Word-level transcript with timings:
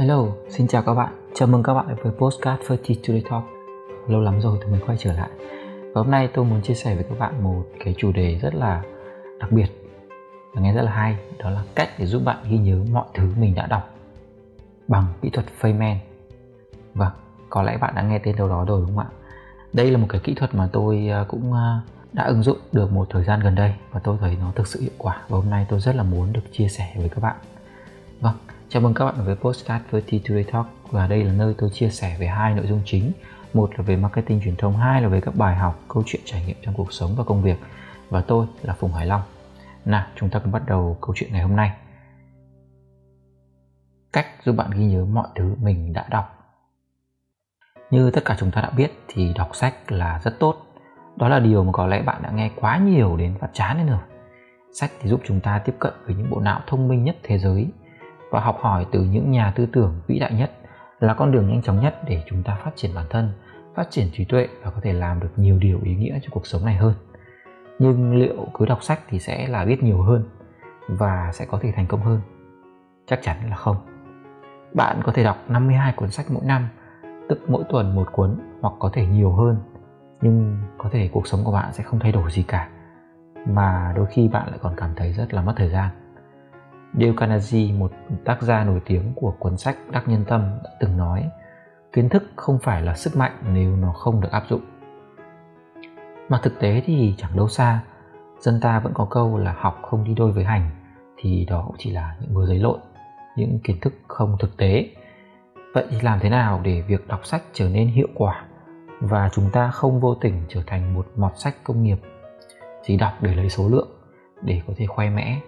Hello, 0.00 0.26
xin 0.48 0.68
chào 0.68 0.82
các 0.82 0.94
bạn. 0.94 1.12
Chào 1.34 1.48
mừng 1.48 1.62
các 1.62 1.74
bạn 1.74 1.96
với 2.02 2.12
Postcard 2.18 2.62
Ferty 2.62 3.20
Talk. 3.30 3.44
Lâu 4.08 4.20
lắm 4.20 4.40
rồi 4.40 4.58
tôi 4.60 4.70
mới 4.70 4.80
quay 4.86 4.98
trở 5.00 5.12
lại. 5.12 5.28
Và 5.82 6.02
hôm 6.02 6.10
nay 6.10 6.28
tôi 6.34 6.44
muốn 6.44 6.62
chia 6.62 6.74
sẻ 6.74 6.94
với 6.94 7.04
các 7.04 7.18
bạn 7.18 7.44
một 7.44 7.64
cái 7.84 7.94
chủ 7.98 8.12
đề 8.12 8.38
rất 8.38 8.54
là 8.54 8.82
đặc 9.40 9.52
biệt 9.52 9.66
và 10.54 10.60
nghe 10.62 10.72
rất 10.72 10.82
là 10.82 10.90
hay. 10.90 11.16
Đó 11.38 11.50
là 11.50 11.62
cách 11.74 11.88
để 11.98 12.06
giúp 12.06 12.22
bạn 12.24 12.36
ghi 12.50 12.58
nhớ 12.58 12.84
mọi 12.92 13.04
thứ 13.14 13.28
mình 13.38 13.54
đã 13.54 13.66
đọc 13.66 13.94
bằng 14.88 15.06
kỹ 15.22 15.30
thuật 15.30 15.46
Feynman. 15.60 15.96
Vâng, 16.94 17.12
có 17.50 17.62
lẽ 17.62 17.76
bạn 17.76 17.94
đã 17.94 18.02
nghe 18.02 18.18
tên 18.18 18.36
đâu 18.36 18.48
đó 18.48 18.64
rồi 18.64 18.80
đúng 18.80 18.96
không 18.96 19.04
ạ? 19.04 19.10
Đây 19.72 19.90
là 19.90 19.98
một 19.98 20.06
cái 20.08 20.20
kỹ 20.24 20.34
thuật 20.34 20.54
mà 20.54 20.68
tôi 20.72 21.08
à, 21.08 21.24
cũng 21.28 21.52
à, 21.52 21.80
đã 22.12 22.24
ứng 22.24 22.42
dụng 22.42 22.58
được 22.72 22.92
một 22.92 23.06
thời 23.10 23.24
gian 23.24 23.40
gần 23.40 23.54
đây 23.54 23.74
và 23.90 24.00
tôi 24.00 24.16
thấy 24.20 24.36
nó 24.40 24.52
thực 24.54 24.66
sự 24.66 24.80
hiệu 24.80 24.94
quả 24.98 25.22
và 25.28 25.36
hôm 25.38 25.50
nay 25.50 25.66
tôi 25.68 25.80
rất 25.80 25.96
là 25.96 26.02
muốn 26.02 26.32
được 26.32 26.52
chia 26.52 26.68
sẻ 26.68 26.92
với 26.96 27.08
các 27.08 27.20
bạn. 27.20 27.36
Vâng, 28.20 28.34
chào 28.70 28.82
mừng 28.82 28.94
các 28.94 29.04
bạn 29.04 29.14
với 29.24 29.36
Postcard 29.36 29.84
với 29.90 30.02
T 30.02 30.12
Talk 30.52 30.66
và 30.90 31.06
đây 31.06 31.24
là 31.24 31.32
nơi 31.32 31.54
tôi 31.58 31.70
chia 31.70 31.88
sẻ 31.88 32.16
về 32.20 32.26
hai 32.26 32.54
nội 32.54 32.66
dung 32.66 32.82
chính. 32.84 33.12
Một 33.54 33.70
là 33.76 33.82
về 33.82 33.96
marketing 33.96 34.40
truyền 34.44 34.56
thông, 34.56 34.76
hai 34.76 35.02
là 35.02 35.08
về 35.08 35.20
các 35.20 35.36
bài 35.36 35.56
học, 35.56 35.80
câu 35.88 36.02
chuyện 36.06 36.22
trải 36.24 36.44
nghiệm 36.46 36.56
trong 36.62 36.74
cuộc 36.74 36.92
sống 36.92 37.14
và 37.16 37.24
công 37.24 37.42
việc. 37.42 37.58
Và 38.10 38.20
tôi 38.20 38.46
là 38.62 38.74
Phùng 38.74 38.92
Hải 38.92 39.06
Long. 39.06 39.22
Nào, 39.84 40.06
chúng 40.16 40.30
ta 40.30 40.38
cùng 40.38 40.52
bắt 40.52 40.62
đầu 40.66 40.98
câu 41.00 41.14
chuyện 41.16 41.32
ngày 41.32 41.42
hôm 41.42 41.56
nay. 41.56 41.72
Cách 44.12 44.26
giúp 44.44 44.52
bạn 44.52 44.70
ghi 44.70 44.84
nhớ 44.84 45.04
mọi 45.04 45.28
thứ 45.34 45.54
mình 45.62 45.92
đã 45.92 46.06
đọc. 46.10 46.54
Như 47.90 48.10
tất 48.10 48.24
cả 48.24 48.36
chúng 48.38 48.50
ta 48.50 48.60
đã 48.60 48.70
biết 48.70 48.92
thì 49.08 49.32
đọc 49.36 49.56
sách 49.56 49.92
là 49.92 50.20
rất 50.24 50.38
tốt. 50.38 50.56
Đó 51.16 51.28
là 51.28 51.38
điều 51.38 51.64
mà 51.64 51.72
có 51.72 51.86
lẽ 51.86 52.02
bạn 52.02 52.22
đã 52.22 52.30
nghe 52.30 52.50
quá 52.56 52.78
nhiều 52.78 53.16
đến 53.16 53.34
phát 53.40 53.50
chán 53.52 53.78
đến 53.78 53.86
rồi. 53.86 54.00
Sách 54.72 54.90
thì 55.00 55.10
giúp 55.10 55.20
chúng 55.24 55.40
ta 55.40 55.58
tiếp 55.58 55.74
cận 55.78 55.92
với 56.06 56.14
những 56.14 56.30
bộ 56.30 56.40
não 56.40 56.60
thông 56.66 56.88
minh 56.88 57.04
nhất 57.04 57.16
thế 57.22 57.38
giới 57.38 57.68
và 58.30 58.40
học 58.40 58.58
hỏi 58.60 58.86
từ 58.92 59.02
những 59.02 59.30
nhà 59.30 59.52
tư 59.56 59.66
tưởng 59.72 60.00
vĩ 60.06 60.18
đại 60.18 60.34
nhất 60.34 60.52
là 61.00 61.14
con 61.14 61.32
đường 61.32 61.48
nhanh 61.48 61.62
chóng 61.62 61.80
nhất 61.80 62.00
để 62.06 62.22
chúng 62.26 62.42
ta 62.42 62.54
phát 62.64 62.70
triển 62.76 62.94
bản 62.94 63.06
thân, 63.10 63.32
phát 63.74 63.90
triển 63.90 64.06
trí 64.12 64.24
tuệ 64.24 64.48
và 64.62 64.70
có 64.70 64.80
thể 64.82 64.92
làm 64.92 65.20
được 65.20 65.30
nhiều 65.36 65.58
điều 65.58 65.80
ý 65.82 65.94
nghĩa 65.94 66.18
cho 66.22 66.28
cuộc 66.32 66.46
sống 66.46 66.64
này 66.64 66.76
hơn. 66.76 66.94
Nhưng 67.78 68.16
liệu 68.16 68.46
cứ 68.54 68.66
đọc 68.66 68.82
sách 68.82 69.00
thì 69.08 69.18
sẽ 69.18 69.48
là 69.48 69.64
biết 69.64 69.82
nhiều 69.82 70.02
hơn 70.02 70.24
và 70.88 71.30
sẽ 71.32 71.46
có 71.46 71.58
thể 71.62 71.72
thành 71.76 71.86
công 71.86 72.00
hơn? 72.00 72.20
Chắc 73.06 73.22
chắn 73.22 73.36
là 73.50 73.56
không. 73.56 73.76
Bạn 74.74 75.00
có 75.04 75.12
thể 75.12 75.24
đọc 75.24 75.36
52 75.48 75.92
cuốn 75.92 76.10
sách 76.10 76.26
mỗi 76.30 76.44
năm, 76.44 76.68
tức 77.28 77.40
mỗi 77.48 77.64
tuần 77.68 77.94
một 77.94 78.08
cuốn 78.12 78.38
hoặc 78.60 78.74
có 78.78 78.90
thể 78.92 79.06
nhiều 79.06 79.32
hơn, 79.32 79.56
nhưng 80.20 80.58
có 80.78 80.88
thể 80.92 81.08
cuộc 81.12 81.26
sống 81.26 81.40
của 81.44 81.52
bạn 81.52 81.72
sẽ 81.72 81.84
không 81.84 82.00
thay 82.00 82.12
đổi 82.12 82.30
gì 82.30 82.42
cả 82.42 82.68
mà 83.46 83.92
đôi 83.96 84.06
khi 84.06 84.28
bạn 84.28 84.48
lại 84.48 84.58
còn 84.62 84.74
cảm 84.76 84.90
thấy 84.96 85.12
rất 85.12 85.34
là 85.34 85.42
mất 85.42 85.52
thời 85.56 85.68
gian 85.68 85.88
Dale 86.94 87.12
Carnegie, 87.16 87.72
một 87.72 87.92
tác 88.24 88.42
gia 88.42 88.64
nổi 88.64 88.80
tiếng 88.84 89.12
của 89.14 89.34
cuốn 89.38 89.56
sách 89.56 89.76
Đắc 89.90 90.08
Nhân 90.08 90.24
Tâm 90.24 90.58
đã 90.64 90.70
từng 90.80 90.96
nói 90.96 91.30
kiến 91.92 92.08
thức 92.08 92.22
không 92.36 92.58
phải 92.58 92.82
là 92.82 92.94
sức 92.94 93.16
mạnh 93.16 93.32
nếu 93.52 93.76
nó 93.76 93.92
không 93.92 94.20
được 94.20 94.30
áp 94.30 94.42
dụng. 94.48 94.60
Mà 96.28 96.40
thực 96.42 96.60
tế 96.60 96.82
thì 96.86 97.14
chẳng 97.16 97.36
đâu 97.36 97.48
xa, 97.48 97.80
dân 98.38 98.60
ta 98.60 98.80
vẫn 98.80 98.92
có 98.94 99.06
câu 99.10 99.38
là 99.38 99.54
học 99.58 99.78
không 99.82 100.04
đi 100.04 100.14
đôi 100.14 100.32
với 100.32 100.44
hành 100.44 100.70
thì 101.16 101.46
đó 101.50 101.64
cũng 101.66 101.76
chỉ 101.78 101.90
là 101.90 102.16
những 102.20 102.34
mưa 102.34 102.46
giấy 102.46 102.58
lộn, 102.58 102.80
những 103.36 103.58
kiến 103.64 103.80
thức 103.80 103.94
không 104.08 104.36
thực 104.40 104.56
tế. 104.56 104.90
Vậy 105.74 105.86
thì 105.90 105.96
làm 106.00 106.18
thế 106.20 106.30
nào 106.30 106.60
để 106.64 106.82
việc 106.82 107.08
đọc 107.08 107.26
sách 107.26 107.42
trở 107.52 107.68
nên 107.68 107.88
hiệu 107.88 108.08
quả 108.14 108.44
và 109.00 109.28
chúng 109.32 109.50
ta 109.52 109.70
không 109.70 110.00
vô 110.00 110.14
tình 110.14 110.42
trở 110.48 110.62
thành 110.66 110.94
một 110.94 111.06
mọt 111.16 111.32
sách 111.36 111.54
công 111.64 111.82
nghiệp 111.82 111.98
chỉ 112.82 112.96
đọc 112.96 113.12
để 113.20 113.34
lấy 113.34 113.48
số 113.48 113.68
lượng 113.68 113.88
để 114.42 114.62
có 114.66 114.72
thể 114.76 114.86
khoe 114.86 115.10
mẽ 115.10 115.40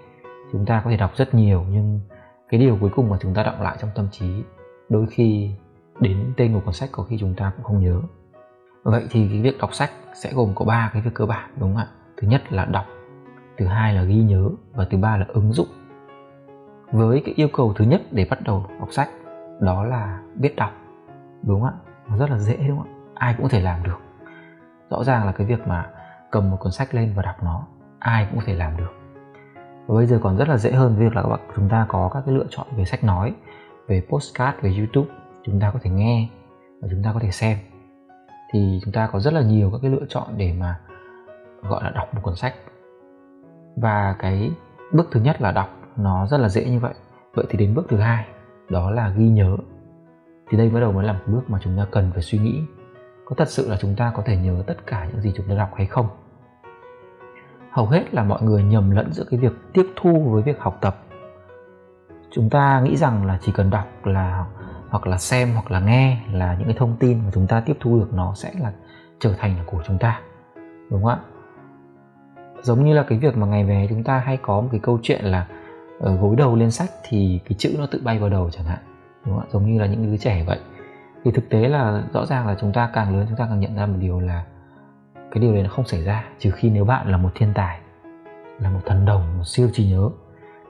chúng 0.52 0.66
ta 0.66 0.80
có 0.84 0.90
thể 0.90 0.96
đọc 0.96 1.10
rất 1.16 1.34
nhiều, 1.34 1.64
nhưng 1.70 2.00
cái 2.48 2.60
điều 2.60 2.78
cuối 2.80 2.90
cùng 2.94 3.10
mà 3.10 3.16
chúng 3.20 3.34
ta 3.34 3.42
đọng 3.42 3.62
lại 3.62 3.76
trong 3.80 3.90
tâm 3.94 4.08
trí, 4.10 4.44
đôi 4.88 5.06
khi 5.10 5.54
đến 6.00 6.32
tên 6.36 6.54
của 6.54 6.60
cuốn 6.60 6.74
sách 6.74 6.88
có 6.92 7.02
khi 7.02 7.18
chúng 7.18 7.34
ta 7.34 7.52
cũng 7.56 7.64
không 7.64 7.80
nhớ. 7.80 8.00
Vậy 8.82 9.06
thì 9.10 9.28
cái 9.28 9.42
việc 9.42 9.58
đọc 9.60 9.74
sách 9.74 9.90
sẽ 10.14 10.32
gồm 10.32 10.52
có 10.54 10.64
ba 10.64 10.90
cái 10.92 11.02
việc 11.02 11.14
cơ 11.14 11.26
bản, 11.26 11.50
đúng 11.58 11.74
không 11.74 11.82
ạ? 11.82 11.86
Thứ 12.16 12.28
nhất 12.28 12.52
là 12.52 12.64
đọc, 12.64 12.84
thứ 13.58 13.66
hai 13.66 13.94
là 13.94 14.02
ghi 14.02 14.22
nhớ, 14.22 14.48
và 14.72 14.86
thứ 14.90 14.98
ba 14.98 15.16
là 15.16 15.26
ứng 15.28 15.52
dụng. 15.52 15.68
Với 16.92 17.22
cái 17.24 17.34
yêu 17.34 17.48
cầu 17.52 17.72
thứ 17.76 17.84
nhất 17.84 18.02
để 18.10 18.26
bắt 18.30 18.38
đầu 18.44 18.66
đọc 18.78 18.88
sách, 18.90 19.08
đó 19.60 19.84
là 19.84 20.20
biết 20.34 20.56
đọc, 20.56 20.72
đúng 21.42 21.60
không 21.60 21.68
ạ? 21.68 21.74
Nó 22.08 22.16
rất 22.16 22.30
là 22.30 22.38
dễ, 22.38 22.56
đúng 22.68 22.78
không 22.78 22.88
ạ? 22.88 22.94
Ai 23.14 23.34
cũng 23.34 23.42
có 23.42 23.48
thể 23.48 23.60
làm 23.60 23.82
được. 23.82 23.98
Rõ 24.90 25.04
ràng 25.04 25.26
là 25.26 25.32
cái 25.32 25.46
việc 25.46 25.66
mà 25.66 25.90
cầm 26.30 26.50
một 26.50 26.56
cuốn 26.60 26.72
sách 26.72 26.94
lên 26.94 27.12
và 27.16 27.22
đọc 27.22 27.42
nó, 27.42 27.66
ai 27.98 28.26
cũng 28.30 28.38
có 28.38 28.44
thể 28.46 28.54
làm 28.54 28.76
được 28.76 29.01
và 29.86 29.94
bây 29.94 30.06
giờ 30.06 30.18
còn 30.22 30.36
rất 30.36 30.48
là 30.48 30.56
dễ 30.56 30.72
hơn 30.72 30.96
việc 30.96 31.16
là 31.16 31.22
các 31.22 31.28
bạn, 31.28 31.40
chúng 31.56 31.68
ta 31.68 31.86
có 31.88 32.10
các 32.14 32.22
cái 32.26 32.34
lựa 32.34 32.46
chọn 32.50 32.66
về 32.76 32.84
sách 32.84 33.04
nói, 33.04 33.34
về 33.86 34.02
postcard, 34.08 34.58
về 34.62 34.74
youtube, 34.78 35.08
chúng 35.42 35.60
ta 35.60 35.70
có 35.70 35.78
thể 35.82 35.90
nghe 35.90 36.28
và 36.82 36.88
chúng 36.90 37.02
ta 37.02 37.12
có 37.14 37.20
thể 37.20 37.30
xem. 37.30 37.58
Thì 38.52 38.80
chúng 38.84 38.92
ta 38.92 39.08
có 39.12 39.20
rất 39.20 39.34
là 39.34 39.42
nhiều 39.42 39.70
các 39.70 39.78
cái 39.82 39.90
lựa 39.90 40.06
chọn 40.08 40.28
để 40.36 40.52
mà, 40.52 40.78
gọi 41.62 41.84
là, 41.84 41.90
đọc 41.90 42.14
một 42.14 42.20
cuốn 42.22 42.36
sách. 42.36 42.54
Và 43.76 44.16
cái 44.18 44.50
bước 44.92 45.08
thứ 45.10 45.20
nhất 45.20 45.42
là 45.42 45.52
đọc, 45.52 45.68
nó 45.96 46.26
rất 46.26 46.38
là 46.38 46.48
dễ 46.48 46.64
như 46.64 46.78
vậy. 46.78 46.94
Vậy 47.34 47.46
thì 47.50 47.58
đến 47.58 47.74
bước 47.74 47.86
thứ 47.88 47.96
hai, 47.96 48.26
đó 48.68 48.90
là 48.90 49.08
ghi 49.08 49.28
nhớ. 49.28 49.56
Thì 50.50 50.58
đây 50.58 50.70
bắt 50.70 50.80
đầu 50.80 50.92
mới 50.92 51.06
là 51.06 51.12
một 51.12 51.24
bước 51.26 51.50
mà 51.50 51.58
chúng 51.62 51.76
ta 51.76 51.86
cần 51.90 52.10
phải 52.12 52.22
suy 52.22 52.38
nghĩ. 52.38 52.62
Có 53.24 53.34
thật 53.38 53.48
sự 53.48 53.68
là 53.70 53.76
chúng 53.80 53.94
ta 53.96 54.12
có 54.16 54.22
thể 54.26 54.36
nhớ 54.36 54.62
tất 54.66 54.86
cả 54.86 55.08
những 55.12 55.20
gì 55.20 55.32
chúng 55.36 55.48
ta 55.48 55.54
đọc 55.54 55.70
hay 55.74 55.86
không? 55.86 56.06
Hầu 57.72 57.86
hết 57.86 58.14
là 58.14 58.24
mọi 58.24 58.42
người 58.42 58.62
nhầm 58.62 58.90
lẫn 58.90 59.12
giữa 59.12 59.24
cái 59.30 59.40
việc 59.40 59.52
tiếp 59.72 59.86
thu 59.96 60.30
với 60.30 60.42
việc 60.42 60.60
học 60.60 60.78
tập. 60.80 60.96
Chúng 62.30 62.50
ta 62.50 62.80
nghĩ 62.80 62.96
rằng 62.96 63.26
là 63.26 63.38
chỉ 63.42 63.52
cần 63.52 63.70
đọc 63.70 64.06
là, 64.06 64.44
hoặc 64.90 65.06
là 65.06 65.18
xem, 65.18 65.52
hoặc 65.52 65.70
là 65.70 65.80
nghe 65.80 66.20
là 66.32 66.54
những 66.54 66.66
cái 66.68 66.76
thông 66.78 66.96
tin 67.00 67.18
mà 67.18 67.30
chúng 67.34 67.46
ta 67.46 67.60
tiếp 67.60 67.76
thu 67.80 67.98
được 67.98 68.08
nó 68.12 68.34
sẽ 68.34 68.50
là 68.60 68.72
trở 69.20 69.34
thành 69.38 69.56
là 69.56 69.64
của 69.66 69.82
chúng 69.86 69.98
ta, 69.98 70.20
đúng 70.90 71.02
không 71.02 71.06
ạ? 71.06 71.18
Giống 72.62 72.84
như 72.84 72.94
là 72.94 73.02
cái 73.02 73.18
việc 73.18 73.36
mà 73.36 73.46
ngày 73.46 73.64
về 73.64 73.86
chúng 73.90 74.04
ta 74.04 74.18
hay 74.18 74.36
có 74.36 74.60
một 74.60 74.68
cái 74.70 74.80
câu 74.82 74.98
chuyện 75.02 75.24
là 75.24 75.46
ở 76.00 76.16
gối 76.16 76.36
đầu 76.36 76.56
lên 76.56 76.70
sách 76.70 76.90
thì 77.08 77.40
cái 77.44 77.56
chữ 77.58 77.76
nó 77.78 77.86
tự 77.86 78.00
bay 78.04 78.18
vào 78.18 78.30
đầu 78.30 78.50
chẳng 78.50 78.66
hạn, 78.66 78.78
đúng 79.24 79.34
không 79.34 79.44
ạ? 79.44 79.50
Giống 79.52 79.66
như 79.66 79.80
là 79.80 79.86
những 79.86 80.10
đứa 80.10 80.16
trẻ 80.16 80.44
vậy. 80.46 80.58
Thì 81.24 81.30
thực 81.30 81.48
tế 81.48 81.68
là 81.68 82.02
rõ 82.12 82.26
ràng 82.26 82.46
là 82.46 82.56
chúng 82.60 82.72
ta 82.72 82.90
càng 82.92 83.16
lớn 83.16 83.26
chúng 83.28 83.38
ta 83.38 83.46
càng 83.50 83.60
nhận 83.60 83.76
ra 83.76 83.86
một 83.86 83.96
điều 83.98 84.20
là 84.20 84.44
cái 85.32 85.42
điều 85.42 85.52
đấy 85.52 85.62
nó 85.62 85.68
không 85.68 85.84
xảy 85.86 86.02
ra 86.04 86.24
trừ 86.38 86.50
khi 86.50 86.70
nếu 86.70 86.84
bạn 86.84 87.10
là 87.10 87.16
một 87.16 87.30
thiên 87.34 87.52
tài 87.54 87.80
là 88.58 88.70
một 88.70 88.80
thần 88.86 89.04
đồng 89.04 89.38
một 89.38 89.44
siêu 89.44 89.68
trí 89.72 89.90
nhớ. 89.90 90.10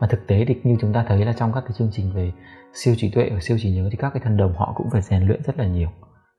Mà 0.01 0.07
thực 0.07 0.27
tế 0.27 0.45
thì 0.49 0.61
như 0.65 0.77
chúng 0.81 0.93
ta 0.93 1.05
thấy 1.09 1.25
là 1.25 1.33
trong 1.33 1.53
các 1.53 1.61
cái 1.61 1.73
chương 1.73 1.89
trình 1.93 2.13
về 2.15 2.33
siêu 2.73 2.95
trí 2.99 3.11
tuệ 3.11 3.31
và 3.31 3.41
siêu 3.41 3.57
trí 3.61 3.71
nhớ 3.71 3.89
thì 3.91 3.97
các 3.97 4.11
cái 4.15 4.21
thần 4.25 4.37
đồng 4.37 4.53
họ 4.57 4.73
cũng 4.77 4.91
phải 4.91 5.03
rèn 5.03 5.23
luyện 5.23 5.43
rất 5.43 5.59
là 5.59 5.67
nhiều 5.67 5.89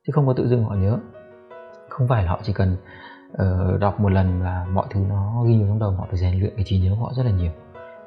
chứ 0.07 0.11
không 0.13 0.27
có 0.27 0.33
tự 0.33 0.47
dưng 0.47 0.63
họ 0.63 0.75
nhớ. 0.75 0.97
Không 1.89 2.07
phải 2.07 2.23
là 2.23 2.29
họ 2.29 2.39
chỉ 2.43 2.53
cần 2.53 2.77
uh, 3.31 3.79
đọc 3.79 3.99
một 3.99 4.09
lần 4.09 4.41
là 4.41 4.65
mọi 4.73 4.85
thứ 4.89 4.99
nó 5.09 5.43
ghi 5.47 5.59
vào 5.59 5.67
trong 5.67 5.79
đầu 5.79 5.91
họ 5.91 6.07
phải 6.09 6.17
rèn 6.17 6.39
luyện 6.39 6.53
cái 6.55 6.65
trí 6.65 6.79
nhớ 6.79 6.95
của 6.99 7.05
họ 7.05 7.13
rất 7.13 7.23
là 7.25 7.31
nhiều. 7.31 7.51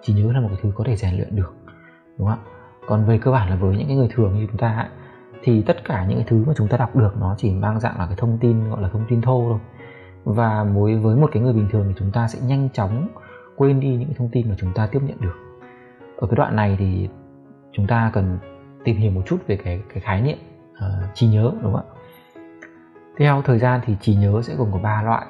Trí 0.03 0.13
nhớ 0.13 0.33
là 0.33 0.41
một 0.41 0.49
cái 0.51 0.59
thứ 0.63 0.73
có 0.75 0.85
thể 0.87 0.97
rèn 0.97 1.17
luyện 1.17 1.37
được 1.37 1.55
đúng 2.19 2.29
không 2.29 2.39
ạ? 2.39 2.51
Còn 2.87 3.05
về 3.05 3.19
cơ 3.19 3.31
bản 3.31 3.51
là 3.51 3.57
với 3.57 3.77
những 3.77 3.87
cái 3.87 3.97
người 3.97 4.09
thường 4.15 4.35
như 4.35 4.47
chúng 4.47 4.59
ta 4.59 4.77
ấy, 4.77 4.89
thì 5.43 5.63
tất 5.63 5.85
cả 5.85 6.05
những 6.05 6.19
cái 6.19 6.27
thứ 6.29 6.45
mà 6.47 6.53
chúng 6.57 6.69
ta 6.69 6.77
đọc 6.77 6.97
được 6.97 7.17
nó 7.21 7.35
chỉ 7.39 7.51
mang 7.51 7.81
dạng 7.81 7.99
là 7.99 8.07
cái 8.07 8.17
thông 8.17 8.39
tin 8.39 8.71
gọi 8.71 8.83
là 8.83 8.89
thông 8.89 9.05
tin 9.09 9.23
thô 9.23 9.47
thôi 9.49 9.59
và 10.27 10.65
mối 10.65 10.97
với 10.97 11.17
một 11.17 11.31
cái 11.33 11.43
người 11.43 11.53
bình 11.53 11.69
thường 11.71 11.85
thì 11.89 11.95
chúng 11.99 12.11
ta 12.11 12.29
sẽ 12.29 12.39
nhanh 12.41 12.69
chóng 12.73 13.09
quên 13.57 13.81
đi 13.81 13.89
những 13.89 14.15
thông 14.17 14.29
tin 14.33 14.49
mà 14.49 14.55
chúng 14.59 14.73
ta 14.75 14.87
tiếp 14.87 15.01
nhận 15.03 15.21
được. 15.21 15.37
Ở 16.17 16.27
cái 16.27 16.37
đoạn 16.37 16.57
này 16.57 16.77
thì 16.79 17.09
chúng 17.73 17.87
ta 17.87 18.11
cần 18.15 18.39
tìm 18.85 18.97
hiểu 18.97 19.11
một 19.11 19.23
chút 19.27 19.37
về 19.47 19.57
cái 19.57 19.83
cái 19.89 20.01
khái 20.01 20.23
niệm 20.23 20.39
uh, 20.71 21.15
trí 21.15 21.27
nhớ 21.27 21.53
đúng 21.63 21.73
không 21.73 21.77
ạ? 21.77 21.85
Theo 23.19 23.43
thời 23.43 23.59
gian 23.59 23.81
thì 23.85 23.97
trí 24.01 24.15
nhớ 24.15 24.43
sẽ 24.43 24.55
gồm 24.55 24.73
có 24.73 24.79
ba 24.79 25.03
loại 25.03 25.27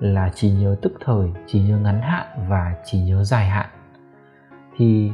là 0.00 0.30
trí 0.34 0.50
nhớ 0.50 0.76
tức 0.82 0.92
thời 1.04 1.30
trí 1.46 1.60
nhớ 1.60 1.78
ngắn 1.78 2.00
hạn 2.00 2.26
và 2.48 2.74
trí 2.84 2.98
nhớ 3.00 3.24
dài 3.24 3.46
hạn. 3.46 3.66
Thì 4.76 5.12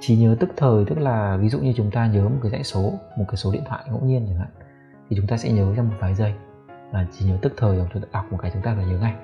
trí 0.00 0.16
nhớ 0.16 0.36
tức 0.40 0.50
thời 0.56 0.84
tức 0.84 0.98
là 0.98 1.36
ví 1.36 1.48
dụ 1.48 1.58
như 1.58 1.72
chúng 1.76 1.90
ta 1.90 2.06
nhớ 2.06 2.22
một 2.28 2.38
cái 2.42 2.50
dãy 2.50 2.64
số 2.64 2.92
một 3.18 3.24
cái 3.28 3.36
số 3.36 3.52
điện 3.52 3.62
thoại 3.66 3.84
ngẫu 3.88 4.00
nhiên 4.00 4.26
chẳng 4.28 4.38
hạn 4.38 4.50
thì 5.10 5.16
chúng 5.16 5.26
ta 5.26 5.36
sẽ 5.36 5.52
nhớ 5.52 5.72
trong 5.76 5.88
một 5.88 5.94
vài 6.00 6.14
giây 6.14 6.34
là 6.94 7.06
chỉ 7.12 7.24
nhớ 7.24 7.36
tức 7.42 7.52
thời 7.56 7.76
rồi 7.76 7.88
chúng 7.92 8.02
ta 8.02 8.08
đọc 8.12 8.32
một 8.32 8.38
cái 8.42 8.50
chúng 8.54 8.62
ta 8.62 8.74
phải 8.76 8.86
nhớ 8.86 8.98
ngay. 8.98 9.14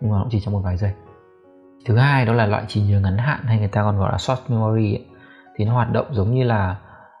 Nhưng 0.00 0.10
mà 0.10 0.18
cũng 0.20 0.28
chỉ 0.30 0.40
trong 0.40 0.54
một 0.54 0.60
vài 0.64 0.76
giây. 0.76 0.92
Thứ 1.86 1.96
hai 1.96 2.26
đó 2.26 2.32
là 2.32 2.46
loại 2.46 2.64
trí 2.68 2.80
nhớ 2.80 3.00
ngắn 3.00 3.18
hạn 3.18 3.40
hay 3.44 3.58
người 3.58 3.68
ta 3.68 3.82
còn 3.82 3.98
gọi 3.98 4.12
là 4.12 4.18
short 4.18 4.40
memory 4.48 4.94
ấy. 4.94 5.06
thì 5.56 5.64
nó 5.64 5.72
hoạt 5.72 5.92
động 5.92 6.06
giống 6.10 6.34
như 6.34 6.44
là 6.44 6.76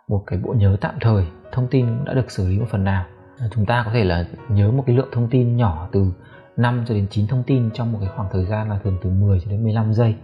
một 0.08 0.22
cái 0.26 0.38
bộ 0.38 0.54
nhớ 0.58 0.76
tạm 0.80 0.94
thời, 1.00 1.26
thông 1.52 1.68
tin 1.68 2.04
đã 2.04 2.14
được 2.14 2.30
xử 2.30 2.48
lý 2.48 2.58
một 2.58 2.66
phần 2.70 2.84
nào. 2.84 3.04
Chúng 3.50 3.66
ta 3.66 3.82
có 3.86 3.90
thể 3.92 4.04
là 4.04 4.24
nhớ 4.48 4.70
một 4.70 4.84
cái 4.86 4.96
lượng 4.96 5.08
thông 5.12 5.28
tin 5.28 5.56
nhỏ 5.56 5.88
từ 5.92 6.12
5 6.56 6.84
cho 6.86 6.94
đến 6.94 7.06
9 7.10 7.26
thông 7.26 7.42
tin 7.42 7.70
trong 7.74 7.92
một 7.92 7.98
cái 8.00 8.10
khoảng 8.16 8.28
thời 8.32 8.44
gian 8.44 8.68
là 8.68 8.78
thường 8.84 8.98
từ 9.02 9.10
10 9.10 9.40
cho 9.40 9.50
đến 9.50 9.62
15 9.62 9.92
giây. 9.92 10.14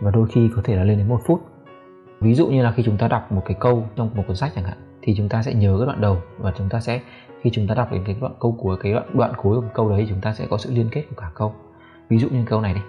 Và 0.00 0.10
đôi 0.10 0.28
khi 0.32 0.50
có 0.56 0.62
thể 0.64 0.76
là 0.76 0.84
lên 0.84 0.98
đến 0.98 1.08
một 1.08 1.20
phút. 1.24 1.42
Ví 2.20 2.34
dụ 2.34 2.46
như 2.46 2.62
là 2.62 2.72
khi 2.72 2.82
chúng 2.82 2.96
ta 2.96 3.08
đọc 3.08 3.32
một 3.32 3.42
cái 3.46 3.56
câu 3.60 3.86
trong 3.96 4.10
một 4.14 4.22
cuốn 4.26 4.36
sách 4.36 4.52
chẳng 4.54 4.64
hạn, 4.64 4.78
thì 5.02 5.14
chúng 5.16 5.28
ta 5.28 5.42
sẽ 5.42 5.54
nhớ 5.54 5.76
cái 5.78 5.86
đoạn 5.86 6.00
đầu 6.00 6.22
và 6.38 6.52
chúng 6.56 6.68
ta 6.68 6.80
sẽ 6.80 7.00
khi 7.42 7.50
chúng 7.52 7.66
ta 7.66 7.74
đọc 7.74 7.92
đến 7.92 8.02
cái 8.06 8.16
đoạn 8.20 8.32
câu 8.40 8.56
cuối, 8.58 8.76
cái 8.82 8.92
đoạn 8.92 9.10
đoạn 9.14 9.32
cuối 9.36 9.60
của 9.60 9.68
câu 9.74 9.90
đấy, 9.90 10.06
chúng 10.08 10.20
ta 10.20 10.34
sẽ 10.34 10.46
có 10.50 10.58
sự 10.58 10.70
liên 10.74 10.88
kết 10.90 11.04
của 11.10 11.16
cả 11.16 11.30
câu. 11.34 11.54
Ví 12.08 12.18
dụ 12.18 12.28
như 12.28 12.44
câu 12.46 12.60
này 12.60 12.74
đi. 12.74 12.80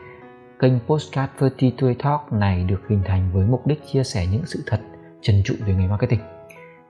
Kênh 0.60 0.74
postcard 0.88 1.32
32 1.42 1.96
talk 2.04 2.34
này 2.34 2.64
được 2.64 2.82
hình 2.90 3.02
thành 3.06 3.30
với 3.34 3.46
mục 3.48 3.68
đích 3.68 3.86
chia 3.86 4.04
sẻ 4.04 4.28
những 4.32 4.46
sự 4.46 4.64
thật 4.68 4.82
trần 5.22 5.42
trụi 5.46 5.58
về 5.58 5.74
nghề 5.74 5.88
marketing. 5.88 6.20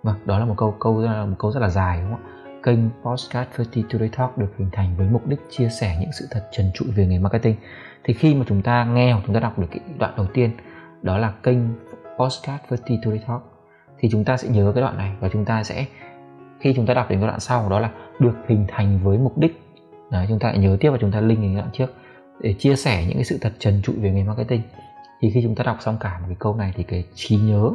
Vâng 0.03 0.15
đó 0.25 0.39
là 0.39 0.45
một 0.45 0.55
câu 0.57 0.75
câu 0.79 1.01
là 1.01 1.25
một 1.25 1.35
câu 1.39 1.51
rất 1.51 1.59
là 1.59 1.69
dài, 1.69 2.01
đúng 2.01 2.11
không 2.11 2.25
ạ? 2.25 2.31
Kênh 2.63 2.79
Postcard 3.03 3.49
30 3.57 3.85
Today 3.89 4.09
Talk 4.09 4.37
được 4.37 4.53
hình 4.57 4.69
thành 4.71 4.95
với 4.97 5.07
mục 5.11 5.27
đích 5.27 5.39
chia 5.49 5.69
sẻ 5.69 5.97
những 5.99 6.11
sự 6.19 6.27
thật 6.31 6.47
trần 6.51 6.71
trụi 6.73 6.91
về 6.91 7.07
nghề 7.07 7.19
marketing. 7.19 7.55
Thì 8.03 8.13
khi 8.13 8.35
mà 8.35 8.45
chúng 8.47 8.61
ta 8.61 8.85
nghe 8.85 9.13
hoặc 9.13 9.23
chúng 9.25 9.35
ta 9.35 9.39
đọc 9.39 9.59
được 9.59 9.67
cái 9.71 9.79
đoạn 9.99 10.13
đầu 10.17 10.25
tiên, 10.33 10.51
đó 11.01 11.17
là 11.17 11.33
kênh 11.43 11.57
Postcard 12.17 12.63
30 12.69 12.99
Today 13.03 13.21
Talk, 13.27 13.41
thì 13.99 14.09
chúng 14.11 14.23
ta 14.23 14.37
sẽ 14.37 14.49
nhớ 14.49 14.71
cái 14.75 14.81
đoạn 14.81 14.97
này 14.97 15.11
và 15.19 15.29
chúng 15.29 15.45
ta 15.45 15.63
sẽ 15.63 15.85
khi 16.61 16.73
chúng 16.75 16.85
ta 16.85 16.93
đọc 16.93 17.09
đến 17.09 17.19
cái 17.19 17.27
đoạn 17.27 17.39
sau 17.39 17.69
đó 17.69 17.79
là 17.79 17.89
được 18.19 18.33
hình 18.47 18.65
thành 18.67 18.99
với 19.03 19.17
mục 19.17 19.37
đích. 19.37 19.61
Đấy, 20.11 20.25
chúng 20.29 20.39
ta 20.39 20.47
lại 20.47 20.57
nhớ 20.57 20.77
tiếp 20.79 20.89
và 20.89 20.97
chúng 21.01 21.11
ta 21.11 21.21
link 21.21 21.41
đến 21.41 21.55
đoạn 21.55 21.69
trước 21.73 21.93
để 22.39 22.53
chia 22.53 22.75
sẻ 22.75 23.05
những 23.05 23.15
cái 23.15 23.23
sự 23.23 23.37
thật 23.41 23.53
trần 23.59 23.81
trụi 23.83 23.95
về 23.95 24.11
nghề 24.11 24.23
marketing. 24.23 24.61
Thì 25.21 25.31
khi 25.31 25.41
chúng 25.43 25.55
ta 25.55 25.63
đọc 25.63 25.77
xong 25.79 25.97
cả 25.99 26.19
một 26.19 26.25
cái 26.27 26.35
câu 26.39 26.55
này 26.55 26.73
thì 26.75 26.83
cái 26.83 27.03
trí 27.13 27.35
nhớ 27.35 27.71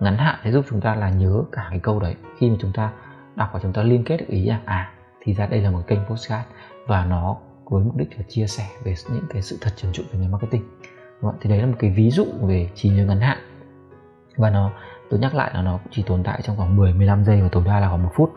ngắn 0.00 0.16
hạn 0.16 0.38
sẽ 0.44 0.52
giúp 0.52 0.64
chúng 0.70 0.80
ta 0.80 0.94
là 0.94 1.10
nhớ 1.10 1.42
cả 1.52 1.66
cái 1.70 1.78
câu 1.78 2.00
đấy. 2.00 2.14
Khi 2.38 2.50
mà 2.50 2.56
chúng 2.60 2.72
ta 2.72 2.92
đọc 3.36 3.50
và 3.52 3.60
chúng 3.62 3.72
ta 3.72 3.82
liên 3.82 4.04
kết 4.04 4.16
được 4.16 4.28
ý 4.28 4.46
là 4.46 4.60
à 4.64 4.92
thì 5.20 5.34
ra 5.34 5.46
đây 5.46 5.60
là 5.60 5.70
một 5.70 5.82
kênh 5.86 5.98
postcard 6.08 6.48
và 6.86 7.04
nó 7.04 7.36
với 7.64 7.84
mục 7.84 7.96
đích 7.96 8.16
là 8.16 8.24
chia 8.28 8.46
sẻ 8.46 8.66
về 8.84 8.94
những 9.12 9.24
cái 9.30 9.42
sự 9.42 9.58
thật 9.60 9.70
trần 9.76 9.92
trụi 9.92 10.06
về 10.12 10.18
nghề 10.18 10.28
marketing. 10.28 10.62
Đúng 11.22 11.30
không? 11.30 11.40
thì 11.40 11.50
đấy 11.50 11.58
là 11.58 11.66
một 11.66 11.76
cái 11.78 11.90
ví 11.90 12.10
dụ 12.10 12.26
về 12.42 12.70
trí 12.74 12.88
nhớ 12.88 13.04
ngắn 13.04 13.20
hạn. 13.20 13.38
Và 14.36 14.50
nó 14.50 14.72
tôi 15.10 15.20
nhắc 15.20 15.34
lại 15.34 15.50
là 15.54 15.62
nó 15.62 15.78
chỉ 15.90 16.02
tồn 16.02 16.22
tại 16.22 16.40
trong 16.42 16.56
khoảng 16.56 16.76
10 16.76 16.92
15 16.92 17.24
giây 17.24 17.40
và 17.42 17.48
tối 17.52 17.62
đa 17.66 17.80
là 17.80 17.88
khoảng 17.88 18.02
một 18.02 18.10
phút 18.14 18.34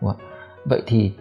đúng 0.00 0.10
không? 0.10 0.20
vậy 0.64 0.82
thì 0.86 1.12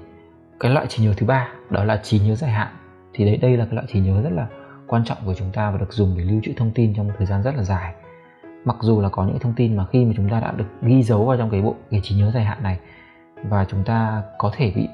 cái 0.59 0.71
loại 0.71 0.87
trí 0.87 1.03
nhớ 1.03 1.13
thứ 1.17 1.25
ba 1.25 1.47
đó 1.69 1.83
là 1.83 1.97
trí 2.03 2.19
nhớ 2.19 2.35
dài 2.35 2.51
hạn. 2.51 2.67
Thì 3.13 3.25
đấy 3.25 3.37
đây 3.37 3.57
là 3.57 3.65
cái 3.65 3.73
loại 3.75 3.87
trí 3.89 3.99
nhớ 3.99 4.21
rất 4.21 4.29
là 4.29 4.47
quan 4.87 5.03
trọng 5.05 5.17
của 5.25 5.33
chúng 5.33 5.51
ta 5.53 5.71
và 5.71 5.77
được 5.77 5.93
dùng 5.93 6.17
để 6.17 6.23
lưu 6.23 6.41
trữ 6.43 6.53
thông 6.57 6.71
tin 6.71 6.93
trong 6.95 7.07
một 7.07 7.13
thời 7.17 7.27
gian 7.27 7.43
rất 7.43 7.55
là 7.55 7.63
dài. 7.63 7.93
Mặc 8.65 8.75
dù 8.81 9.01
là 9.01 9.09
có 9.09 9.25
những 9.25 9.39
thông 9.39 9.53
tin 9.53 9.77
mà 9.77 9.85
khi 9.85 10.05
mà 10.05 10.13
chúng 10.17 10.29
ta 10.29 10.39
đã 10.39 10.51
được 10.51 10.65
ghi 10.81 11.03
dấu 11.03 11.25
vào 11.25 11.37
trong 11.37 11.49
cái 11.49 11.61
bộ 11.61 11.75
cái 11.91 11.99
trí 12.03 12.15
nhớ 12.15 12.31
dài 12.31 12.43
hạn 12.43 12.63
này 12.63 12.79
và 13.43 13.65
chúng 13.65 13.83
ta 13.83 14.23
có 14.37 14.51
thể 14.55 14.71
bị 14.75 14.87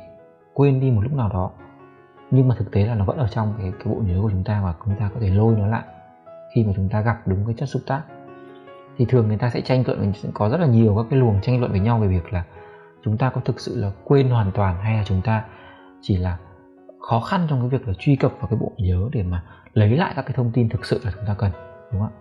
quên 0.54 0.80
đi 0.80 0.92
một 0.92 1.02
lúc 1.02 1.14
nào 1.14 1.30
đó 1.30 1.52
nhưng 2.32 2.48
mà 2.48 2.56
thực 2.56 2.72
tế 2.72 2.86
là 2.86 2.96
nó 2.96 3.06
vẫn 3.06 3.18
ở 3.18 3.28
trong 3.28 3.54
cái, 3.58 3.72
cái 3.72 3.94
bộ 3.94 4.02
nhớ 4.06 4.20
của 4.22 4.30
chúng 4.30 4.44
ta 4.44 4.62
và 4.64 4.74
chúng 4.86 4.96
ta 4.96 5.10
có 5.14 5.20
thể 5.20 5.30
lôi 5.30 5.56
nó 5.56 5.68
lại 5.68 5.84
khi 6.56 6.64
mà 6.64 6.74
chúng 6.76 6.90
ta 6.90 7.02
gặp 7.02 7.28
đúng 7.28 7.46
cái 7.46 7.56
chất 7.58 7.66
xúc 7.66 7.82
tác 7.88 8.02
thì 9.00 9.06
thường 9.06 9.28
người 9.28 9.38
ta 9.38 9.50
sẽ 9.50 9.62
tranh 9.62 9.84
luận 9.88 10.14
có 10.34 10.50
rất 10.50 10.60
là 10.60 10.68
nhiều 10.68 10.96
các 10.98 11.06
cái 11.10 11.20
luồng 11.20 11.42
tranh 11.42 11.60
luận 11.60 11.72
với 11.72 11.80
nhau 11.80 12.00
về 12.00 12.08
việc 12.08 12.34
là 12.34 12.44
chúng 13.04 13.18
ta 13.18 13.30
có 13.30 13.42
thực 13.46 13.60
sự 13.60 13.82
là 13.82 13.92
quên 14.04 14.30
hoàn 14.30 14.52
toàn 14.52 14.82
hay 14.82 14.98
là 14.98 15.04
chúng 15.06 15.22
ta 15.22 15.44
chỉ 16.02 16.18
là 16.18 16.38
khó 17.00 17.20
khăn 17.20 17.48
trong 17.50 17.60
cái 17.60 17.70
việc 17.70 17.88
là 17.88 17.94
truy 18.00 18.16
cập 18.16 18.32
vào 18.40 18.48
cái 18.48 18.60
bộ 18.60 18.72
nhớ 18.78 19.10
để 19.12 19.24
mà 19.24 19.44
lấy 19.74 19.98
lại 19.98 20.14
các 20.16 20.22
cái 20.22 20.34
thông 20.36 20.52
tin 20.52 20.70
thực 20.70 20.86
sự 20.86 21.02
là 21.04 21.12
chúng 21.16 21.26
ta 21.28 21.36
cần, 21.38 21.52
đúng 21.92 22.02
không 22.02 22.10
ạ? 22.10 22.18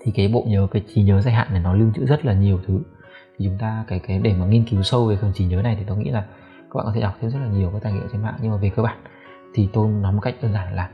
Thì 0.00 0.12
cái 0.14 0.28
bộ 0.28 0.44
nhớ, 0.48 0.66
cái 0.70 0.84
trí 0.94 1.02
nhớ 1.02 1.20
dài 1.20 1.34
hạn 1.34 1.48
này 1.50 1.62
nó 1.62 1.74
lưu 1.74 1.90
trữ 1.94 2.06
rất 2.06 2.24
là 2.24 2.32
nhiều 2.32 2.60
thứ. 2.66 2.80
Thì 3.38 3.46
chúng 3.46 3.58
ta 3.58 3.84
cái 3.88 3.98
cái 3.98 4.18
để 4.18 4.34
mà 4.34 4.46
nghiên 4.46 4.64
cứu 4.64 4.82
sâu 4.82 5.06
về 5.06 5.16
phần 5.16 5.32
trí 5.34 5.44
nhớ 5.44 5.62
này 5.62 5.76
thì 5.78 5.84
tôi 5.86 5.96
nghĩ 5.96 6.10
là 6.10 6.20
các 6.60 6.74
bạn 6.74 6.86
có 6.86 6.92
thể 6.94 7.00
đọc 7.00 7.14
thêm 7.20 7.30
rất 7.30 7.38
là 7.42 7.48
nhiều 7.48 7.70
các 7.72 7.82
tài 7.82 7.92
liệu 7.92 8.08
trên 8.12 8.22
mạng. 8.22 8.34
Nhưng 8.42 8.50
mà 8.50 8.56
về 8.56 8.70
cơ 8.76 8.82
bản 8.82 8.98
thì 9.54 9.68
tôi 9.72 9.88
nói 9.88 10.12
một 10.12 10.20
cách 10.20 10.34
đơn 10.42 10.52
giản 10.52 10.74
là 10.74 10.90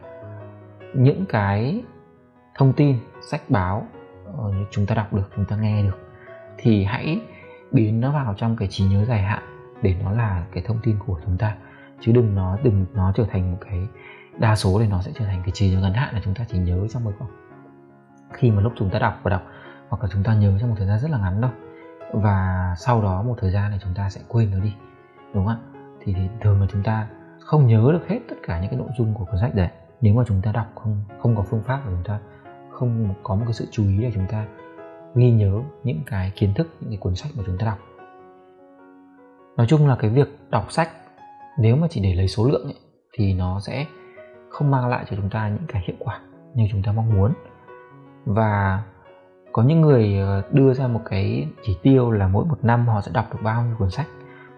những 0.95 1.25
cái 1.29 1.83
thông 2.55 2.73
tin, 2.73 2.99
sách 3.31 3.43
báo 3.49 3.87
chúng 4.71 4.87
ta 4.87 4.95
đọc 4.95 5.13
được 5.13 5.31
chúng 5.37 5.45
ta 5.45 5.57
nghe 5.57 5.83
được 5.83 5.99
thì 6.59 6.85
hãy 6.85 7.21
biến 7.73 8.01
nó 8.01 8.13
vào 8.13 8.35
trong 8.37 8.57
cái 8.57 8.69
trí 8.69 8.85
nhớ 8.85 9.05
dài 9.05 9.23
hạn 9.23 9.43
để 9.83 9.97
nó 10.03 10.13
là 10.13 10.45
cái 10.53 10.63
thông 10.67 10.79
tin 10.83 10.97
của 11.07 11.21
chúng 11.25 11.39
ta. 11.39 11.57
Chứ 12.01 12.13
đừng 12.13 12.35
nó 12.35 12.59
đừng 12.63 12.87
nó 12.95 13.13
trở 13.17 13.25
thành 13.31 13.53
một 13.53 13.59
cái 13.71 13.89
đa 14.39 14.57
số 14.57 14.79
thì 14.81 14.87
nó 14.87 15.03
sẽ 15.03 15.13
trở 15.15 15.25
thành 15.25 15.43
cái 15.43 15.51
trí 15.51 15.71
nhớ 15.71 15.81
ngắn 15.81 15.95
hạn 15.95 16.15
là 16.15 16.21
chúng 16.25 16.35
ta 16.35 16.45
chỉ 16.49 16.59
nhớ 16.59 16.87
trong 16.91 17.05
một 17.05 17.13
khoảng 17.19 17.31
khi 18.33 18.51
mà 18.51 18.63
lúc 18.63 18.73
chúng 18.77 18.91
ta 18.91 18.99
đọc 18.99 19.21
và 19.23 19.31
đọc 19.31 19.43
hoặc 19.89 20.03
là 20.03 20.09
chúng 20.13 20.23
ta 20.23 20.35
nhớ 20.35 20.59
trong 20.61 20.69
một 20.69 20.75
thời 20.79 20.87
gian 20.87 20.99
rất 20.99 21.11
là 21.11 21.19
ngắn 21.19 21.43
thôi. 21.43 21.51
Và 22.13 22.75
sau 22.79 23.03
đó 23.03 23.23
một 23.23 23.35
thời 23.41 23.51
gian 23.51 23.71
này 23.71 23.79
chúng 23.83 23.95
ta 23.95 24.11
sẽ 24.11 24.21
quên 24.29 24.51
nó 24.51 24.59
đi 24.59 24.75
đúng 25.35 25.47
không 25.47 25.49
ạ? 25.49 25.59
Thì, 26.01 26.15
thì 26.15 26.29
thường 26.41 26.61
là 26.61 26.67
chúng 26.73 26.83
ta 26.83 27.09
không 27.41 27.67
nhớ 27.67 27.89
được 27.93 28.09
hết 28.09 28.19
tất 28.29 28.37
cả 28.43 28.61
những 28.61 28.71
cái 28.71 28.79
nội 28.79 28.89
dung 28.99 29.15
của 29.15 29.25
cuốn 29.25 29.41
sách 29.41 29.55
đấy 29.55 29.69
nếu 30.01 30.15
mà 30.15 30.23
chúng 30.27 30.43
ta 30.43 30.53
đọc 30.53 30.67
không 30.75 31.05
không 31.19 31.37
có 31.37 31.43
phương 31.43 31.63
pháp 31.63 31.81
của 31.85 31.91
chúng 31.91 32.05
ta 32.05 32.19
không 32.75 33.15
có 33.23 33.35
một 33.35 33.43
cái 33.45 33.53
sự 33.53 33.67
chú 33.71 33.83
ý 33.83 33.99
để 34.03 34.11
chúng 34.15 34.27
ta 34.31 34.47
ghi 35.15 35.31
nhớ 35.31 35.61
những 35.85 36.01
cái 36.07 36.33
kiến 36.37 36.55
thức 36.55 36.69
những 36.81 36.91
cái 36.91 36.99
cuốn 36.99 37.15
sách 37.15 37.33
mà 37.37 37.43
chúng 37.47 37.59
ta 37.59 37.67
đọc. 37.67 37.79
Nói 39.57 39.67
chung 39.67 39.89
là 39.89 39.97
cái 39.97 40.11
việc 40.11 40.29
đọc 40.51 40.73
sách 40.73 40.89
nếu 41.59 41.77
mà 41.77 41.87
chỉ 41.91 42.01
để 42.01 42.15
lấy 42.15 42.29
số 42.29 42.45
lượng 42.45 42.65
ấy, 42.65 42.79
thì 43.13 43.35
nó 43.35 43.61
sẽ 43.61 43.87
không 44.49 44.71
mang 44.71 44.89
lại 44.89 45.05
cho 45.11 45.17
chúng 45.17 45.31
ta 45.31 45.49
những 45.49 45.67
cái 45.69 45.83
hiệu 45.87 45.97
quả 45.99 46.21
như 46.55 46.69
chúng 46.71 46.83
ta 46.83 46.93
mong 46.93 47.15
muốn. 47.15 47.33
Và 48.25 48.83
có 49.53 49.63
những 49.63 49.81
người 49.81 50.19
ờ, 50.19 50.43
đưa 50.53 50.75
ra 50.75 50.87
một 50.87 51.01
cái 51.05 51.49
chỉ 51.63 51.77
tiêu 51.83 52.11
là 52.11 52.29
mỗi 52.29 52.45
một 52.45 52.59
năm 52.65 52.89
họ 52.89 53.01
sẽ 53.01 53.11
đọc 53.15 53.27
được 53.33 53.39
bao 53.43 53.65
nhiêu 53.65 53.77
cuốn 53.79 53.91
sách 53.91 54.07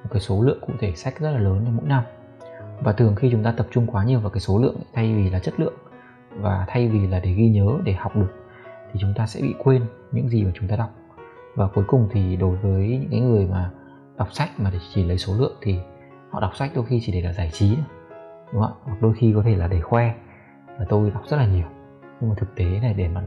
một 0.03 0.09
cái 0.13 0.21
số 0.21 0.43
lượng 0.43 0.59
cụ 0.61 0.73
thể 0.79 0.93
sách 0.93 1.21
rất 1.21 1.31
là 1.31 1.39
lớn 1.39 1.63
trong 1.65 1.77
mỗi 1.77 1.87
năm. 1.89 2.03
Và 2.81 2.93
thường 2.93 3.15
khi 3.15 3.29
chúng 3.33 3.43
ta 3.43 3.53
tập 3.57 3.67
trung 3.71 3.87
quá 3.87 4.05
nhiều 4.05 4.21
vào 4.21 4.31
cái 4.31 4.41
số 4.41 4.59
lượng 4.59 4.77
thay 4.95 5.15
vì 5.15 5.31
là 5.31 5.39
chất 5.39 5.61
lượng 5.61 5.75
và 6.41 6.65
thay 6.69 6.89
vì 6.89 7.07
là 7.07 7.21
để 7.21 7.33
ghi 7.33 7.49
nhớ 7.49 7.79
để 7.85 7.93
học 7.93 8.17
được 8.17 8.33
thì 8.93 9.01
chúng 9.01 9.15
ta 9.17 9.27
sẽ 9.27 9.41
bị 9.43 9.55
quên 9.59 9.83
những 10.13 10.29
gì 10.29 10.45
mà 10.45 10.51
chúng 10.55 10.69
ta 10.69 10.77
đọc. 10.77 10.91
Và 11.55 11.69
cuối 11.75 11.85
cùng 11.87 12.09
thì 12.13 12.37
đối 12.37 12.57
với 12.57 12.99
những 13.01 13.11
cái 13.11 13.21
người 13.21 13.47
mà 13.47 13.71
đọc 14.17 14.33
sách 14.33 14.51
mà 14.59 14.71
để 14.71 14.79
chỉ 14.95 15.05
lấy 15.05 15.19
số 15.19 15.35
lượng 15.39 15.57
thì 15.63 15.79
họ 16.31 16.41
đọc 16.41 16.57
sách 16.57 16.71
đôi 16.75 16.85
khi 16.85 17.01
chỉ 17.03 17.13
để 17.13 17.21
là 17.23 17.33
giải 17.33 17.51
trí 17.53 17.77
đúng 18.53 18.63
không 18.63 18.73
hoặc 18.85 19.03
đôi 19.03 19.15
khi 19.15 19.33
có 19.37 19.43
thể 19.43 19.57
là 19.57 19.69
để 19.69 19.81
khoe. 19.81 20.15
Và 20.79 20.85
tôi 20.89 21.11
đọc 21.11 21.23
rất 21.27 21.37
là 21.37 21.47
nhiều. 21.47 21.67
Nhưng 22.21 22.31
mà 22.31 22.37
thực 22.39 22.55
tế 22.55 22.65
này 22.65 22.95
để 22.95 23.09
mà 23.09 23.23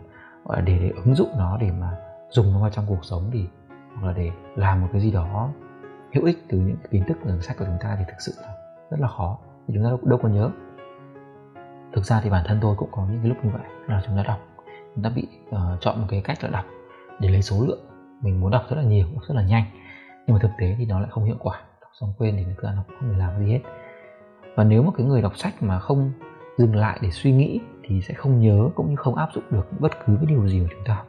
gọi 0.45 0.57
là 0.57 0.65
để, 0.65 0.79
để 0.79 0.91
ứng 1.05 1.15
dụng 1.15 1.29
nó 1.37 1.57
để 1.61 1.71
mà 1.71 1.97
dùng 2.29 2.53
nó 2.53 2.59
vào 2.59 2.69
trong 2.69 2.85
cuộc 2.87 3.05
sống 3.05 3.29
thì 3.33 3.47
hoặc 3.95 4.07
là 4.07 4.13
để 4.13 4.31
làm 4.55 4.81
một 4.81 4.87
cái 4.91 5.01
gì 5.01 5.11
đó 5.11 5.49
hữu 6.13 6.25
ích 6.25 6.45
từ 6.49 6.57
những 6.57 6.77
kiến 6.91 7.03
thức 7.07 7.17
từ 7.25 7.41
sách 7.41 7.57
của 7.59 7.65
chúng 7.65 7.77
ta 7.81 7.95
thì 7.99 8.03
thực 8.07 8.17
sự 8.19 8.31
là 8.41 8.53
rất 8.89 8.97
là 8.99 9.07
khó. 9.07 9.37
Thì 9.67 9.73
chúng 9.73 9.83
ta 9.83 9.89
đâu, 9.89 9.99
đâu 10.03 10.19
có 10.23 10.29
nhớ 10.29 10.51
thực 11.93 12.05
ra 12.05 12.21
thì 12.23 12.29
bản 12.29 12.43
thân 12.47 12.59
tôi 12.61 12.75
cũng 12.75 12.89
có 12.91 13.05
những 13.05 13.19
cái 13.21 13.29
lúc 13.29 13.37
như 13.43 13.49
vậy 13.53 13.61
là 13.87 14.01
chúng 14.05 14.17
ta 14.17 14.23
đọc. 14.23 14.39
Chúng 14.95 15.03
ta 15.03 15.09
bị 15.09 15.27
uh, 15.49 15.81
chọn 15.81 16.01
một 16.01 16.07
cái 16.09 16.21
cách 16.21 16.43
là 16.43 16.49
đọc 16.49 16.65
để 17.19 17.29
lấy 17.29 17.41
số 17.41 17.65
lượng. 17.67 17.79
Mình 18.21 18.41
muốn 18.41 18.51
đọc 18.51 18.63
rất 18.69 18.75
là 18.75 18.83
nhiều 18.83 19.07
rất 19.27 19.35
là 19.35 19.43
nhanh. 19.43 19.63
Nhưng 20.27 20.33
mà 20.33 20.39
thực 20.41 20.51
tế 20.59 20.75
thì 20.77 20.85
nó 20.85 20.99
lại 20.99 21.09
không 21.11 21.23
hiệu 21.23 21.37
quả. 21.39 21.61
Đọc 21.81 21.91
xong 21.99 22.13
quên 22.17 22.35
thì 22.37 22.43
thực 22.43 22.63
ra 22.63 22.71
nó 22.75 22.83
không 22.87 23.11
thể 23.11 23.17
làm 23.17 23.39
gì 23.39 23.51
hết. 23.51 23.59
Và 24.55 24.63
nếu 24.63 24.83
mà 24.83 24.91
cái 24.97 25.05
người 25.05 25.21
đọc 25.21 25.37
sách 25.37 25.63
mà 25.63 25.79
không 25.79 26.11
dừng 26.57 26.75
lại 26.75 26.99
để 27.01 27.11
suy 27.11 27.31
nghĩ 27.31 27.59
thì 27.83 28.01
sẽ 28.01 28.13
không 28.13 28.39
nhớ 28.39 28.69
cũng 28.75 28.89
như 28.89 28.95
không 28.95 29.15
áp 29.15 29.29
dụng 29.33 29.43
được 29.49 29.67
bất 29.79 29.91
cứ 30.05 30.15
cái 30.15 30.25
điều 30.25 30.47
gì 30.47 30.61
mà 30.61 30.67
chúng 30.71 30.83
ta 30.85 30.93
học. 30.93 31.07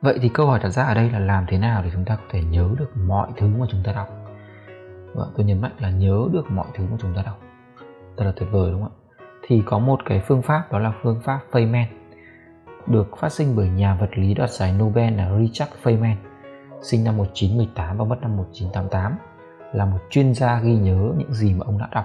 Vậy 0.00 0.18
thì 0.22 0.28
câu 0.28 0.46
hỏi 0.46 0.60
đặt 0.62 0.68
ra 0.68 0.84
ở 0.84 0.94
đây 0.94 1.10
là 1.10 1.18
làm 1.18 1.44
thế 1.48 1.58
nào 1.58 1.82
để 1.82 1.90
chúng 1.92 2.04
ta 2.04 2.16
có 2.16 2.22
thể 2.30 2.42
nhớ 2.42 2.70
được 2.78 2.96
mọi 2.96 3.28
thứ 3.36 3.46
mà 3.46 3.66
chúng 3.70 3.82
ta 3.84 3.92
đọc? 3.92 4.08
Và 5.14 5.26
tôi 5.36 5.46
nhấn 5.46 5.60
mạnh 5.60 5.72
là 5.78 5.90
nhớ 5.90 6.28
được 6.32 6.50
mọi 6.50 6.66
thứ 6.74 6.84
mà 6.90 6.96
chúng 7.00 7.14
ta 7.14 7.22
đọc. 7.22 7.38
Thật 8.16 8.24
là 8.24 8.32
tuyệt 8.36 8.48
vời 8.52 8.70
đúng 8.70 8.82
không 8.82 8.92
ạ? 8.96 8.99
Thì 9.50 9.62
có 9.66 9.78
một 9.78 10.00
cái 10.04 10.20
phương 10.20 10.42
pháp, 10.42 10.72
đó 10.72 10.78
là 10.78 10.92
phương 11.02 11.20
pháp 11.24 11.40
Feynman 11.52 11.84
được 12.86 13.16
phát 13.18 13.32
sinh 13.32 13.56
bởi 13.56 13.68
nhà 13.68 13.94
vật 13.94 14.10
lý 14.14 14.34
đoạt 14.34 14.50
giải 14.50 14.72
Nobel 14.72 15.14
là 15.14 15.38
Richard 15.38 15.72
Feynman, 15.82 16.14
sinh 16.82 17.04
năm 17.04 17.16
1918 17.16 17.98
và 17.98 18.04
mất 18.04 18.16
năm 18.22 18.36
1988 18.36 19.16
là 19.72 19.84
một 19.84 19.98
chuyên 20.10 20.34
gia 20.34 20.60
ghi 20.60 20.76
nhớ 20.76 21.12
những 21.16 21.32
gì 21.32 21.54
mà 21.54 21.64
ông 21.66 21.78
đã 21.78 21.88
đọc 21.92 22.04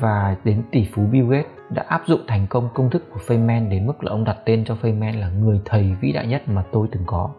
và 0.00 0.36
đến 0.44 0.62
tỷ 0.70 0.88
phú 0.94 1.02
Bill 1.12 1.30
Gates 1.30 1.50
đã 1.70 1.84
áp 1.88 2.02
dụng 2.06 2.20
thành 2.26 2.46
công 2.46 2.68
công 2.74 2.90
thức 2.90 3.04
của 3.10 3.20
Feynman 3.26 3.68
đến 3.68 3.86
mức 3.86 4.04
là 4.04 4.10
ông 4.10 4.24
đặt 4.24 4.36
tên 4.44 4.64
cho 4.64 4.76
Feynman 4.82 5.20
là 5.20 5.28
người 5.28 5.60
thầy 5.64 5.96
vĩ 6.00 6.12
đại 6.12 6.26
nhất 6.26 6.48
mà 6.48 6.64
tôi 6.72 6.88
từng 6.92 7.02
có. 7.06 7.30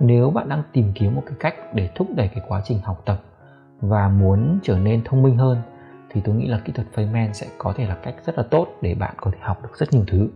Nếu 0.00 0.30
bạn 0.30 0.48
đang 0.48 0.62
tìm 0.72 0.92
kiếm 0.94 1.14
một 1.14 1.22
cái 1.26 1.36
cách 1.40 1.74
để 1.74 1.90
thúc 1.94 2.08
đẩy 2.16 2.28
cái 2.28 2.44
quá 2.48 2.60
trình 2.64 2.78
học 2.84 3.02
tập 3.04 3.20
và 3.80 4.08
muốn 4.08 4.58
trở 4.62 4.78
nên 4.78 5.02
thông 5.04 5.22
minh 5.22 5.36
hơn 5.36 5.58
thì 6.12 6.20
tôi 6.24 6.34
nghĩ 6.34 6.46
là 6.46 6.60
kỹ 6.64 6.72
thuật 6.72 6.86
Feynman 6.94 7.32
sẽ 7.32 7.46
có 7.58 7.72
thể 7.76 7.86
là 7.86 7.94
cách 7.94 8.14
rất 8.26 8.38
là 8.38 8.44
tốt 8.50 8.66
để 8.80 8.94
bạn 8.94 9.14
có 9.16 9.30
thể 9.30 9.38
học 9.40 9.62
được 9.62 9.76
rất 9.76 9.92
nhiều 9.92 10.04
thứ. 10.06 10.28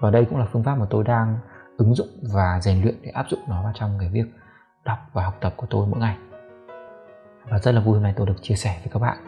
Và 0.00 0.10
đây 0.10 0.24
cũng 0.24 0.38
là 0.38 0.46
phương 0.52 0.62
pháp 0.64 0.74
mà 0.74 0.86
tôi 0.90 1.04
đang 1.04 1.38
ứng 1.76 1.94
dụng 1.94 2.08
và 2.34 2.60
rèn 2.62 2.82
luyện 2.82 2.94
để 3.02 3.10
áp 3.10 3.26
dụng 3.28 3.40
nó 3.48 3.62
vào 3.62 3.72
trong 3.74 3.96
cái 4.00 4.08
việc 4.08 4.26
đọc 4.84 4.98
và 5.12 5.24
học 5.24 5.36
tập 5.40 5.54
của 5.56 5.66
tôi 5.70 5.86
mỗi 5.86 6.00
ngày. 6.00 6.16
Và 7.48 7.58
rất 7.58 7.72
là 7.72 7.80
vui 7.80 7.94
hôm 7.94 8.02
nay 8.02 8.14
tôi 8.16 8.26
được 8.26 8.42
chia 8.42 8.54
sẻ 8.54 8.80
với 8.82 8.90
các 8.92 8.98
bạn 8.98 9.18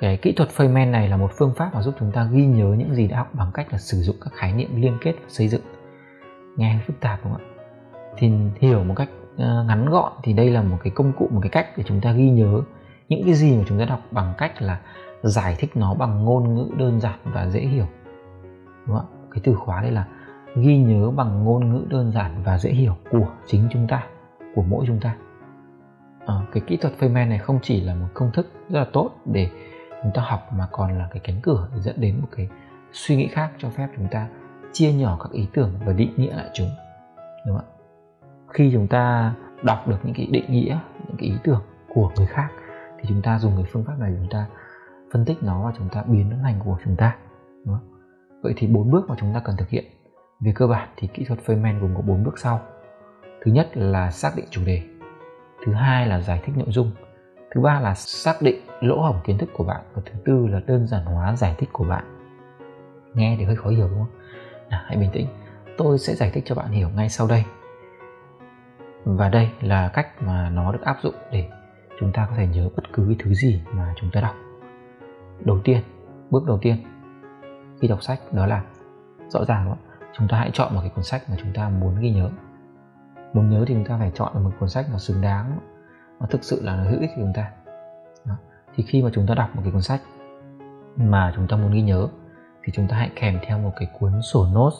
cái 0.00 0.16
kỹ 0.16 0.32
thuật 0.32 0.48
Feynman 0.56 0.90
này 0.90 1.08
là 1.08 1.16
một 1.16 1.30
phương 1.38 1.54
pháp 1.54 1.70
mà 1.74 1.82
giúp 1.82 1.94
chúng 1.98 2.12
ta 2.12 2.28
ghi 2.32 2.46
nhớ 2.46 2.74
những 2.78 2.94
gì 2.94 3.08
đã 3.08 3.16
học 3.16 3.28
bằng 3.32 3.50
cách 3.54 3.72
là 3.72 3.78
sử 3.78 3.98
dụng 3.98 4.16
các 4.20 4.32
khái 4.34 4.52
niệm 4.52 4.82
liên 4.82 4.98
kết 5.00 5.12
và 5.22 5.28
xây 5.28 5.48
dựng 5.48 5.60
nghe 6.56 6.80
phức 6.86 7.00
tạp 7.00 7.24
đúng 7.24 7.32
không 7.32 7.42
ạ 7.42 7.48
thì 8.16 8.32
hiểu 8.60 8.84
một 8.84 8.94
cách 8.96 9.08
ờ, 9.36 9.64
ngắn 9.64 9.90
gọn 9.90 10.12
thì 10.22 10.32
đây 10.32 10.50
là 10.50 10.62
một 10.62 10.76
cái 10.82 10.90
công 10.90 11.12
cụ, 11.12 11.28
một 11.32 11.40
cái 11.42 11.50
cách 11.50 11.66
để 11.76 11.84
chúng 11.86 12.00
ta 12.00 12.12
ghi 12.12 12.30
nhớ 12.30 12.60
những 13.08 13.24
cái 13.24 13.34
gì 13.34 13.56
mà 13.56 13.64
chúng 13.68 13.78
ta 13.78 13.84
đọc 13.84 14.00
bằng 14.10 14.34
cách 14.38 14.62
là 14.62 14.80
giải 15.22 15.56
thích 15.58 15.70
nó 15.76 15.94
bằng 15.94 16.24
ngôn 16.24 16.54
ngữ 16.54 16.70
đơn 16.76 17.00
giản 17.00 17.18
và 17.24 17.48
dễ 17.48 17.60
hiểu. 17.60 17.86
Đúng 18.86 18.96
không 18.96 19.06
ạ? 19.12 19.14
Cái 19.30 19.40
từ 19.44 19.54
khóa 19.54 19.82
đây 19.82 19.90
là 19.90 20.06
ghi 20.56 20.78
nhớ 20.78 21.10
bằng 21.10 21.44
ngôn 21.44 21.72
ngữ 21.72 21.84
đơn 21.88 22.12
giản 22.12 22.42
và 22.44 22.58
dễ 22.58 22.70
hiểu 22.70 22.96
của 23.10 23.26
chính 23.46 23.68
chúng 23.70 23.86
ta 23.88 24.06
của 24.54 24.62
mỗi 24.62 24.84
chúng 24.86 25.00
ta. 25.00 25.16
À, 26.26 26.34
cái 26.52 26.62
kỹ 26.66 26.76
thuật 26.76 26.94
Feynman 26.98 27.28
này 27.28 27.38
không 27.38 27.58
chỉ 27.62 27.80
là 27.80 27.94
một 27.94 28.08
công 28.14 28.30
thức 28.32 28.52
rất 28.68 28.78
là 28.78 28.86
tốt 28.92 29.10
để 29.24 29.50
chúng 30.02 30.12
ta 30.14 30.22
học 30.22 30.48
mà 30.52 30.66
còn 30.72 30.98
là 30.98 31.08
cái 31.10 31.20
cánh 31.24 31.40
cửa 31.42 31.68
để 31.74 31.80
dẫn 31.80 32.00
đến 32.00 32.18
một 32.20 32.28
cái 32.36 32.48
suy 32.92 33.16
nghĩ 33.16 33.28
khác 33.28 33.50
cho 33.58 33.70
phép 33.70 33.88
chúng 33.96 34.08
ta 34.10 34.28
chia 34.72 34.92
nhỏ 34.92 35.18
các 35.22 35.32
ý 35.32 35.46
tưởng 35.52 35.74
và 35.86 35.92
định 35.92 36.12
nghĩa 36.16 36.36
lại 36.36 36.50
chúng. 36.54 36.68
Đúng 37.46 37.58
không 37.58 37.66
ạ? 37.66 37.74
Khi 38.48 38.70
chúng 38.72 38.86
ta 38.86 39.34
đọc 39.62 39.88
được 39.88 39.96
những 40.04 40.14
cái 40.14 40.26
định 40.30 40.52
nghĩa 40.52 40.78
những 41.06 41.16
cái 41.18 41.28
ý 41.28 41.34
tưởng 41.44 41.62
của 41.94 42.10
người 42.16 42.26
khác 42.26 42.48
thì 42.98 43.04
chúng 43.08 43.22
ta 43.22 43.38
dùng 43.38 43.52
cái 43.56 43.64
phương 43.72 43.84
pháp 43.84 43.94
này, 43.98 44.12
chúng 44.16 44.30
ta 44.30 44.46
phân 45.12 45.24
tích 45.24 45.42
nó 45.42 45.64
và 45.64 45.72
chúng 45.78 45.88
ta 45.88 46.02
biến 46.02 46.30
nó 46.30 46.36
thành 46.42 46.60
của 46.64 46.76
chúng 46.84 46.96
ta, 46.96 47.16
đúng 47.64 47.74
không? 47.74 47.98
vậy 48.42 48.54
thì 48.56 48.66
bốn 48.66 48.90
bước 48.90 49.08
mà 49.08 49.14
chúng 49.18 49.34
ta 49.34 49.40
cần 49.44 49.56
thực 49.56 49.68
hiện. 49.68 49.84
Về 50.40 50.52
cơ 50.54 50.66
bản 50.66 50.88
thì 50.96 51.08
kỹ 51.08 51.24
thuật 51.24 51.40
Feynman 51.46 51.80
gồm 51.80 51.94
có 51.96 52.02
bốn 52.02 52.24
bước 52.24 52.38
sau. 52.38 52.60
Thứ 53.44 53.52
nhất 53.52 53.70
là 53.74 54.10
xác 54.10 54.32
định 54.36 54.46
chủ 54.50 54.60
đề. 54.66 54.82
Thứ 55.64 55.72
hai 55.72 56.06
là 56.06 56.20
giải 56.20 56.40
thích 56.44 56.56
nội 56.56 56.68
dung. 56.70 56.90
Thứ 57.54 57.60
ba 57.60 57.80
là 57.80 57.94
xác 57.94 58.42
định 58.42 58.60
lỗ 58.80 59.00
hổng 59.00 59.20
kiến 59.24 59.38
thức 59.38 59.48
của 59.52 59.64
bạn. 59.64 59.80
Và 59.94 60.02
thứ 60.06 60.18
tư 60.24 60.46
là 60.46 60.60
đơn 60.66 60.86
giản 60.86 61.04
hóa 61.04 61.36
giải 61.36 61.54
thích 61.58 61.68
của 61.72 61.84
bạn. 61.84 62.04
Nghe 63.14 63.36
thì 63.38 63.44
hơi 63.44 63.56
khó 63.56 63.70
hiểu, 63.70 63.88
đúng 63.88 63.98
không? 63.98 64.20
Nào, 64.68 64.82
hãy 64.84 64.96
bình 64.96 65.10
tĩnh. 65.12 65.26
Tôi 65.76 65.98
sẽ 65.98 66.14
giải 66.14 66.30
thích 66.34 66.44
cho 66.46 66.54
bạn 66.54 66.70
hiểu 66.70 66.88
ngay 66.88 67.08
sau 67.08 67.26
đây. 67.26 67.44
Và 69.04 69.28
đây 69.28 69.50
là 69.60 69.88
cách 69.88 70.22
mà 70.22 70.50
nó 70.50 70.72
được 70.72 70.82
áp 70.84 70.96
dụng 71.02 71.14
để 71.32 71.50
chúng 72.00 72.12
ta 72.12 72.26
có 72.30 72.36
thể 72.36 72.46
nhớ 72.46 72.68
bất 72.76 72.84
cứ 72.92 73.04
cái 73.06 73.16
thứ 73.18 73.34
gì 73.34 73.62
mà 73.72 73.94
chúng 73.96 74.10
ta 74.12 74.20
đọc. 74.20 74.34
Đầu 75.44 75.60
tiên 75.64 75.82
bước 76.30 76.44
đầu 76.46 76.58
tiên 76.62 76.76
khi 77.80 77.88
đọc 77.88 78.02
sách 78.02 78.20
đó 78.32 78.46
là 78.46 78.64
rõ 79.28 79.44
ràng 79.44 79.66
đó, 79.66 79.76
chúng 80.18 80.28
ta 80.28 80.38
hãy 80.38 80.50
chọn 80.52 80.74
một 80.74 80.80
cái 80.80 80.90
cuốn 80.94 81.04
sách 81.04 81.22
mà 81.30 81.36
chúng 81.42 81.52
ta 81.54 81.68
muốn 81.68 82.00
ghi 82.00 82.10
nhớ. 82.10 82.30
Muốn 83.32 83.50
nhớ 83.50 83.64
thì 83.68 83.74
chúng 83.74 83.84
ta 83.84 83.96
phải 83.98 84.12
chọn 84.14 84.44
một 84.44 84.50
cuốn 84.60 84.68
sách 84.68 84.86
nó 84.92 84.98
xứng 84.98 85.20
đáng 85.20 85.58
nó 86.20 86.26
thực 86.26 86.44
sự 86.44 86.62
là 86.62 86.76
nó 86.76 86.90
hữu 86.90 87.00
ích 87.00 87.10
cho 87.16 87.22
chúng 87.22 87.32
ta. 87.34 87.50
Đó. 88.24 88.34
thì 88.74 88.84
khi 88.88 89.02
mà 89.02 89.10
chúng 89.14 89.26
ta 89.26 89.34
đọc 89.34 89.56
một 89.56 89.62
cái 89.64 89.72
cuốn 89.72 89.82
sách 89.82 90.00
mà 90.96 91.32
chúng 91.36 91.48
ta 91.48 91.56
muốn 91.56 91.72
ghi 91.72 91.82
nhớ 91.82 92.08
thì 92.62 92.72
chúng 92.72 92.88
ta 92.88 92.96
hãy 92.96 93.10
kèm 93.14 93.38
theo 93.46 93.58
một 93.58 93.72
cái 93.76 93.88
cuốn 93.98 94.22
sổ 94.22 94.46
notes 94.46 94.78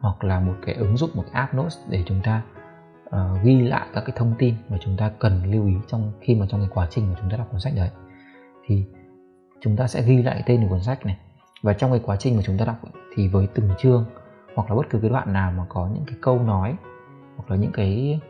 hoặc 0.00 0.24
là 0.24 0.40
một 0.40 0.54
cái 0.66 0.74
ứng 0.74 0.96
dụng 0.96 1.10
một 1.14 1.22
cái 1.32 1.32
app 1.32 1.54
notes 1.54 1.78
để 1.88 2.02
chúng 2.06 2.20
ta 2.24 2.42
uh, 3.16 3.44
ghi 3.44 3.60
lại 3.60 3.86
các 3.94 4.04
cái 4.06 4.16
thông 4.16 4.34
tin 4.38 4.54
mà 4.68 4.78
chúng 4.80 4.96
ta 4.96 5.10
cần 5.18 5.52
lưu 5.52 5.66
ý 5.66 5.74
trong 5.86 6.12
khi 6.20 6.34
mà 6.34 6.46
trong 6.48 6.60
cái 6.60 6.70
quá 6.74 6.86
trình 6.90 7.08
mà 7.08 7.14
chúng 7.20 7.30
ta 7.30 7.36
đọc 7.36 7.46
cuốn 7.50 7.60
sách 7.60 7.72
đấy. 7.76 7.90
Thì 8.66 8.84
chúng 9.60 9.76
ta 9.76 9.86
sẽ 9.86 10.02
ghi 10.02 10.22
lại 10.22 10.42
tên 10.46 10.62
của 10.62 10.68
cuốn 10.68 10.82
sách 10.82 11.06
này. 11.06 11.18
Và 11.62 11.72
trong 11.72 11.90
cái 11.90 12.00
quá 12.04 12.16
trình 12.16 12.36
mà 12.36 12.42
chúng 12.46 12.58
ta 12.58 12.64
đọc 12.64 12.76
thì 13.14 13.28
với 13.28 13.46
từng 13.54 13.70
chương 13.78 14.04
hoặc 14.54 14.70
là 14.70 14.76
bất 14.76 14.90
cứ 14.90 14.98
cái 14.98 15.10
đoạn 15.10 15.32
nào 15.32 15.52
mà 15.52 15.64
có 15.68 15.88
những 15.94 16.04
cái 16.06 16.16
câu 16.20 16.42
nói 16.42 16.76
hoặc 17.36 17.50
là 17.50 17.56
những 17.56 17.72
cái 17.72 18.20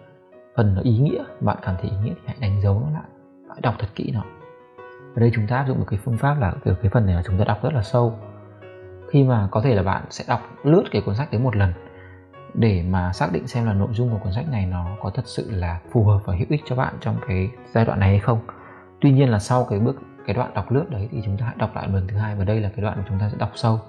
phần 0.56 0.74
nó 0.74 0.80
ý 0.82 0.98
nghĩa 0.98 1.24
bạn 1.40 1.56
cảm 1.62 1.74
thấy 1.80 1.90
ý 1.90 1.96
nghĩa 2.04 2.14
thì 2.14 2.22
hãy 2.26 2.36
đánh 2.40 2.60
dấu 2.62 2.80
nó 2.80 2.90
lại 2.90 3.08
hãy 3.48 3.58
đọc 3.62 3.74
thật 3.78 3.88
kỹ 3.94 4.10
nó. 4.14 4.22
Ở 5.14 5.20
đây 5.20 5.30
chúng 5.34 5.46
ta 5.46 5.56
áp 5.56 5.64
dụng 5.68 5.78
một 5.78 5.84
cái 5.88 5.98
phương 6.04 6.16
pháp 6.16 6.40
là 6.40 6.54
kiểu 6.64 6.74
cái 6.82 6.90
phần 6.90 7.06
này 7.06 7.14
là 7.14 7.22
chúng 7.26 7.38
ta 7.38 7.44
đọc 7.44 7.62
rất 7.62 7.72
là 7.72 7.82
sâu. 7.82 8.18
Khi 9.10 9.24
mà 9.24 9.48
có 9.50 9.60
thể 9.60 9.74
là 9.74 9.82
bạn 9.82 10.04
sẽ 10.10 10.24
đọc 10.28 10.40
lướt 10.64 10.84
cái 10.90 11.02
cuốn 11.02 11.14
sách 11.14 11.32
đấy 11.32 11.40
một 11.40 11.56
lần 11.56 11.72
để 12.54 12.82
mà 12.82 13.12
xác 13.12 13.32
định 13.32 13.46
xem 13.46 13.66
là 13.66 13.72
nội 13.72 13.88
dung 13.92 14.10
của 14.10 14.18
cuốn 14.18 14.32
sách 14.32 14.48
này 14.50 14.66
nó 14.66 14.96
có 15.00 15.10
thật 15.10 15.26
sự 15.26 15.50
là 15.50 15.80
phù 15.92 16.04
hợp 16.04 16.20
và 16.24 16.34
hữu 16.36 16.46
ích 16.48 16.62
cho 16.66 16.76
bạn 16.76 16.94
trong 17.00 17.16
cái 17.28 17.50
giai 17.74 17.84
đoạn 17.84 18.00
này 18.00 18.08
hay 18.08 18.18
không. 18.18 18.40
Tuy 19.00 19.12
nhiên 19.12 19.28
là 19.28 19.38
sau 19.38 19.66
cái 19.70 19.78
bước, 19.78 19.96
cái 20.26 20.34
đoạn 20.34 20.54
đọc 20.54 20.72
lướt 20.72 20.90
đấy 20.90 21.08
thì 21.12 21.22
chúng 21.24 21.36
ta 21.36 21.46
hãy 21.46 21.54
đọc 21.58 21.70
lại 21.74 21.88
lần 21.88 22.08
thứ 22.08 22.16
hai 22.16 22.34
và 22.34 22.44
đây 22.44 22.60
là 22.60 22.68
cái 22.68 22.82
đoạn 22.82 22.98
mà 22.98 23.04
chúng 23.08 23.18
ta 23.18 23.28
sẽ 23.30 23.36
đọc 23.38 23.50
sâu 23.54 23.80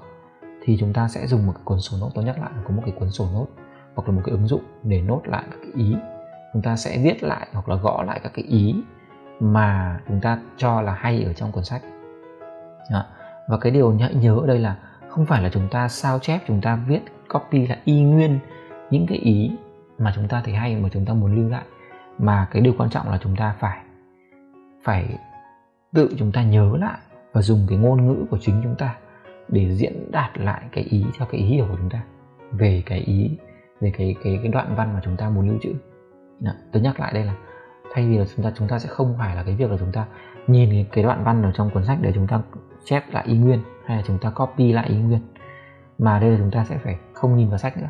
thì 0.64 0.78
chúng 0.80 0.94
ta 0.94 1.08
sẽ 1.08 1.28
dùng 1.28 1.46
một 1.46 1.54
cái 1.56 1.62
cuốn 1.64 1.80
sổ 1.80 1.98
nốt 2.02 2.10
tôi 2.16 2.24
nhắc 2.24 2.40
lại 2.40 2.50
là 2.56 2.62
có 2.64 2.72
một 2.74 2.82
cái 2.86 2.96
cuốn 3.00 3.12
sổ 3.12 3.28
nốt, 3.34 3.48
hoặc 3.96 4.10
là 4.10 4.16
một 4.16 4.22
cái 4.26 4.32
ứng 4.32 4.48
dụng 4.48 4.62
để 4.84 5.02
nốt 5.02 5.22
lại 5.26 5.44
các 5.52 5.58
cái 5.62 5.72
ý. 5.76 5.96
Chúng 6.54 6.62
ta 6.62 6.76
sẽ 6.76 6.98
viết 7.04 7.24
lại 7.24 7.48
hoặc 7.54 7.70
là 7.70 7.76
gõ 7.76 8.04
lại 8.04 8.20
các 8.24 8.32
cái 8.36 8.46
ý 8.46 8.76
mà 9.40 10.00
chúng 10.08 10.22
ta 10.22 10.40
cho 10.58 10.82
là 10.82 10.94
hay 10.94 11.24
ở 11.24 11.34
trong 11.34 11.52
cuốn 11.52 11.64
sách. 11.64 11.82
Đó. 12.92 13.06
và 13.48 13.58
cái 13.58 13.72
điều 13.72 13.98
hãy 14.00 14.14
nhớ 14.14 14.38
ở 14.42 14.48
đây 14.48 14.60
là 14.60 14.76
không 15.10 15.26
phải 15.26 15.44
là 15.44 15.50
chúng 15.50 15.68
ta 15.72 15.88
sao 15.88 16.20
chép, 16.20 16.40
chúng 16.48 16.62
ta 16.62 16.80
viết 16.88 17.02
copy 17.30 17.68
là 17.68 17.78
y 17.86 18.02
nguyên 18.02 18.40
những 18.90 19.08
cái 19.08 19.18
ý 19.18 19.52
mà 19.98 20.14
chúng 20.16 20.28
ta 20.28 20.42
thấy 20.46 20.54
hay 20.54 20.76
mà 20.76 20.90
chúng 20.92 21.06
ta 21.06 21.14
muốn 21.14 21.36
lưu 21.36 21.50
lại 21.50 21.64
mà 22.18 22.48
cái 22.52 22.62
điều 22.62 22.74
quan 22.78 22.90
trọng 22.90 23.10
là 23.10 23.20
chúng 23.22 23.36
ta 23.36 23.56
phải 23.60 23.84
phải 24.84 25.18
tự 25.94 26.10
chúng 26.18 26.32
ta 26.32 26.44
nhớ 26.44 26.78
lại 26.80 26.98
và 27.34 27.42
dùng 27.42 27.66
cái 27.70 27.78
ngôn 27.78 28.08
ngữ 28.08 28.26
của 28.30 28.38
chính 28.42 28.60
chúng 28.64 28.76
ta 28.76 28.96
để 29.48 29.76
diễn 29.76 30.12
đạt 30.12 30.38
lại 30.38 30.62
cái 30.72 30.84
ý 30.84 31.06
theo 31.18 31.28
cái 31.32 31.42
ý 31.42 31.48
hiểu 31.48 31.66
của 31.70 31.76
chúng 31.78 31.90
ta 31.90 32.02
về 32.52 32.84
cái 32.86 33.00
ý 33.00 33.38
về 33.82 33.92
cái 33.98 34.16
cái 34.24 34.40
cái 34.44 34.52
đoạn 34.52 34.76
văn 34.76 34.94
mà 34.94 35.02
chúng 35.04 35.18
ta 35.18 35.30
muốn 35.30 35.50
lưu 35.50 35.58
trữ 35.62 35.74
Đó, 36.40 36.52
tôi 36.72 36.82
nhắc 36.82 37.00
lại 37.00 37.14
đây 37.14 37.24
là 37.24 37.36
thay 37.94 38.08
vì 38.08 38.18
là 38.18 38.26
chúng 38.36 38.46
ta 38.46 38.52
chúng 38.56 38.68
ta 38.68 38.80
sẽ 38.80 38.90
không 38.90 39.16
phải 39.18 39.36
là 39.36 39.44
cái 39.44 39.56
việc 39.56 39.72
là 39.72 39.78
chúng 39.78 39.92
ta 39.92 40.06
nhìn 40.48 40.70
cái, 40.70 40.88
cái 40.92 41.04
đoạn 41.04 41.24
văn 41.24 41.44
ở 41.44 41.52
trong 41.52 41.70
cuốn 41.70 41.86
sách 41.86 41.98
để 42.02 42.12
chúng 42.16 42.28
ta 42.28 42.42
chép 42.86 43.04
lại 43.12 43.24
ý 43.28 43.38
nguyên 43.38 43.60
hay 43.86 43.98
là 43.98 44.04
chúng 44.08 44.18
ta 44.18 44.30
copy 44.30 44.72
lại 44.72 44.90
ý 44.90 44.96
nguyên 44.96 45.20
mà 45.98 46.20
đây 46.20 46.32
là 46.32 46.38
chúng 46.38 46.52
ta 46.52 46.66
sẽ 46.66 46.78
phải 46.78 46.98
không 47.20 47.36
nhìn 47.36 47.50
vào 47.50 47.58
sách 47.58 47.78
nữa 47.78 47.90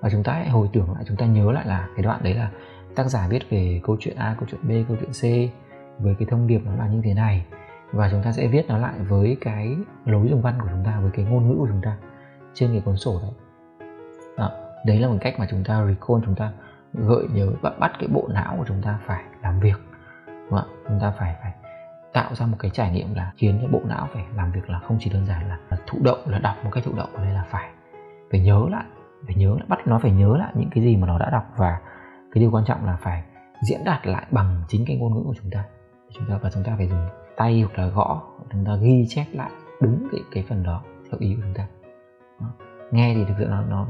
và 0.00 0.10
chúng 0.10 0.22
ta 0.22 0.32
hãy 0.32 0.48
hồi 0.48 0.68
tưởng 0.72 0.92
lại 0.94 1.04
chúng 1.06 1.16
ta 1.16 1.26
nhớ 1.26 1.52
lại 1.52 1.66
là 1.66 1.88
cái 1.96 2.02
đoạn 2.02 2.20
đấy 2.22 2.34
là 2.34 2.50
tác 2.94 3.04
giả 3.04 3.28
viết 3.28 3.50
về 3.50 3.80
câu 3.84 3.96
chuyện 4.00 4.16
A, 4.16 4.34
câu 4.38 4.48
chuyện 4.50 4.60
B, 4.68 4.88
câu 4.88 4.96
chuyện 5.00 5.10
C 5.10 5.52
với 5.98 6.14
cái 6.18 6.28
thông 6.30 6.46
điệp 6.46 6.60
nó 6.64 6.76
là 6.76 6.86
như 6.86 7.00
thế 7.04 7.14
này 7.14 7.46
và 7.92 8.08
chúng 8.10 8.22
ta 8.22 8.32
sẽ 8.32 8.46
viết 8.46 8.68
nó 8.68 8.78
lại 8.78 8.98
với 8.98 9.36
cái 9.40 9.76
lối 10.04 10.28
dùng 10.28 10.42
văn 10.42 10.54
của 10.60 10.68
chúng 10.70 10.84
ta 10.84 11.00
với 11.00 11.10
cái 11.10 11.24
ngôn 11.24 11.48
ngữ 11.48 11.54
của 11.58 11.66
chúng 11.68 11.80
ta 11.82 11.96
trên 12.54 12.72
cái 12.72 12.80
cuốn 12.80 12.96
sổ 12.96 13.20
đấy 13.22 13.30
đó. 14.36 14.50
đấy 14.86 14.98
là 14.98 15.08
một 15.08 15.18
cách 15.20 15.34
mà 15.38 15.46
chúng 15.50 15.64
ta 15.64 15.74
recall 15.74 16.24
chúng 16.24 16.34
ta 16.34 16.52
gợi 16.94 17.26
nhớ 17.32 17.52
và 17.60 17.70
bắt 17.70 17.92
cái 17.98 18.08
bộ 18.08 18.28
não 18.28 18.54
của 18.58 18.64
chúng 18.68 18.82
ta 18.82 18.98
phải 19.06 19.24
làm 19.42 19.60
việc 19.60 19.80
đúng 20.26 20.50
không? 20.50 20.68
chúng 20.88 21.00
ta 21.00 21.10
phải 21.18 21.36
phải 21.42 21.52
tạo 22.12 22.34
ra 22.34 22.46
một 22.46 22.56
cái 22.58 22.70
trải 22.70 22.92
nghiệm 22.92 23.14
là 23.14 23.32
khiến 23.36 23.58
cho 23.62 23.68
bộ 23.68 23.80
não 23.84 24.08
phải 24.14 24.24
làm 24.36 24.52
việc 24.52 24.70
là 24.70 24.78
không 24.78 24.96
chỉ 25.00 25.10
đơn 25.10 25.26
giản 25.26 25.48
là, 25.48 25.58
là 25.70 25.76
thụ 25.86 25.98
động 26.02 26.18
là 26.26 26.38
đọc 26.38 26.56
một 26.64 26.70
cách 26.72 26.84
thụ 26.84 26.92
động 26.96 27.10
ở 27.14 27.24
đây 27.24 27.34
là 27.34 27.44
phải 27.50 27.70
phải 28.30 28.40
nhớ 28.40 28.66
lại 28.70 28.84
phải 29.26 29.34
nhớ 29.34 29.54
lại 29.54 29.64
bắt 29.68 29.78
nó 29.86 29.98
phải 29.98 30.10
nhớ 30.10 30.36
lại 30.36 30.52
những 30.54 30.70
cái 30.74 30.84
gì 30.84 30.96
mà 30.96 31.06
nó 31.06 31.18
đã 31.18 31.30
đọc 31.30 31.44
và 31.56 31.78
cái 32.32 32.40
điều 32.40 32.50
quan 32.50 32.64
trọng 32.64 32.84
là 32.84 32.96
phải 32.96 33.22
diễn 33.62 33.84
đạt 33.84 34.06
lại 34.06 34.26
bằng 34.30 34.62
chính 34.68 34.84
cái 34.86 34.96
ngôn 34.96 35.14
ngữ 35.14 35.22
của 35.24 35.34
chúng 35.42 35.50
ta 35.50 35.64
chúng 36.10 36.24
ta 36.28 36.38
và 36.42 36.50
chúng 36.50 36.64
ta 36.64 36.74
phải 36.76 36.88
dùng 36.88 37.08
tay 37.36 37.60
hoặc 37.60 37.82
là 37.82 37.88
gõ 37.88 38.22
chúng 38.52 38.64
ta 38.64 38.76
ghi 38.76 39.06
chép 39.08 39.26
lại 39.32 39.50
đúng 39.80 40.08
cái 40.12 40.20
cái 40.32 40.44
phần 40.48 40.62
đó 40.62 40.82
theo 41.10 41.18
ý 41.18 41.34
của 41.34 41.42
chúng 41.42 41.54
ta 41.54 41.66
đó. 42.40 42.46
nghe 42.90 43.14
thì 43.14 43.24
thực 43.24 43.34
sự 43.38 43.44
nó 43.44 43.62
nó 43.62 43.86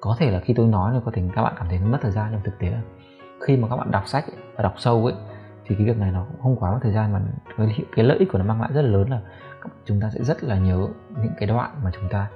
có 0.00 0.16
thể 0.18 0.30
là 0.30 0.40
khi 0.40 0.54
tôi 0.54 0.66
nói 0.66 0.92
thì 0.94 1.00
có 1.04 1.10
thể 1.14 1.22
các 1.34 1.42
bạn 1.42 1.54
cảm 1.56 1.68
thấy 1.68 1.78
nó 1.78 1.86
mất 1.86 1.98
thời 2.02 2.12
gian 2.12 2.28
nhưng 2.32 2.40
thực 2.44 2.58
tế 2.58 2.70
là 2.70 2.80
khi 3.46 3.56
mà 3.56 3.68
các 3.68 3.76
bạn 3.76 3.90
đọc 3.90 4.02
sách 4.06 4.24
ấy, 4.26 4.36
và 4.56 4.62
đọc 4.62 4.74
sâu 4.76 5.06
ấy 5.06 5.14
thì 5.66 5.74
cái 5.74 5.86
việc 5.86 5.98
này 5.98 6.10
nó 6.10 6.26
cũng 6.30 6.42
không 6.42 6.56
quá 6.56 6.72
mất 6.72 6.78
thời 6.82 6.92
gian 6.92 7.12
mà 7.12 7.20
cái, 7.56 7.78
cái 7.96 8.04
lợi 8.04 8.18
ích 8.18 8.28
của 8.32 8.38
nó 8.38 8.44
mang 8.44 8.60
lại 8.60 8.70
rất 8.72 8.82
là 8.82 8.88
lớn 8.88 9.10
là 9.10 9.20
chúng 9.84 10.00
ta 10.00 10.10
sẽ 10.10 10.24
rất 10.24 10.44
là 10.44 10.58
nhớ 10.58 10.88
những 11.22 11.32
cái 11.38 11.48
đoạn 11.48 11.70
mà 11.84 11.90
chúng 11.94 12.08
ta 12.08 12.26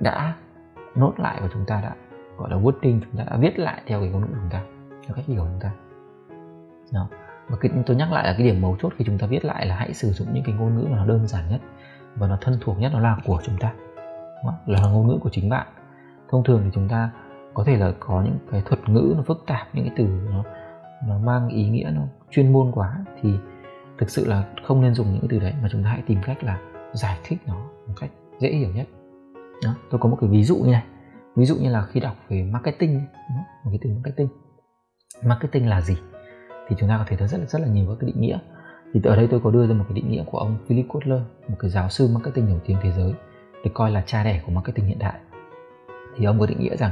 đã 0.00 0.34
nốt 0.94 1.14
lại 1.18 1.38
và 1.42 1.48
chúng 1.52 1.64
ta 1.66 1.80
đã 1.80 1.94
gọi 2.36 2.50
là 2.50 2.56
wording 2.56 3.00
chúng 3.00 3.16
ta 3.18 3.24
đã 3.30 3.36
viết 3.36 3.58
lại 3.58 3.82
theo 3.86 4.00
cái 4.00 4.08
ngôn 4.08 4.20
ngữ 4.20 4.26
của 4.26 4.38
chúng 4.40 4.50
ta 4.50 4.62
theo 5.06 5.16
cách 5.16 5.24
hiểu 5.26 5.40
của 5.40 5.48
chúng 5.52 5.60
ta. 5.60 5.70
Đó. 6.92 7.08
Và 7.48 7.56
cái, 7.60 7.72
tôi 7.86 7.96
nhắc 7.96 8.12
lại 8.12 8.24
là 8.24 8.34
cái 8.38 8.46
điểm 8.46 8.60
mấu 8.60 8.76
chốt 8.82 8.92
khi 8.96 9.04
chúng 9.04 9.18
ta 9.18 9.26
viết 9.26 9.44
lại 9.44 9.66
là 9.66 9.76
hãy 9.76 9.94
sử 9.94 10.12
dụng 10.12 10.28
những 10.32 10.44
cái 10.44 10.54
ngôn 10.54 10.76
ngữ 10.76 10.86
mà 10.90 10.96
nó 10.96 11.06
đơn 11.06 11.28
giản 11.28 11.44
nhất 11.50 11.60
và 12.16 12.26
nó 12.28 12.38
thân 12.40 12.58
thuộc 12.60 12.78
nhất 12.78 12.92
nó 12.92 13.00
là 13.00 13.16
của 13.24 13.40
chúng 13.44 13.56
ta. 13.58 13.72
Đó 14.44 14.54
là 14.66 14.82
ngôn 14.82 15.08
ngữ 15.08 15.18
của 15.20 15.30
chính 15.32 15.48
bạn. 15.48 15.66
Thông 16.30 16.44
thường 16.44 16.60
thì 16.64 16.70
chúng 16.74 16.88
ta 16.88 17.10
có 17.54 17.64
thể 17.64 17.76
là 17.76 17.92
có 18.00 18.22
những 18.22 18.38
cái 18.50 18.62
thuật 18.64 18.88
ngữ 18.88 19.14
nó 19.16 19.22
phức 19.22 19.44
tạp 19.46 19.66
những 19.72 19.84
cái 19.84 19.94
từ 19.96 20.04
nó 20.30 20.44
nó 21.08 21.18
mang 21.18 21.48
ý 21.48 21.68
nghĩa 21.68 21.90
nó 21.94 22.02
chuyên 22.30 22.52
môn 22.52 22.72
quá 22.72 23.04
thì 23.22 23.34
thực 23.98 24.10
sự 24.10 24.26
là 24.26 24.44
không 24.64 24.82
nên 24.82 24.94
dùng 24.94 25.12
những 25.12 25.20
cái 25.20 25.28
từ 25.30 25.38
đấy 25.38 25.54
mà 25.62 25.68
chúng 25.72 25.84
ta 25.84 25.90
hãy 25.90 26.02
tìm 26.06 26.18
cách 26.24 26.44
là 26.44 26.58
giải 26.92 27.18
thích 27.24 27.38
nó 27.46 27.54
một 27.86 27.94
cách 28.00 28.10
dễ 28.38 28.48
hiểu 28.48 28.68
nhất 28.74 28.86
đó, 29.64 29.74
tôi 29.90 30.00
có 30.00 30.08
một 30.08 30.16
cái 30.20 30.30
ví 30.30 30.44
dụ 30.44 30.56
như 30.56 30.72
này. 30.72 30.84
Ví 31.36 31.44
dụ 31.44 31.56
như 31.56 31.70
là 31.70 31.86
khi 31.86 32.00
đọc 32.00 32.16
về 32.28 32.42
marketing 32.42 33.00
một 33.64 33.70
cái 33.70 33.78
từ 33.82 33.90
marketing. 33.90 34.28
Marketing 35.24 35.68
là 35.68 35.80
gì? 35.80 35.96
Thì 36.68 36.76
chúng 36.78 36.88
ta 36.88 36.98
có 36.98 37.04
thể 37.08 37.16
thấy 37.16 37.28
rất 37.28 37.38
là 37.38 37.46
rất 37.46 37.58
là 37.58 37.68
nhiều 37.68 37.86
các 37.88 37.96
cái 38.00 38.06
định 38.06 38.20
nghĩa. 38.20 38.38
Thì 38.94 39.00
ở 39.04 39.16
đây 39.16 39.28
tôi 39.30 39.40
có 39.44 39.50
đưa 39.50 39.66
ra 39.66 39.74
một 39.74 39.84
cái 39.88 39.94
định 39.94 40.10
nghĩa 40.10 40.24
của 40.24 40.38
ông 40.38 40.58
Philip 40.68 40.86
Kotler 40.88 41.20
một 41.48 41.56
cái 41.58 41.70
giáo 41.70 41.88
sư 41.88 42.08
marketing 42.12 42.48
nổi 42.48 42.60
tiếng 42.66 42.76
thế 42.82 42.92
giới 42.92 43.14
được 43.64 43.70
coi 43.74 43.90
là 43.90 44.02
cha 44.06 44.24
đẻ 44.24 44.42
của 44.46 44.52
marketing 44.52 44.86
hiện 44.86 44.98
đại. 44.98 45.20
Thì 46.16 46.24
ông 46.24 46.40
có 46.40 46.46
định 46.46 46.60
nghĩa 46.60 46.76
rằng 46.76 46.90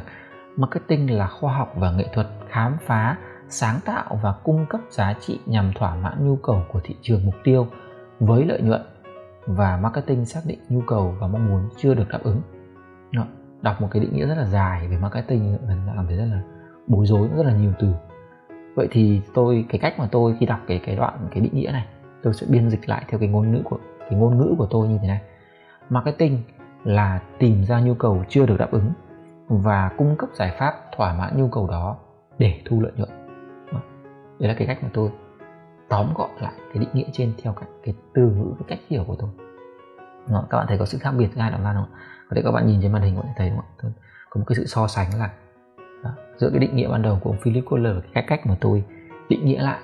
marketing 0.57 1.11
là 1.11 1.27
khoa 1.27 1.57
học 1.57 1.73
và 1.77 1.91
nghệ 1.91 2.07
thuật 2.13 2.27
khám 2.49 2.77
phá 2.87 3.17
sáng 3.49 3.81
tạo 3.85 4.21
và 4.23 4.35
cung 4.45 4.67
cấp 4.69 4.81
giá 4.91 5.15
trị 5.21 5.41
nhằm 5.47 5.73
thỏa 5.75 5.97
mãn 5.97 6.29
nhu 6.29 6.37
cầu 6.37 6.65
của 6.73 6.81
thị 6.85 6.95
trường 7.03 7.27
mục 7.27 7.35
tiêu 7.45 7.67
với 8.21 8.45
lợi 8.45 8.61
nhuận. 8.63 8.83
Và 9.47 9.77
marketing 9.77 10.25
xác 10.25 10.41
định 10.47 10.59
nhu 10.69 10.81
cầu 10.87 11.17
và 11.21 11.27
mong 11.27 11.49
muốn 11.49 11.69
chưa 11.77 11.95
được 11.95 12.09
đáp 12.09 12.21
ứng 12.23 12.41
đọc 13.63 13.81
một 13.81 13.89
cái 13.91 14.03
định 14.03 14.15
nghĩa 14.15 14.27
rất 14.27 14.35
là 14.35 14.45
dài 14.45 14.89
về 14.89 14.99
marketing 14.99 15.59
mình 15.69 15.79
cảm 15.97 16.07
thấy 16.07 16.17
rất 16.17 16.25
là 16.25 16.43
bối 16.87 17.07
rối 17.07 17.29
rất 17.37 17.47
là 17.47 17.53
nhiều 17.53 17.73
từ. 17.79 17.93
Vậy 18.75 18.89
thì 18.91 19.23
tôi 19.35 19.65
cái 19.69 19.79
cách 19.79 19.99
mà 19.99 20.09
tôi 20.13 20.37
khi 20.41 20.47
đọc 20.47 20.61
cái 20.67 20.81
cái 20.87 20.97
đoạn 20.97 21.29
cái 21.31 21.41
định 21.41 21.55
nghĩa 21.55 21.71
này 21.73 21.87
tôi 22.23 22.35
sẽ 22.35 22.47
biên 22.51 22.71
dịch 22.71 22.89
lại 22.89 23.05
theo 23.09 23.21
cái 23.21 23.29
ngôn 23.29 23.53
ngữ 23.53 23.63
của 23.65 23.79
cái 24.01 24.19
ngôn 24.19 24.39
ngữ 24.39 24.55
của 24.59 24.67
tôi 24.71 24.89
như 24.89 24.99
thế 25.03 25.09
này. 25.09 25.21
Marketing 25.89 26.43
là 26.85 27.21
tìm 27.39 27.65
ra 27.65 27.81
nhu 27.81 27.95
cầu 27.95 28.25
chưa 28.29 28.47
được 28.47 28.57
đáp 28.59 28.71
ứng 28.71 28.93
và 29.49 29.91
cung 29.99 30.17
cấp 30.17 30.29
giải 30.35 30.55
pháp 30.59 30.75
thỏa 30.97 31.15
mãn 31.15 31.37
nhu 31.37 31.49
cầu 31.49 31.67
đó 31.67 31.97
để 32.39 32.61
thu 32.65 32.81
lợi 32.81 32.93
nhuận. 32.97 33.11
Đấy 34.39 34.49
là 34.49 34.55
cái 34.55 34.67
cách 34.67 34.79
mà 34.83 34.89
tôi 34.93 35.11
tóm 35.89 36.07
gọn 36.15 36.31
lại 36.41 36.53
cái 36.59 36.79
định 36.79 36.89
nghĩa 36.93 37.09
trên 37.13 37.33
theo 37.43 37.53
cái, 37.53 37.69
cái 37.85 37.95
từ 38.15 38.23
ngữ 38.23 38.55
cái 38.59 38.65
cách 38.69 38.79
hiểu 38.89 39.05
của 39.07 39.17
tôi. 39.19 39.31
Đó, 40.29 40.47
các 40.51 40.59
bạn 40.59 40.67
thấy 40.69 40.79
có 40.79 40.85
sự 40.85 40.99
khác 40.99 41.11
biệt 41.19 41.29
giữa 41.35 41.41
hai 41.41 41.51
đoạn 41.51 41.65
văn 41.65 41.75
không 41.75 41.89
có 42.31 42.37
thể 42.37 42.43
các 42.43 42.51
bạn 42.51 42.67
nhìn 42.67 42.83
trên 42.83 42.93
màn 42.93 43.03
hình 43.03 43.17
có 43.17 43.23
thể 43.23 43.33
thấy 43.37 43.51
đúng 43.51 43.59
không? 43.59 43.91
ạ? 43.91 44.03
có 44.31 44.39
một 44.39 44.45
cái 44.49 44.57
sự 44.57 44.67
so 44.67 44.87
sánh 44.87 45.19
là 45.19 45.31
đó, 46.05 46.11
giữa 46.37 46.51
cái 46.51 46.59
định 46.59 46.77
nghĩa 46.77 46.89
ban 46.89 47.03
đầu 47.03 47.19
của 47.23 47.31
ông 47.31 47.39
Philip 47.43 47.65
Kotler 47.71 47.95
và 47.95 48.03
cái 48.15 48.25
cách 48.29 48.47
mà 48.47 48.57
tôi 48.61 48.85
định 49.29 49.45
nghĩa 49.45 49.63
lại 49.63 49.79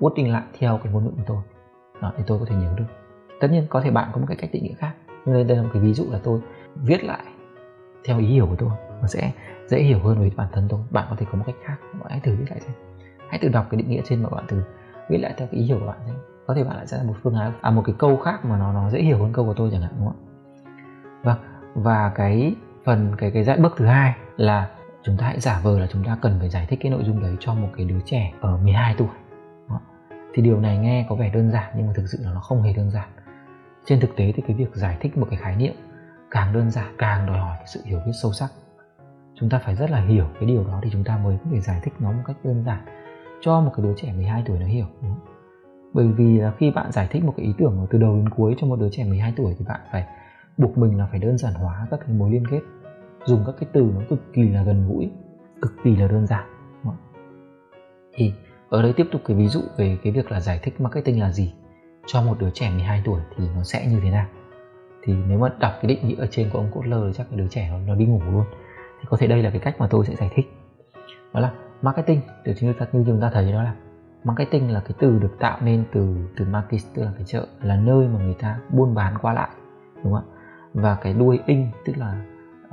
wording 0.00 0.32
lại 0.32 0.42
theo 0.58 0.80
cái 0.84 0.92
ngôn 0.92 1.04
ngữ 1.04 1.10
của 1.10 1.22
tôi. 1.26 1.42
Đó, 2.00 2.12
thì 2.16 2.24
tôi 2.26 2.38
có 2.38 2.44
thể 2.44 2.56
nhớ 2.56 2.74
được. 2.76 2.84
Tất 3.40 3.48
nhiên 3.50 3.66
có 3.70 3.80
thể 3.80 3.90
bạn 3.90 4.10
có 4.12 4.20
một 4.20 4.26
cái 4.28 4.36
cách 4.36 4.50
định 4.52 4.64
nghĩa 4.64 4.74
khác 4.74 4.92
nhưng 5.24 5.46
đây 5.46 5.56
là 5.56 5.62
một 5.62 5.68
cái 5.72 5.82
ví 5.82 5.94
dụ 5.94 6.04
là 6.10 6.18
tôi 6.22 6.40
viết 6.74 7.04
lại 7.04 7.24
theo 8.04 8.18
ý 8.18 8.26
hiểu 8.26 8.46
của 8.46 8.56
tôi 8.56 8.70
nó 9.00 9.06
sẽ 9.06 9.32
dễ 9.66 9.78
hiểu 9.82 9.98
hơn 9.98 10.18
với 10.18 10.32
bản 10.36 10.48
thân 10.52 10.66
tôi. 10.68 10.80
Bạn 10.90 11.06
có 11.10 11.16
thể 11.18 11.26
có 11.32 11.38
một 11.38 11.44
cách 11.46 11.56
khác 11.64 11.76
bạn 11.92 12.10
hãy 12.10 12.20
thử 12.20 12.34
viết 12.36 12.46
lại 12.50 12.60
xem. 12.60 12.74
Hãy 13.28 13.38
tự 13.42 13.48
đọc 13.48 13.66
cái 13.70 13.78
định 13.78 13.90
nghĩa 13.90 14.02
trên 14.04 14.22
mà 14.22 14.28
bạn 14.28 14.46
thử 14.48 14.62
viết 15.08 15.18
lại 15.18 15.34
theo 15.36 15.48
cái 15.50 15.60
ý 15.60 15.66
hiểu 15.66 15.78
của 15.80 15.86
bạn 15.86 15.98
xem. 16.06 16.14
Có 16.46 16.54
thể 16.54 16.64
bạn 16.64 16.76
lại 16.76 16.86
sẽ 16.86 16.96
là 16.96 17.04
một 17.04 17.14
phương 17.22 17.34
án 17.34 17.52
à 17.60 17.70
một 17.70 17.82
cái 17.84 17.94
câu 17.98 18.16
khác 18.16 18.44
mà 18.44 18.58
nó 18.58 18.72
nó 18.72 18.90
dễ 18.90 19.02
hiểu 19.02 19.18
hơn 19.18 19.32
câu 19.32 19.44
của 19.44 19.54
tôi 19.54 19.68
chẳng 19.72 19.82
hạn 19.82 19.92
đúng 19.98 20.06
không 20.06 20.16
ạ? 20.16 20.28
Vâng 21.22 21.51
và 21.74 22.12
cái 22.14 22.54
phần, 22.84 23.12
cái 23.18 23.30
cái 23.30 23.44
dạng 23.44 23.62
bước 23.62 23.74
thứ 23.76 23.86
hai 23.86 24.14
là 24.36 24.70
chúng 25.02 25.16
ta 25.16 25.26
hãy 25.26 25.40
giả 25.40 25.60
vờ 25.62 25.78
là 25.78 25.86
chúng 25.86 26.04
ta 26.04 26.18
cần 26.22 26.36
phải 26.38 26.48
giải 26.48 26.66
thích 26.68 26.78
cái 26.82 26.92
nội 26.92 27.04
dung 27.04 27.22
đấy 27.22 27.36
cho 27.40 27.54
một 27.54 27.68
cái 27.76 27.86
đứa 27.86 28.00
trẻ 28.04 28.32
ở 28.40 28.56
12 28.56 28.94
tuổi. 28.98 29.08
Thì 30.34 30.42
điều 30.42 30.60
này 30.60 30.78
nghe 30.78 31.06
có 31.08 31.14
vẻ 31.14 31.30
đơn 31.34 31.50
giản 31.50 31.72
nhưng 31.76 31.86
mà 31.86 31.92
thực 31.96 32.06
sự 32.06 32.18
là 32.22 32.32
nó 32.32 32.40
không 32.40 32.62
hề 32.62 32.72
đơn 32.72 32.90
giản. 32.90 33.08
Trên 33.84 34.00
thực 34.00 34.16
tế 34.16 34.32
thì 34.32 34.42
cái 34.46 34.56
việc 34.56 34.74
giải 34.74 34.96
thích 35.00 35.16
một 35.16 35.26
cái 35.30 35.38
khái 35.42 35.56
niệm 35.56 35.74
càng 36.30 36.52
đơn 36.52 36.70
giản, 36.70 36.94
càng 36.98 37.26
đòi 37.26 37.38
hỏi 37.38 37.56
cái 37.56 37.66
sự 37.66 37.80
hiểu 37.84 38.00
biết 38.06 38.12
sâu 38.22 38.32
sắc. 38.32 38.50
Chúng 39.34 39.48
ta 39.50 39.58
phải 39.58 39.74
rất 39.74 39.90
là 39.90 40.00
hiểu 40.00 40.26
cái 40.40 40.48
điều 40.48 40.64
đó 40.64 40.80
thì 40.82 40.90
chúng 40.92 41.04
ta 41.04 41.16
mới 41.16 41.38
có 41.44 41.50
thể 41.52 41.60
giải 41.60 41.80
thích 41.82 41.94
nó 41.98 42.12
một 42.12 42.22
cách 42.26 42.36
đơn 42.44 42.64
giản 42.64 42.84
cho 43.40 43.60
một 43.60 43.72
cái 43.76 43.86
đứa 43.86 43.94
trẻ 43.96 44.12
12 44.12 44.42
tuổi 44.46 44.58
nó 44.58 44.66
hiểu. 44.66 44.86
Bởi 45.92 46.08
vì 46.08 46.38
là 46.38 46.52
khi 46.58 46.70
bạn 46.70 46.92
giải 46.92 47.08
thích 47.10 47.24
một 47.24 47.34
cái 47.36 47.46
ý 47.46 47.52
tưởng 47.58 47.86
từ 47.90 47.98
đầu 47.98 48.16
đến 48.16 48.28
cuối 48.28 48.54
cho 48.58 48.66
một 48.66 48.80
đứa 48.80 48.88
trẻ 48.92 49.04
12 49.04 49.32
tuổi 49.36 49.54
thì 49.58 49.64
bạn 49.68 49.80
phải 49.92 50.06
buộc 50.58 50.78
mình 50.78 50.98
là 50.98 51.06
phải 51.10 51.18
đơn 51.18 51.38
giản 51.38 51.54
hóa 51.54 51.86
các 51.90 52.00
cái 52.00 52.16
mối 52.16 52.30
liên 52.30 52.46
kết. 52.46 52.60
Dùng 53.24 53.42
các 53.46 53.54
cái 53.60 53.68
từ 53.72 53.92
nó 53.94 54.00
cực 54.10 54.32
kỳ 54.32 54.48
là 54.48 54.62
gần 54.62 54.88
gũi 54.88 55.10
cực 55.62 55.72
kỳ 55.84 55.96
là 55.96 56.08
đơn 56.08 56.26
giản. 56.26 56.52
Thì 58.12 58.32
ở 58.68 58.82
đây 58.82 58.92
tiếp 58.92 59.06
tục 59.12 59.20
cái 59.24 59.36
ví 59.36 59.48
dụ 59.48 59.60
về 59.76 59.98
cái 60.02 60.12
việc 60.12 60.30
là 60.30 60.40
giải 60.40 60.60
thích 60.62 60.80
marketing 60.80 61.20
là 61.20 61.32
gì. 61.32 61.54
Cho 62.06 62.22
một 62.22 62.36
đứa 62.38 62.50
trẻ 62.50 62.70
12 62.70 63.02
tuổi 63.04 63.20
thì 63.36 63.44
nó 63.56 63.62
sẽ 63.62 63.86
như 63.86 64.00
thế 64.02 64.10
nào? 64.10 64.26
Thì 65.02 65.14
nếu 65.28 65.38
mà 65.38 65.48
đọc 65.58 65.72
cái 65.82 65.88
định 65.88 66.08
nghĩa 66.08 66.16
ở 66.16 66.26
trên 66.30 66.50
của 66.52 66.58
ông 66.58 66.70
Kotler 66.72 67.00
thì 67.06 67.12
chắc 67.12 67.26
cái 67.30 67.38
đứa 67.38 67.48
trẻ 67.48 67.68
nó, 67.70 67.78
nó 67.78 67.94
đi 67.94 68.06
ngủ 68.06 68.20
luôn. 68.32 68.44
Thì 69.00 69.06
có 69.08 69.16
thể 69.16 69.26
đây 69.26 69.42
là 69.42 69.50
cái 69.50 69.60
cách 69.60 69.76
mà 69.78 69.86
tôi 69.90 70.06
sẽ 70.06 70.14
giải 70.14 70.30
thích. 70.34 70.52
Đó 71.32 71.40
là 71.40 71.52
marketing 71.82 72.20
từ 72.44 72.52
chúng 72.60 72.74
ta 72.78 72.86
như 72.92 73.04
chúng 73.06 73.20
ta 73.20 73.30
thấy 73.30 73.52
đó 73.52 73.62
là 73.62 73.74
marketing 74.24 74.70
là 74.70 74.80
cái 74.80 74.92
từ 74.98 75.18
được 75.18 75.36
tạo 75.38 75.58
nên 75.64 75.84
từ 75.92 76.16
từ 76.36 76.44
market 76.44 76.80
tức 76.94 77.02
là 77.02 77.12
cái 77.16 77.24
chợ 77.26 77.46
là 77.62 77.76
nơi 77.76 78.08
mà 78.08 78.20
người 78.24 78.34
ta 78.34 78.58
buôn 78.70 78.94
bán 78.94 79.18
qua 79.18 79.32
lại. 79.32 79.48
Đúng 79.94 80.12
không 80.12 80.14
ạ? 80.14 80.22
Và 80.74 80.94
cái 80.94 81.12
đuôi 81.12 81.40
in 81.46 81.66
tức 81.84 81.92
là 81.96 82.22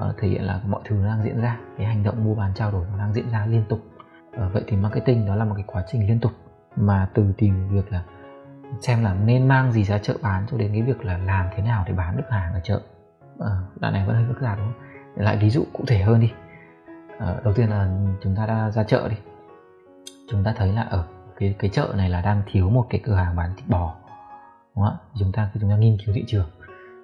uh, 0.10 0.18
thể 0.18 0.28
hiện 0.28 0.44
là 0.44 0.62
mọi 0.68 0.82
thứ 0.86 1.06
đang 1.06 1.24
diễn 1.24 1.42
ra 1.42 1.58
cái 1.78 1.88
hành 1.88 2.04
động 2.04 2.24
mua 2.24 2.36
bán 2.36 2.52
trao 2.56 2.72
đổi 2.72 2.86
nó 2.92 2.98
đang 2.98 3.14
diễn 3.14 3.30
ra 3.30 3.46
liên 3.46 3.64
tục. 3.70 3.80
Uh, 4.30 4.54
vậy 4.54 4.64
thì 4.68 4.78
marketing 4.78 5.26
đó 5.26 5.36
là 5.36 5.46
một 5.46 5.54
cái 5.56 5.64
quá 5.68 5.84
trình 5.92 6.08
liên 6.08 6.20
tục 6.20 6.32
mà 6.76 7.10
từ 7.14 7.34
tìm 7.38 7.70
việc 7.70 7.92
là 7.92 8.04
xem 8.82 9.04
là 9.04 9.14
nên 9.14 9.48
mang 9.48 9.72
gì 9.72 9.84
ra 9.84 9.98
chợ 9.98 10.18
bán 10.22 10.46
cho 10.52 10.58
đến 10.58 10.72
cái 10.74 10.82
việc 10.82 11.06
là 11.06 11.18
làm 11.18 11.48
thế 11.56 11.64
nào 11.64 11.84
để 11.88 11.94
bán 11.94 12.18
được 12.18 12.30
hàng 12.30 12.54
ở 12.54 12.60
chợ. 12.64 12.82
Uh, 13.36 13.80
đoạn 13.80 13.94
này 13.94 14.08
vẫn 14.08 14.16
hơi 14.16 14.26
phức 14.28 14.42
tạp 14.42 14.58
đúng 14.58 14.68
không? 14.74 14.84
Để 15.16 15.24
lại 15.24 15.38
ví 15.38 15.50
dụ 15.50 15.66
cụ 15.74 15.84
thể 15.88 16.02
hơn 16.02 16.20
đi. 16.20 16.34
Uh, 17.18 17.44
đầu 17.44 17.54
tiên 17.54 17.70
là 17.70 17.90
chúng 18.24 18.36
ta 18.36 18.46
đã 18.46 18.72
ra 18.72 18.84
chợ 18.84 19.10
đi. 19.10 19.16
Chúng 20.32 20.44
ta 20.44 20.54
thấy 20.58 20.74
là 20.74 20.82
ở 20.82 21.06
cái 21.40 21.56
cái 21.60 21.70
chợ 21.70 21.94
này 21.98 22.10
là 22.10 22.22
đang 22.22 22.42
thiếu 22.52 22.70
một 22.70 22.88
cái 22.90 23.02
cửa 23.04 23.16
hàng 23.16 23.36
bán 23.36 23.56
thịt 23.56 23.68
bò 23.68 23.96
đúng 24.76 24.86
không 24.86 24.94
ạ? 24.94 24.98
Chúng 25.20 25.32
ta 25.32 25.50
khi 25.54 25.60
chúng 25.62 25.70
ta 25.70 25.76
nghiên 25.76 25.98
cứu 26.06 26.16
thị 26.16 26.24
trường 26.28 26.50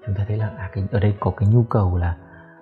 chúng 0.06 0.16
ta 0.16 0.26
thấy 0.28 0.38
là 0.38 0.52
à, 0.58 0.70
cái, 0.74 0.84
ở 0.92 1.00
đây 1.00 1.16
có 1.20 1.32
cái 1.38 1.50
nhu 1.50 1.64
cầu 1.64 1.98
là 1.98 2.18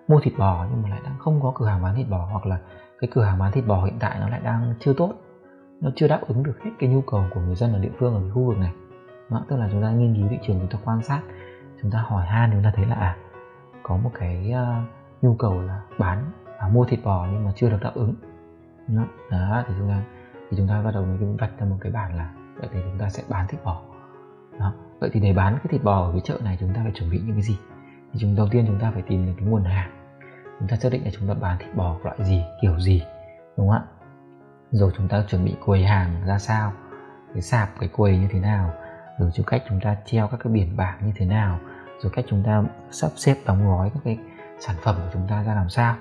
mua 0.07 0.19
thịt 0.19 0.33
bò 0.37 0.65
nhưng 0.71 0.81
mà 0.81 0.89
lại 0.89 0.99
đang 1.03 1.19
không 1.19 1.41
có 1.41 1.51
cửa 1.55 1.65
hàng 1.65 1.83
bán 1.83 1.95
thịt 1.95 2.09
bò 2.09 2.27
hoặc 2.31 2.45
là 2.45 2.57
cái 2.99 3.09
cửa 3.13 3.23
hàng 3.23 3.39
bán 3.39 3.51
thịt 3.51 3.67
bò 3.67 3.85
hiện 3.85 3.97
tại 3.99 4.17
nó 4.19 4.29
lại 4.29 4.41
đang 4.43 4.73
chưa 4.79 4.93
tốt. 4.93 5.13
Nó 5.81 5.89
chưa 5.95 6.07
đáp 6.07 6.21
ứng 6.27 6.43
được 6.43 6.63
hết 6.63 6.71
cái 6.79 6.89
nhu 6.89 7.01
cầu 7.01 7.23
của 7.33 7.41
người 7.41 7.55
dân 7.55 7.73
ở 7.73 7.79
địa 7.79 7.91
phương 7.99 8.13
ở 8.13 8.19
cái 8.19 8.29
khu 8.29 8.45
vực 8.45 8.57
này. 8.57 8.73
Đó, 9.29 9.45
tức 9.49 9.55
là 9.55 9.69
chúng 9.71 9.81
ta 9.81 9.91
nghiên 9.91 10.15
cứu 10.15 10.27
thị 10.29 10.39
trường 10.47 10.59
chúng 10.59 10.69
ta 10.69 10.79
quan 10.85 11.03
sát 11.03 11.21
chúng 11.81 11.91
ta 11.91 11.99
hỏi 12.07 12.25
han 12.25 12.51
chúng 12.53 12.63
ta 12.63 12.71
thấy 12.75 12.85
là 12.85 12.95
à 12.95 13.15
có 13.83 13.97
một 13.97 14.11
cái 14.19 14.53
uh, 14.53 14.87
nhu 15.21 15.35
cầu 15.35 15.61
là 15.61 15.81
bán 15.97 16.31
à, 16.57 16.67
mua 16.67 16.85
thịt 16.85 16.99
bò 17.03 17.27
nhưng 17.31 17.45
mà 17.45 17.51
chưa 17.55 17.69
được 17.69 17.79
đáp 17.81 17.91
ứng. 17.95 18.13
Đó, 18.87 19.03
đó 19.31 19.63
thì 19.67 19.73
chúng 19.79 19.89
ta 19.89 20.01
thì 20.49 20.57
chúng 20.57 20.67
ta 20.67 20.81
bắt 20.81 20.91
đầu 20.93 21.05
mới 21.05 21.37
vạch 21.39 21.59
ra 21.59 21.65
một 21.65 21.77
cái 21.81 21.91
bản 21.91 22.17
là 22.17 22.29
vậy 22.59 22.69
thì 22.73 22.79
chúng 22.83 22.99
ta 22.99 23.09
sẽ 23.09 23.23
bán 23.29 23.47
thịt 23.47 23.63
bò 23.63 23.81
đó 24.59 24.73
vậy 24.99 25.09
thì 25.13 25.19
để 25.19 25.33
bán 25.33 25.53
cái 25.53 25.65
thịt 25.69 25.83
bò 25.83 26.05
ở 26.05 26.11
cái 26.11 26.21
chợ 26.23 26.39
này 26.43 26.57
chúng 26.59 26.73
ta 26.73 26.81
phải 26.83 26.91
chuẩn 26.95 27.09
bị 27.09 27.19
những 27.19 27.35
cái 27.35 27.41
gì 27.41 27.57
thì 28.13 28.19
chúng 28.19 28.35
đầu 28.35 28.47
tiên 28.51 28.65
chúng 28.67 28.79
ta 28.79 28.91
phải 28.91 29.01
tìm 29.01 29.25
được 29.25 29.33
cái 29.37 29.47
nguồn 29.47 29.63
hàng 29.63 29.91
chúng 30.59 30.67
ta 30.67 30.77
xác 30.77 30.91
định 30.91 31.03
là 31.05 31.11
chúng 31.13 31.27
ta 31.27 31.33
bán 31.33 31.57
thịt 31.59 31.75
bò 31.75 31.97
loại 32.03 32.17
gì 32.23 32.43
kiểu 32.61 32.79
gì 32.79 33.03
đúng 33.57 33.69
không 33.69 33.77
ạ 33.77 33.83
rồi 34.71 34.91
chúng 34.97 35.07
ta 35.07 35.23
chuẩn 35.29 35.45
bị 35.45 35.55
quầy 35.65 35.85
hàng 35.85 36.25
ra 36.27 36.39
sao 36.39 36.73
cái 37.33 37.41
sạp 37.41 37.69
cái 37.79 37.89
quầy 37.89 38.17
như 38.17 38.27
thế 38.31 38.39
nào 38.39 38.73
rồi 39.19 39.29
chỗ 39.33 39.43
cách 39.47 39.63
chúng 39.69 39.79
ta 39.81 39.97
treo 40.05 40.27
các 40.27 40.39
cái 40.43 40.53
biển 40.53 40.77
bảng 40.77 41.05
như 41.05 41.11
thế 41.15 41.25
nào 41.25 41.59
rồi 42.01 42.11
cách 42.15 42.25
chúng 42.29 42.43
ta 42.43 42.63
sắp 42.91 43.11
xếp 43.15 43.35
đóng 43.45 43.67
gói 43.67 43.91
các 43.93 43.99
cái 44.03 44.17
sản 44.59 44.75
phẩm 44.83 44.95
của 44.95 45.09
chúng 45.13 45.27
ta 45.29 45.43
ra 45.43 45.55
làm 45.55 45.69
sao 45.69 45.95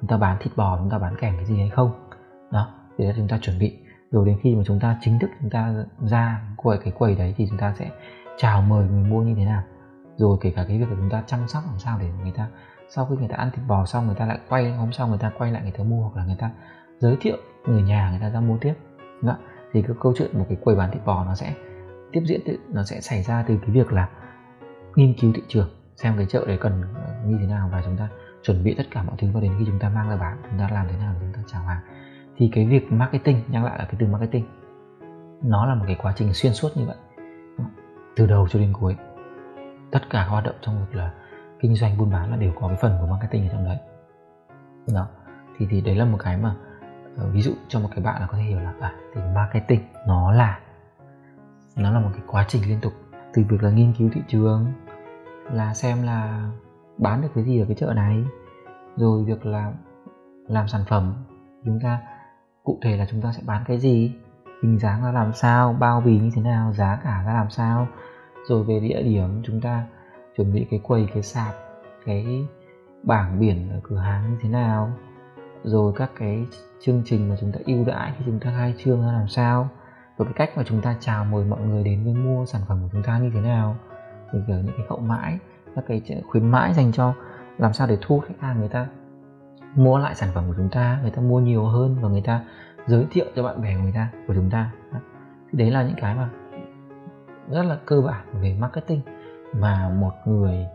chúng 0.00 0.08
ta 0.08 0.16
bán 0.16 0.36
thịt 0.40 0.56
bò 0.56 0.78
chúng 0.78 0.90
ta 0.90 0.98
bán 0.98 1.16
kèm 1.20 1.36
cái 1.36 1.44
gì 1.44 1.58
hay 1.58 1.70
không 1.70 2.08
đó 2.50 2.68
thì 2.98 3.04
chúng 3.16 3.28
ta 3.28 3.38
chuẩn 3.42 3.58
bị 3.58 3.78
rồi 4.16 4.26
đến 4.26 4.38
khi 4.42 4.54
mà 4.54 4.62
chúng 4.66 4.80
ta 4.80 4.98
chính 5.00 5.18
thức 5.18 5.30
chúng 5.40 5.50
ta 5.50 5.74
ra 6.00 6.40
quầy, 6.56 6.78
cái 6.78 6.92
quầy 6.98 7.14
đấy 7.14 7.34
thì 7.36 7.46
chúng 7.48 7.58
ta 7.58 7.74
sẽ 7.78 7.90
chào 8.36 8.62
mời 8.62 8.86
người 8.88 9.10
mua 9.10 9.22
như 9.22 9.34
thế 9.34 9.44
nào. 9.44 9.62
Rồi 10.16 10.38
kể 10.40 10.50
cả 10.56 10.64
cái 10.68 10.78
việc 10.78 10.88
là 10.90 10.96
chúng 10.96 11.10
ta 11.10 11.22
chăm 11.26 11.48
sóc 11.48 11.62
làm 11.66 11.78
sao 11.78 11.98
để 12.00 12.08
người 12.22 12.32
ta, 12.32 12.48
sau 12.88 13.06
khi 13.06 13.16
người 13.16 13.28
ta 13.28 13.36
ăn 13.36 13.50
thịt 13.50 13.64
bò 13.68 13.86
xong 13.86 14.06
người 14.06 14.14
ta 14.14 14.26
lại 14.26 14.38
quay, 14.48 14.72
hôm 14.72 14.92
sau 14.92 15.08
người 15.08 15.18
ta 15.18 15.32
quay 15.38 15.52
lại 15.52 15.62
người 15.62 15.72
ta 15.78 15.84
mua 15.84 16.02
hoặc 16.02 16.16
là 16.16 16.24
người 16.24 16.36
ta 16.38 16.50
giới 16.98 17.16
thiệu 17.20 17.36
người 17.66 17.82
nhà 17.82 18.10
người 18.10 18.20
ta 18.20 18.30
ra 18.30 18.40
mua 18.40 18.56
tiếp. 18.60 18.74
Đó. 19.22 19.36
thì 19.72 19.82
cái 19.82 19.96
câu 20.00 20.12
chuyện 20.18 20.38
một 20.38 20.44
cái 20.48 20.58
quầy 20.60 20.76
bán 20.76 20.90
thịt 20.92 21.04
bò 21.04 21.24
nó 21.24 21.34
sẽ 21.34 21.54
tiếp 22.12 22.22
diễn 22.26 22.40
nó 22.68 22.84
sẽ 22.84 23.00
xảy 23.00 23.22
ra 23.22 23.44
từ 23.48 23.58
cái 23.62 23.70
việc 23.70 23.92
là 23.92 24.08
nghiên 24.96 25.14
cứu 25.20 25.32
thị 25.34 25.42
trường, 25.48 25.68
xem 25.96 26.14
cái 26.16 26.26
chợ 26.26 26.44
đấy 26.46 26.58
cần 26.60 26.82
như 27.26 27.36
thế 27.40 27.46
nào 27.46 27.68
và 27.72 27.82
chúng 27.84 27.96
ta 27.96 28.08
chuẩn 28.42 28.64
bị 28.64 28.74
tất 28.74 28.84
cả 28.90 29.02
mọi 29.02 29.16
thứ 29.18 29.28
và 29.34 29.40
đến 29.40 29.52
khi 29.58 29.64
chúng 29.66 29.78
ta 29.78 29.88
mang 29.88 30.08
ra 30.08 30.16
bán, 30.16 30.38
chúng 30.50 30.58
ta 30.58 30.68
làm 30.72 30.86
thế 30.90 30.96
nào 30.98 31.14
để 31.14 31.20
chúng 31.20 31.32
ta 31.32 31.40
chào 31.52 31.62
hàng 31.62 31.80
thì 32.36 32.50
cái 32.52 32.66
việc 32.66 32.92
marketing, 32.92 33.40
nhắc 33.48 33.64
lại 33.64 33.78
là 33.78 33.84
cái 33.84 33.94
từ 33.98 34.06
marketing, 34.06 34.44
nó 35.42 35.66
là 35.66 35.74
một 35.74 35.84
cái 35.86 35.96
quá 36.02 36.12
trình 36.16 36.32
xuyên 36.32 36.52
suốt 36.52 36.68
như 36.74 36.86
vậy 36.86 36.96
từ 38.16 38.26
đầu 38.26 38.48
cho 38.48 38.58
đến 38.58 38.72
cuối. 38.72 38.96
Tất 39.90 40.00
cả 40.10 40.18
các 40.18 40.30
hoạt 40.30 40.44
động 40.44 40.54
trong 40.60 40.78
việc 40.78 40.98
là 40.98 41.12
kinh 41.60 41.74
doanh, 41.74 41.98
buôn 41.98 42.10
bán 42.10 42.30
là 42.30 42.36
đều 42.36 42.52
có 42.60 42.68
cái 42.68 42.76
phần 42.76 42.98
của 43.00 43.06
marketing 43.06 43.48
ở 43.48 43.52
trong 43.52 43.64
đấy. 43.64 43.78
Đó. 44.94 45.06
Thì 45.58 45.66
thì 45.70 45.80
đấy 45.80 45.96
là 45.96 46.04
một 46.04 46.18
cái 46.22 46.36
mà 46.36 46.54
ờ, 47.16 47.30
ví 47.30 47.42
dụ 47.42 47.52
cho 47.68 47.80
một 47.80 47.88
cái 47.90 48.04
bạn 48.04 48.20
là 48.20 48.26
có 48.26 48.38
thể 48.38 48.44
hiểu 48.44 48.60
là 48.60 48.74
à 48.80 48.92
thì 49.14 49.20
marketing 49.34 49.80
nó 50.06 50.32
là 50.32 50.60
nó 51.76 51.90
là 51.90 52.00
một 52.00 52.10
cái 52.12 52.22
quá 52.26 52.44
trình 52.48 52.62
liên 52.68 52.78
tục. 52.82 52.92
Từ 53.34 53.44
việc 53.48 53.62
là 53.62 53.70
nghiên 53.70 53.92
cứu 53.98 54.10
thị 54.12 54.20
trường, 54.28 54.66
là 55.52 55.74
xem 55.74 56.02
là 56.02 56.50
bán 56.98 57.22
được 57.22 57.28
cái 57.34 57.44
gì 57.44 57.60
ở 57.60 57.66
cái 57.66 57.76
chợ 57.76 57.92
này, 57.96 58.24
rồi 58.96 59.24
việc 59.24 59.46
là 59.46 59.72
làm 60.48 60.68
sản 60.68 60.84
phẩm, 60.88 61.14
chúng 61.64 61.80
ta 61.80 61.98
cụ 62.66 62.78
thể 62.82 62.96
là 62.96 63.06
chúng 63.10 63.22
ta 63.22 63.32
sẽ 63.32 63.42
bán 63.46 63.64
cái 63.66 63.78
gì? 63.78 64.12
Hình 64.62 64.78
dáng 64.78 65.04
ra 65.04 65.12
làm 65.12 65.32
sao? 65.32 65.72
Bao 65.72 66.00
bì 66.00 66.18
như 66.18 66.30
thế 66.34 66.42
nào? 66.42 66.72
Giá 66.72 66.98
cả 67.04 67.22
ra 67.26 67.34
làm 67.34 67.50
sao? 67.50 67.88
Rồi 68.48 68.64
về 68.64 68.80
địa 68.80 69.02
điểm, 69.02 69.42
chúng 69.44 69.60
ta 69.60 69.86
chuẩn 70.36 70.52
bị 70.52 70.66
cái 70.70 70.80
quầy, 70.82 71.08
cái 71.14 71.22
sạp, 71.22 71.54
cái 72.04 72.46
bảng 73.02 73.40
biển 73.40 73.70
ở 73.70 73.80
cửa 73.82 73.98
hàng 73.98 74.30
như 74.30 74.38
thế 74.42 74.48
nào? 74.48 74.92
Rồi 75.64 75.92
các 75.96 76.10
cái 76.18 76.46
chương 76.80 77.02
trình 77.04 77.28
mà 77.28 77.36
chúng 77.40 77.52
ta 77.52 77.58
ưu 77.66 77.84
đãi 77.84 78.12
khi 78.18 78.24
chúng 78.26 78.40
ta 78.40 78.52
khai 78.56 78.74
trương 78.78 79.02
ra 79.02 79.12
làm 79.12 79.28
sao? 79.28 79.68
Rồi 80.18 80.26
cái 80.26 80.34
cách 80.36 80.56
mà 80.56 80.62
chúng 80.66 80.82
ta 80.82 80.96
chào 81.00 81.24
mời 81.24 81.44
mọi 81.44 81.60
người 81.60 81.84
đến 81.84 82.04
với 82.04 82.14
mua 82.14 82.46
sản 82.46 82.62
phẩm 82.68 82.78
của 82.82 82.88
chúng 82.92 83.02
ta 83.02 83.18
như 83.18 83.30
thế 83.34 83.40
nào? 83.40 83.76
Rồi 84.32 84.42
kiểu 84.46 84.56
những 84.56 84.74
cái 84.76 84.86
hậu 84.88 84.98
mãi, 84.98 85.38
các 85.74 85.84
cái 85.88 86.02
khuyến 86.28 86.50
mãi 86.50 86.74
dành 86.74 86.92
cho 86.92 87.14
làm 87.58 87.72
sao 87.72 87.86
để 87.86 87.98
thu 88.00 88.20
khách 88.20 88.40
hàng 88.40 88.58
người 88.58 88.68
ta 88.68 88.86
mua 89.76 89.98
lại 89.98 90.14
sản 90.14 90.28
phẩm 90.34 90.44
của 90.48 90.54
chúng 90.56 90.68
ta 90.68 90.98
người 91.02 91.10
ta 91.10 91.22
mua 91.22 91.40
nhiều 91.40 91.64
hơn 91.64 91.96
và 92.00 92.08
người 92.08 92.20
ta 92.20 92.40
giới 92.86 93.06
thiệu 93.10 93.26
cho 93.36 93.42
bạn 93.42 93.62
bè 93.62 93.76
của 93.76 93.82
người 93.82 93.92
ta 93.92 94.08
của 94.26 94.34
chúng 94.34 94.50
ta. 94.50 94.70
Thì 95.52 95.58
đấy 95.58 95.70
là 95.70 95.82
những 95.82 95.96
cái 96.00 96.14
mà 96.14 96.28
rất 97.50 97.62
là 97.62 97.78
cơ 97.86 98.00
bản 98.00 98.26
về 98.42 98.56
marketing 98.60 99.00
mà 99.52 99.88
một 99.88 100.12
người 100.24 100.66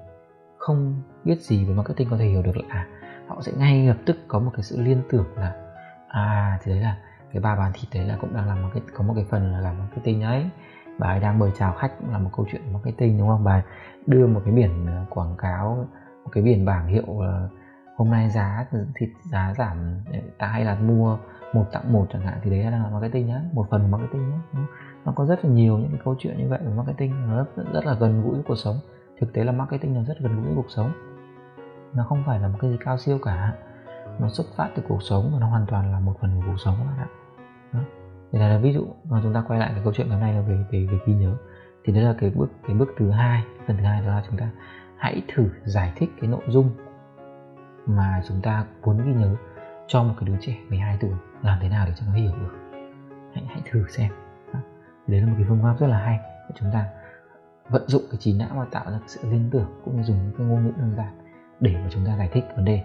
không 0.58 1.02
biết 1.24 1.42
gì 1.42 1.66
về 1.66 1.74
marketing 1.74 2.10
có 2.10 2.18
thể 2.18 2.26
hiểu 2.26 2.42
được 2.42 2.58
là 2.58 2.64
à, 2.70 2.88
họ 3.28 3.42
sẽ 3.42 3.52
ngay 3.58 3.88
lập 3.88 3.98
tức 4.06 4.18
có 4.28 4.40
một 4.40 4.52
cái 4.54 4.64
sự 4.64 4.82
liên 4.82 5.02
tưởng 5.10 5.26
là 5.36 5.54
à 6.08 6.60
thì 6.64 6.72
đấy 6.72 6.82
là 6.82 6.98
cái 7.34 7.42
bà 7.42 7.56
bán 7.56 7.72
thịt 7.74 7.90
đấy 7.94 8.06
là 8.08 8.18
cũng 8.22 8.34
đang 8.34 8.48
làm 8.48 8.62
một 8.62 8.70
cái 8.74 8.84
có 8.94 9.04
một 9.04 9.14
cái 9.16 9.26
phần 9.30 9.54
là 9.54 9.60
làm 9.60 9.80
marketing 9.80 10.22
đấy. 10.22 10.50
Bà 10.98 11.08
ấy 11.08 11.20
đang 11.20 11.40
mời 11.40 11.52
chào 11.58 11.74
khách 11.74 11.92
cũng 12.00 12.12
là 12.12 12.18
một 12.18 12.30
câu 12.38 12.46
chuyện 12.52 12.74
marketing 12.74 13.18
đúng 13.18 13.28
không? 13.28 13.44
Bà 13.44 13.64
đưa 14.08 14.28
một 14.28 14.42
cái 14.46 14.54
biển 14.54 14.88
quảng 15.10 15.36
cáo 15.38 15.88
một 16.24 16.30
cái 16.32 16.44
biển 16.44 16.66
bảng 16.66 16.88
hiệu 16.88 17.20
ờ, 17.20 17.50
hôm 17.96 18.10
nay 18.10 18.30
giá 18.30 18.66
thịt 18.96 19.10
giá 19.32 19.54
giảm 19.58 20.00
ta 20.38 20.48
hay 20.48 20.66
là 20.66 20.76
mua 20.76 21.18
một 21.54 21.66
tặng 21.72 21.94
một 21.94 22.08
chẳng 22.14 22.22
hạn 22.22 22.40
thì 22.44 22.50
đấy 22.50 22.72
là 22.72 22.90
marketing 22.92 23.28
nhá 23.28 23.42
một 23.54 23.68
phần 23.70 23.82
của 23.82 23.98
marketing 23.98 24.30
nhá 24.30 24.64
nó 25.06 25.12
có 25.12 25.26
rất 25.26 25.46
là 25.46 25.52
nhiều 25.52 25.78
những 25.78 25.90
cái 25.92 26.00
câu 26.04 26.16
chuyện 26.20 26.38
như 26.38 26.50
vậy 26.50 26.60
của 26.66 26.72
marketing 26.72 27.28
nó 27.28 27.38
rất, 27.38 27.64
rất 27.74 27.86
là 27.86 27.94
gần 27.94 28.24
gũi 28.24 28.34
với 28.34 28.44
cuộc 28.48 28.56
sống. 28.56 28.76
Thực 29.20 29.34
tế 29.34 29.44
là 29.44 29.52
marketing 29.52 29.94
nó 29.94 30.04
rất 30.04 30.20
gần 30.20 30.36
gũi 30.36 30.46
với 30.46 30.56
cuộc 30.56 30.70
sống. 30.70 30.92
Nó 31.94 32.04
không 32.04 32.24
phải 32.26 32.40
là 32.40 32.48
một 32.48 32.58
cái 32.62 32.72
gì 32.72 32.78
cao 32.86 32.98
siêu 32.98 33.20
cả. 33.24 33.54
Nó 34.20 34.30
xuất 34.30 34.44
phát 34.56 34.70
từ 34.76 34.84
cuộc 34.88 35.04
sống 35.04 35.30
và 35.34 35.40
nó 35.40 35.48
hoàn 35.48 35.66
toàn 35.66 35.92
là 35.92 36.00
một 36.00 36.14
phần 36.22 36.42
của 36.42 36.48
cuộc 36.48 36.58
sống 36.58 36.76
các 36.78 36.86
bạn 36.86 36.98
ạ. 36.98 37.08
Đó. 37.74 37.80
Thì 38.32 38.40
là 38.40 38.58
ví 38.58 38.74
dụ 38.74 38.88
mà 39.10 39.20
chúng 39.24 39.34
ta 39.34 39.44
quay 39.48 39.60
lại 39.60 39.72
cái 39.74 39.82
câu 39.84 39.94
chuyện 39.94 40.08
ngày 40.08 40.18
hôm 40.18 40.26
nay 40.26 40.34
là 40.34 40.42
về 40.42 40.66
về 40.72 40.88
về 40.92 41.00
ghi 41.06 41.14
nhớ. 41.14 41.36
Thì 41.84 41.94
đấy 41.94 42.04
là 42.04 42.14
cái 42.20 42.30
bước 42.30 42.52
cái 42.68 42.76
bước 42.76 42.90
thứ 42.98 43.12
hai 43.12 43.44
phần 43.68 43.78
thứ 43.78 43.84
hai 43.84 44.02
đó 44.02 44.08
là 44.08 44.24
chúng 44.30 44.38
ta 44.38 44.50
hãy 44.98 45.22
thử 45.34 45.50
giải 45.64 45.94
thích 45.96 46.10
cái 46.22 46.30
nội 46.30 46.42
dung 46.48 46.72
mà 47.86 48.22
chúng 48.28 48.42
ta 48.42 48.66
muốn 48.84 48.98
ghi 48.98 49.14
nhớ 49.14 49.36
cho 49.88 50.04
một 50.04 50.14
cái 50.20 50.30
đứa 50.30 50.38
trẻ 50.42 50.58
12 50.70 50.98
tuổi 51.02 51.12
làm 51.42 51.58
thế 51.62 51.70
nào 51.70 51.86
để 51.86 51.94
cho 51.96 52.06
nó 52.06 52.14
hiểu 52.14 52.32
được. 52.42 52.80
Hãy 53.34 53.46
hãy 53.50 53.62
thử 53.72 53.86
xem. 53.90 54.12
Đấy 55.08 55.22
là 55.22 55.28
một 55.28 55.34
cái 55.38 55.46
phương 55.50 55.64
pháp 55.64 55.76
rất 55.80 55.88
là 55.88 55.98
hay 55.98 56.20
để 56.50 56.56
chúng 56.60 56.72
ta 56.74 56.86
vận 57.70 57.88
dụng 57.88 58.02
cái 58.12 58.18
trí 58.20 58.38
não 58.40 58.50
và 58.56 58.66
tạo 58.72 58.92
ra 58.92 59.00
sự 59.08 59.32
liên 59.32 59.50
tưởng 59.52 59.82
cũng 59.86 59.98
như 59.98 60.04
dùng 60.04 60.18
những 60.18 60.34
cái 60.38 60.48
ngôn 60.48 60.66
ngữ 60.66 60.72
đơn 60.78 60.94
giản 60.98 61.14
để 61.60 61.72
mà 61.74 61.88
chúng 61.90 62.06
ta 62.06 62.18
giải 62.18 62.30
thích 62.34 62.44
vấn 62.56 62.66
đề. 62.66 62.84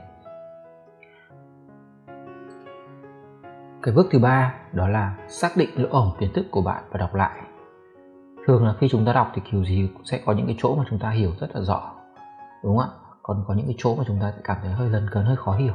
Cái 3.82 3.94
bước 3.94 4.06
thứ 4.10 4.18
ba 4.18 4.54
đó 4.72 4.88
là 4.88 5.16
xác 5.28 5.56
định 5.56 5.70
lỗ 5.74 5.88
hổng 5.92 6.16
kiến 6.18 6.30
thức 6.34 6.46
của 6.50 6.62
bạn 6.62 6.84
và 6.90 6.98
đọc 6.98 7.14
lại. 7.14 7.40
Thường 8.46 8.66
là 8.66 8.74
khi 8.80 8.88
chúng 8.88 9.04
ta 9.04 9.12
đọc 9.12 9.32
thì 9.34 9.42
kiểu 9.50 9.64
gì 9.64 9.90
cũng 9.94 10.04
sẽ 10.04 10.20
có 10.26 10.32
những 10.32 10.46
cái 10.46 10.56
chỗ 10.58 10.76
mà 10.76 10.84
chúng 10.90 10.98
ta 10.98 11.10
hiểu 11.10 11.32
rất 11.40 11.56
là 11.56 11.60
rõ, 11.60 11.94
đúng 12.62 12.78
không 12.78 12.90
ạ? 12.90 13.05
Còn 13.26 13.44
có 13.46 13.54
những 13.54 13.66
cái 13.66 13.74
chỗ 13.78 13.96
mà 13.96 14.04
chúng 14.06 14.20
ta 14.20 14.32
cảm 14.44 14.56
thấy 14.62 14.72
hơi 14.72 14.88
lần 14.88 15.06
cấn 15.10 15.24
hơi 15.24 15.36
khó 15.36 15.52
hiểu. 15.52 15.74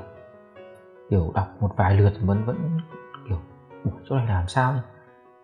Kiểu 1.09 1.31
đọc 1.35 1.47
một 1.59 1.73
vài 1.77 1.95
lượt 1.95 2.13
vẫn 2.21 2.45
vẫn 2.45 2.79
kiểu 3.29 3.37
chỗ 4.09 4.15
này 4.15 4.25
làm 4.27 4.47
sao 4.47 4.73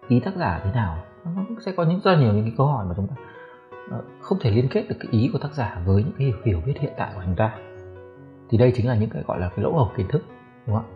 ý 0.08 0.20
tác 0.20 0.36
giả 0.36 0.62
thế 0.64 0.72
nào? 0.74 0.98
Nó 1.26 1.44
sẽ 1.66 1.72
có 1.72 1.84
những 1.84 2.00
rất 2.04 2.12
là 2.12 2.20
nhiều 2.20 2.34
những 2.34 2.44
cái 2.44 2.54
câu 2.58 2.68
hỏi 2.68 2.86
mà 2.86 2.94
chúng 2.96 3.08
ta 3.08 3.16
ờ, 3.92 4.04
không 4.22 4.38
thể 4.42 4.52
liên 4.52 4.68
kết 4.72 4.86
được 4.90 4.96
cái 5.00 5.12
ý 5.12 5.30
của 5.34 5.40
tác 5.40 5.54
giả 5.54 5.82
với 5.86 6.04
những 6.04 6.14
cái 6.18 6.28
hiểu, 6.28 6.38
hiểu 6.46 6.62
biết 6.66 6.74
hiện 6.80 6.94
tại 6.98 7.12
của 7.16 7.22
chúng 7.26 7.36
ta. 7.36 7.58
Thì 8.50 8.58
đây 8.58 8.74
chính 8.76 8.88
là 8.88 8.96
những 8.96 9.10
cái 9.10 9.24
gọi 9.28 9.40
là 9.40 9.50
cái 9.50 9.64
lỗ 9.64 9.72
hổng 9.72 9.94
kiến 9.98 10.08
thức 10.08 10.24
đúng 10.68 10.76
không 10.76 10.86
ạ? 10.86 10.94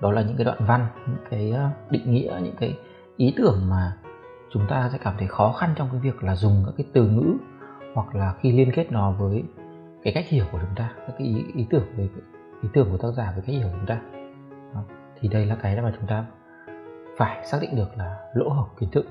Đó 0.00 0.10
là 0.12 0.22
những 0.22 0.36
cái 0.36 0.44
đoạn 0.44 0.58
văn 0.60 0.86
những 1.06 1.30
cái 1.30 1.50
ờ, 1.50 1.70
định 1.90 2.12
nghĩa 2.12 2.40
những 2.42 2.56
cái 2.56 2.78
ý 3.16 3.34
tưởng 3.36 3.68
mà 3.70 3.96
chúng 4.50 4.66
ta 4.68 4.88
sẽ 4.92 4.98
cảm 4.98 5.14
thấy 5.18 5.28
khó 5.28 5.52
khăn 5.52 5.70
trong 5.76 5.88
cái 5.92 6.00
việc 6.00 6.24
là 6.24 6.36
dùng 6.36 6.62
các 6.66 6.72
cái 6.76 6.86
từ 6.92 7.08
ngữ 7.08 7.34
hoặc 7.94 8.14
là 8.14 8.34
khi 8.40 8.52
liên 8.52 8.72
kết 8.72 8.92
nó 8.92 9.10
với 9.10 9.44
cái 10.06 10.12
cách 10.12 10.28
hiểu 10.28 10.44
của 10.52 10.58
chúng 10.60 10.74
ta 10.76 10.90
các 11.06 11.14
cái 11.18 11.26
ý, 11.26 11.44
ý 11.54 11.66
tưởng 11.70 11.84
về 11.96 12.08
ý 12.62 12.68
tưởng 12.72 12.90
của 12.90 12.98
tác 12.98 13.08
giả 13.16 13.32
về 13.36 13.42
cách 13.46 13.56
hiểu 13.56 13.68
của 13.68 13.76
chúng 13.78 13.86
ta 13.86 14.00
đó. 14.74 14.84
thì 15.20 15.28
đây 15.28 15.46
là 15.46 15.56
cái 15.62 15.80
mà 15.80 15.92
chúng 15.98 16.06
ta 16.06 16.24
phải 17.18 17.46
xác 17.46 17.58
định 17.60 17.76
được 17.76 17.96
là 17.96 18.18
lỗ 18.34 18.48
hổng 18.48 18.68
kiến 18.80 18.90
thức 18.90 19.06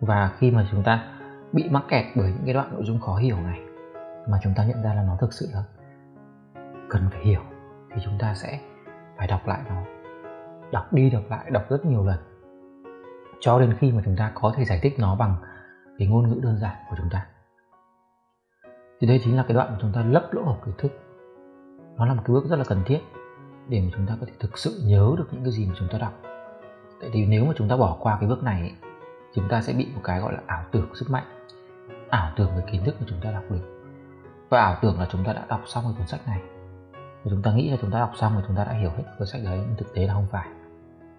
và 0.00 0.32
khi 0.38 0.50
mà 0.50 0.66
chúng 0.70 0.82
ta 0.82 1.18
bị 1.52 1.68
mắc 1.70 1.82
kẹt 1.88 2.04
bởi 2.16 2.30
những 2.30 2.42
cái 2.44 2.54
đoạn 2.54 2.72
nội 2.72 2.84
dung 2.84 3.00
khó 3.00 3.16
hiểu 3.16 3.36
này 3.36 3.60
mà 4.28 4.38
chúng 4.42 4.54
ta 4.56 4.66
nhận 4.66 4.82
ra 4.82 4.94
là 4.94 5.02
nó 5.02 5.16
thực 5.20 5.32
sự 5.32 5.48
là 5.52 5.62
cần 6.88 7.02
phải 7.10 7.20
hiểu 7.20 7.40
thì 7.94 8.02
chúng 8.04 8.18
ta 8.18 8.34
sẽ 8.34 8.60
phải 9.16 9.26
đọc 9.26 9.46
lại 9.46 9.60
nó 9.68 9.82
đọc 10.72 10.92
đi 10.92 11.10
đọc 11.10 11.22
lại 11.30 11.50
đọc 11.50 11.62
rất 11.70 11.86
nhiều 11.86 12.06
lần 12.06 12.18
cho 13.40 13.60
đến 13.60 13.74
khi 13.78 13.92
mà 13.92 14.02
chúng 14.04 14.16
ta 14.16 14.32
có 14.34 14.52
thể 14.56 14.64
giải 14.64 14.78
thích 14.82 14.94
nó 14.98 15.16
bằng 15.16 15.36
cái 15.98 16.08
ngôn 16.08 16.28
ngữ 16.28 16.40
đơn 16.42 16.58
giản 16.58 16.76
của 16.90 16.96
chúng 16.98 17.10
ta 17.10 17.26
thì 19.00 19.06
đây 19.06 19.20
chính 19.24 19.36
là 19.36 19.44
cái 19.48 19.54
đoạn 19.54 19.68
mà 19.72 19.78
chúng 19.80 19.92
ta 19.92 20.02
lấp 20.02 20.32
lỗ 20.32 20.42
hổng 20.42 20.58
kiến 20.64 20.74
thức 20.78 20.92
nó 21.96 22.06
là 22.06 22.14
một 22.14 22.22
cái 22.26 22.34
bước 22.34 22.44
rất 22.46 22.56
là 22.56 22.64
cần 22.64 22.82
thiết 22.86 23.00
để 23.68 23.80
mà 23.80 23.88
chúng 23.96 24.06
ta 24.06 24.16
có 24.20 24.26
thể 24.26 24.32
thực 24.40 24.58
sự 24.58 24.80
nhớ 24.84 25.14
được 25.18 25.28
những 25.30 25.42
cái 25.42 25.52
gì 25.52 25.66
mà 25.66 25.74
chúng 25.78 25.88
ta 25.88 25.98
đọc 25.98 26.12
tại 27.00 27.10
vì 27.12 27.26
nếu 27.26 27.44
mà 27.44 27.52
chúng 27.56 27.68
ta 27.68 27.76
bỏ 27.76 27.96
qua 28.00 28.16
cái 28.20 28.28
bước 28.28 28.42
này 28.42 28.74
chúng 29.34 29.48
ta 29.48 29.62
sẽ 29.62 29.72
bị 29.72 29.88
một 29.94 30.00
cái 30.04 30.20
gọi 30.20 30.32
là 30.32 30.40
ảo 30.46 30.64
tưởng 30.72 30.94
sức 30.94 31.10
mạnh 31.10 31.24
ảo 32.10 32.32
tưởng 32.36 32.50
về 32.56 32.62
kiến 32.72 32.84
thức 32.84 32.94
mà 33.00 33.06
chúng 33.08 33.20
ta 33.22 33.30
đọc 33.30 33.42
được 33.50 33.84
và 34.48 34.60
ảo 34.60 34.76
tưởng 34.82 35.00
là 35.00 35.06
chúng 35.10 35.24
ta 35.24 35.32
đã 35.32 35.46
đọc 35.48 35.60
xong 35.66 35.84
cái 35.84 35.92
cuốn 35.98 36.06
sách 36.06 36.20
này 36.26 36.40
và 36.94 37.30
chúng 37.30 37.42
ta 37.42 37.52
nghĩ 37.52 37.70
là 37.70 37.76
chúng 37.80 37.90
ta 37.90 37.98
đọc 37.98 38.12
xong 38.16 38.34
rồi 38.34 38.42
chúng 38.46 38.56
ta 38.56 38.64
đã 38.64 38.72
hiểu 38.72 38.90
hết 38.90 39.04
cuốn 39.18 39.26
sách 39.26 39.40
đấy 39.44 39.58
nhưng 39.66 39.76
thực 39.76 39.94
tế 39.94 40.06
là 40.06 40.14
không 40.14 40.26
phải 40.30 40.48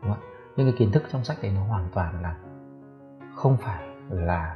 đúng 0.02 0.12
không 0.14 0.22
ạ 0.22 0.28
nhưng 0.56 0.68
cái 0.68 0.76
kiến 0.80 0.92
thức 0.92 1.04
trong 1.12 1.24
sách 1.24 1.38
đấy 1.42 1.52
nó 1.56 1.64
hoàn 1.64 1.90
toàn 1.94 2.22
là 2.22 2.36
không 3.36 3.58
phải 3.58 3.88
là 4.10 4.56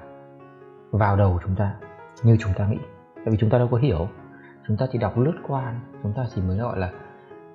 vào 0.92 1.18
đầu 1.18 1.40
chúng 1.44 1.56
ta 1.56 1.76
như 2.24 2.38
chúng 2.40 2.54
ta 2.58 2.68
nghĩ 2.68 2.78
tại 3.26 3.32
vì 3.32 3.38
chúng 3.38 3.50
ta 3.50 3.58
đâu 3.58 3.68
có 3.72 3.78
hiểu. 3.78 4.08
Chúng 4.68 4.78
ta 4.78 4.88
chỉ 4.92 4.98
đọc 4.98 5.18
lướt 5.18 5.34
qua 5.48 5.76
chúng 6.04 6.14
ta 6.14 6.26
chỉ 6.36 6.42
mới 6.42 6.58
gọi 6.58 6.80
là 6.80 6.92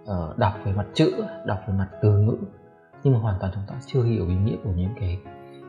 uh, 0.03 0.39
đọc 0.39 0.53
về 0.65 0.73
mặt 0.73 0.87
chữ 0.95 1.25
đọc 1.47 1.59
về 1.69 1.75
mặt 1.75 1.89
từ 2.03 2.19
ngữ. 2.19 2.37
Nhưng 3.03 3.15
mà 3.15 3.21
hoàn 3.21 3.37
toàn 3.41 3.53
chúng 3.55 3.65
ta 3.69 3.75
chưa 3.87 4.03
hiểu 4.03 4.29
ý 4.29 4.35
nghĩa 4.35 4.57
của 4.65 4.71
những 4.77 4.95
cái 5.01 5.21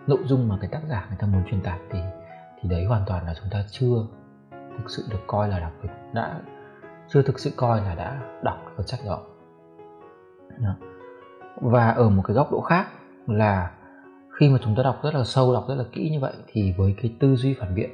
nội 0.08 0.20
dung 0.26 0.48
mà 0.48 0.58
cái 0.62 0.70
tác 0.70 0.82
giả 0.90 1.06
người 1.10 1.18
ta 1.20 1.28
muốn 1.28 1.44
truyền 1.50 1.62
tải 1.62 1.80
thì 1.92 2.00
thì 2.62 2.70
đấy 2.70 2.86
hoàn 2.86 3.04
toàn 3.06 3.26
là 3.26 3.34
chúng 3.42 3.50
ta 3.52 3.64
chưa 3.72 4.06
thực 4.52 4.90
sự 4.90 5.04
được 5.10 5.20
coi 5.28 5.50
là 5.50 5.60
đọc 5.60 5.72
đã 6.14 6.40
chưa 7.08 7.22
thực 7.22 7.40
sự 7.40 7.52
coi 7.56 7.82
là 7.82 7.96
đã 7.96 8.22
đọc 8.44 8.58
cuốn 8.78 8.88
sách 8.88 9.00
đó. 9.06 9.20
đó. 10.58 10.76
Và 11.62 11.90
ở 11.90 12.10
một 12.10 12.22
cái 12.26 12.36
góc 12.36 12.52
độ 12.52 12.62
khác 12.62 12.88
là 13.28 13.72
khi 14.40 14.50
mà 14.50 14.58
chúng 14.62 14.76
ta 14.76 14.84
đọc 14.84 15.00
rất 15.04 15.14
là 15.14 15.24
sâu 15.24 15.54
đọc 15.54 15.66
rất 15.68 15.76
là 15.76 15.84
kỹ 15.92 16.10
như 16.10 16.20
vậy 16.20 16.34
thì 16.48 16.74
với 16.78 16.96
cái 17.02 17.16
tư 17.20 17.36
duy 17.36 17.56
phản 17.60 17.76
biện 17.76 17.90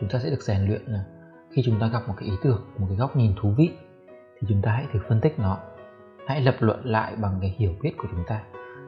chúng 0.00 0.08
ta 0.08 0.18
sẽ 0.18 0.30
được 0.30 0.42
rèn 0.42 0.66
luyện 0.66 0.82
là 0.86 1.04
khi 1.50 1.62
chúng 1.64 1.80
ta 1.80 1.86
gặp 1.86 2.08
một 2.08 2.14
cái 2.16 2.28
ý 2.28 2.34
tưởng, 2.42 2.66
một 2.78 2.86
cái 2.88 2.96
góc 2.96 3.16
nhìn 3.16 3.34
thú 3.40 3.54
vị, 3.56 3.70
thì 4.08 4.46
chúng 4.48 4.62
ta 4.62 4.72
hãy 4.72 4.86
thử 4.92 5.00
phân 5.08 5.20
tích 5.20 5.38
nó. 5.38 5.58
Hãy 6.26 6.40
lập 6.40 6.54
luận 6.60 6.80
lại 6.84 7.16
bằng 7.16 7.38
cái 7.40 7.54
hiểu 7.58 7.74
biết 7.82 7.92
của 7.98 8.08
chúng 8.10 8.24
ta, 8.26 8.42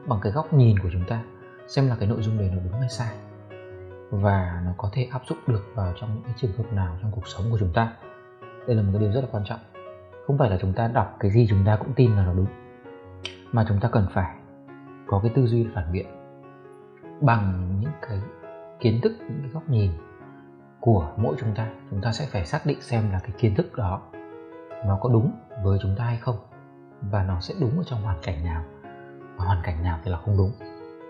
bằng 0.07 0.19
cái 0.21 0.31
góc 0.31 0.53
nhìn 0.53 0.79
của 0.79 0.89
chúng 0.93 1.03
ta, 1.07 1.23
xem 1.67 1.87
là 1.87 1.95
cái 1.99 2.09
nội 2.09 2.21
dung 2.21 2.37
đấy 2.37 2.51
nó 2.53 2.61
đúng 2.63 2.79
hay 2.79 2.89
sai. 2.89 3.15
Và 4.11 4.61
nó 4.65 4.71
có 4.77 4.89
thể 4.93 5.07
áp 5.11 5.21
dụng 5.29 5.37
được 5.47 5.63
vào 5.75 5.93
trong 5.99 6.09
những 6.13 6.23
cái 6.23 6.33
trường 6.37 6.51
hợp 6.57 6.73
nào 6.73 6.97
trong 7.01 7.11
cuộc 7.11 7.27
sống 7.27 7.43
của 7.51 7.57
chúng 7.59 7.73
ta. 7.73 7.93
Đây 8.67 8.75
là 8.75 8.81
một 8.81 8.89
cái 8.93 9.01
điều 9.01 9.11
rất 9.11 9.21
là 9.21 9.27
quan 9.31 9.43
trọng. 9.45 9.59
Không 10.27 10.37
phải 10.37 10.49
là 10.49 10.57
chúng 10.61 10.73
ta 10.73 10.87
đọc 10.87 11.15
cái 11.19 11.31
gì 11.31 11.47
chúng 11.49 11.65
ta 11.65 11.75
cũng 11.75 11.93
tin 11.93 12.15
là 12.15 12.25
nó 12.25 12.33
đúng, 12.33 12.47
mà 13.51 13.65
chúng 13.67 13.79
ta 13.79 13.89
cần 13.91 14.07
phải 14.13 14.35
có 15.07 15.19
cái 15.23 15.31
tư 15.35 15.47
duy 15.47 15.67
phản 15.73 15.91
biện 15.91 16.05
bằng 17.21 17.77
những 17.79 17.91
cái 18.01 18.19
kiến 18.79 18.99
thức, 19.01 19.13
những 19.19 19.39
cái 19.41 19.49
góc 19.51 19.69
nhìn 19.69 19.91
của 20.81 21.11
mỗi 21.17 21.35
chúng 21.39 21.55
ta 21.55 21.67
chúng 21.89 22.01
ta 22.01 22.11
sẽ 22.11 22.25
phải 22.31 22.45
xác 22.45 22.65
định 22.65 22.81
xem 22.81 23.11
là 23.11 23.19
cái 23.19 23.31
kiến 23.37 23.55
thức 23.55 23.75
đó 23.77 24.01
nó 24.85 24.97
có 25.01 25.09
đúng 25.09 25.31
với 25.63 25.79
chúng 25.81 25.95
ta 25.97 26.03
hay 26.03 26.17
không 26.17 26.35
và 27.01 27.23
nó 27.23 27.39
sẽ 27.39 27.53
đúng 27.59 27.77
ở 27.77 27.83
trong 27.83 28.01
hoàn 28.01 28.17
cảnh 28.23 28.43
nào. 28.43 28.63
Và 29.37 29.45
hoàn 29.45 29.61
cảnh 29.63 29.83
nào 29.83 29.99
thì 30.03 30.11
là 30.11 30.17
không 30.17 30.37
đúng. 30.37 30.51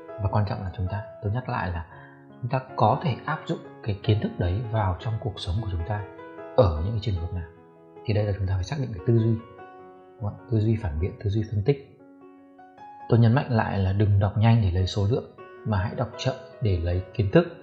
Và 0.08 0.30
quan 0.32 0.46
trọng 0.50 0.62
là 0.64 0.72
chúng 0.78 0.88
ta, 0.92 1.04
tôi 1.24 1.32
nhắc 1.32 1.50
lại 1.50 1.72
là 1.72 1.86
chúng 2.42 2.52
ta 2.52 2.62
có 2.76 3.00
thể 3.04 3.16
áp 3.26 3.40
dụng 3.46 3.60
cái 3.84 4.00
kiến 4.04 4.20
thức 4.22 4.32
đấy 4.38 4.62
vào 4.72 4.98
trong 5.00 5.14
cuộc 5.20 5.34
sống 5.38 5.56
của 5.62 5.68
chúng 5.72 5.88
ta 5.88 6.04
ở 6.58 6.82
những 6.86 6.92
cái 6.92 7.00
trường 7.02 7.16
hợp 7.16 7.34
nào. 7.34 7.48
Thì 8.06 8.14
đây 8.14 8.24
là 8.24 8.34
chúng 8.38 8.48
ta 8.48 8.56
phải 8.56 8.64
xác 8.64 8.76
định 8.80 8.90
cái 8.94 9.04
tư 9.08 9.18
duy 9.18 9.36
tư 10.52 10.60
duy 10.60 10.76
phản 10.76 11.00
biện, 11.00 11.12
tư 11.24 11.30
duy 11.30 11.44
phân 11.52 11.64
tích. 11.66 12.00
Tôi 13.10 13.20
nhấn 13.20 13.34
mạnh 13.34 13.52
lại 13.52 13.80
là 13.80 13.94
đừng 13.94 14.20
đọc 14.20 14.38
nhanh 14.38 14.62
để 14.62 14.72
lấy 14.72 14.88
số 14.88 15.08
lượng, 15.10 15.32
mà 15.66 15.78
hãy 15.78 15.96
đọc 15.96 16.10
chậm 16.18 16.36
để 16.62 16.78
lấy 16.78 17.04
kiến 17.14 17.32
thức 17.32 17.61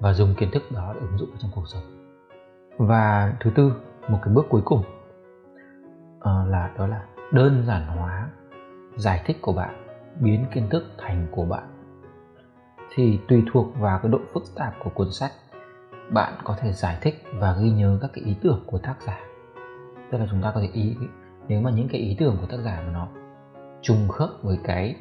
và 0.00 0.12
dùng 0.12 0.34
kiến 0.34 0.50
thức 0.52 0.62
đó 0.70 0.92
để 0.94 1.00
ứng 1.00 1.18
dụng 1.18 1.30
trong 1.38 1.50
cuộc 1.54 1.64
sống. 1.66 1.82
Và 2.78 3.34
thứ 3.40 3.50
tư 3.54 3.72
một 4.08 4.18
cái 4.22 4.34
bước 4.34 4.46
cuối 4.48 4.62
cùng 4.64 4.82
uh, 6.18 6.48
là 6.48 6.70
đó 6.78 6.86
là 6.86 7.02
đơn 7.32 7.64
giản 7.66 7.86
hóa 7.86 8.30
giải 8.96 9.22
thích 9.26 9.36
của 9.40 9.52
bạn 9.52 9.86
biến 10.20 10.46
kiến 10.54 10.68
thức 10.70 10.84
thành 10.98 11.26
của 11.30 11.44
bạn. 11.44 11.64
Thì 12.94 13.20
tùy 13.28 13.44
thuộc 13.52 13.66
vào 13.78 13.98
cái 14.02 14.12
độ 14.12 14.18
phức 14.34 14.42
tạp 14.56 14.74
của 14.84 14.90
cuốn 14.90 15.10
sách 15.10 15.32
bạn 16.10 16.32
có 16.44 16.56
thể 16.60 16.72
giải 16.72 16.98
thích 17.00 17.24
và 17.34 17.56
ghi 17.62 17.70
nhớ 17.70 17.98
các 18.02 18.10
cái 18.14 18.24
ý 18.24 18.36
tưởng 18.42 18.62
của 18.66 18.78
tác 18.78 18.94
giả. 19.06 19.18
Tức 20.10 20.18
là 20.18 20.26
chúng 20.30 20.42
ta 20.42 20.52
có 20.54 20.60
thể 20.60 20.68
ý 20.72 20.96
nếu 21.48 21.60
mà 21.60 21.70
những 21.70 21.88
cái 21.88 22.00
ý 22.00 22.16
tưởng 22.18 22.36
của 22.40 22.46
tác 22.46 22.58
giả 22.64 22.82
mà 22.86 22.92
nó 22.92 23.08
trùng 23.82 24.08
khớp 24.08 24.30
với 24.42 24.58
cái 24.64 24.96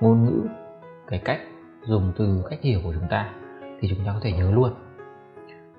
ngôn 0.00 0.24
ngữ 0.24 0.46
cái 1.06 1.22
cách 1.24 1.40
dùng 1.86 2.12
từ 2.16 2.44
cách 2.50 2.58
hiểu 2.62 2.80
của 2.84 2.94
chúng 2.94 3.08
ta 3.10 3.34
thì 3.80 3.88
chúng 3.88 4.06
ta 4.06 4.12
có 4.12 4.20
thể 4.22 4.32
nhớ 4.32 4.50
luôn. 4.50 4.74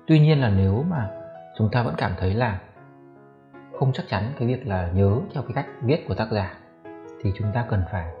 Tuy 0.06 0.20
nhiên 0.20 0.40
là 0.40 0.50
nếu 0.50 0.84
mà 0.90 1.10
chúng 1.58 1.68
ta 1.72 1.82
vẫn 1.82 1.94
cảm 1.98 2.12
thấy 2.18 2.34
là 2.34 2.60
không 3.78 3.92
chắc 3.92 4.06
chắn 4.08 4.32
cái 4.38 4.48
việc 4.48 4.66
là 4.66 4.90
nhớ 4.94 5.20
theo 5.34 5.42
cái 5.42 5.52
cách 5.54 5.66
viết 5.82 6.04
của 6.08 6.14
tác 6.14 6.28
giả, 6.30 6.58
thì 7.22 7.32
chúng 7.38 7.52
ta 7.54 7.66
cần 7.70 7.82
phải 7.92 8.14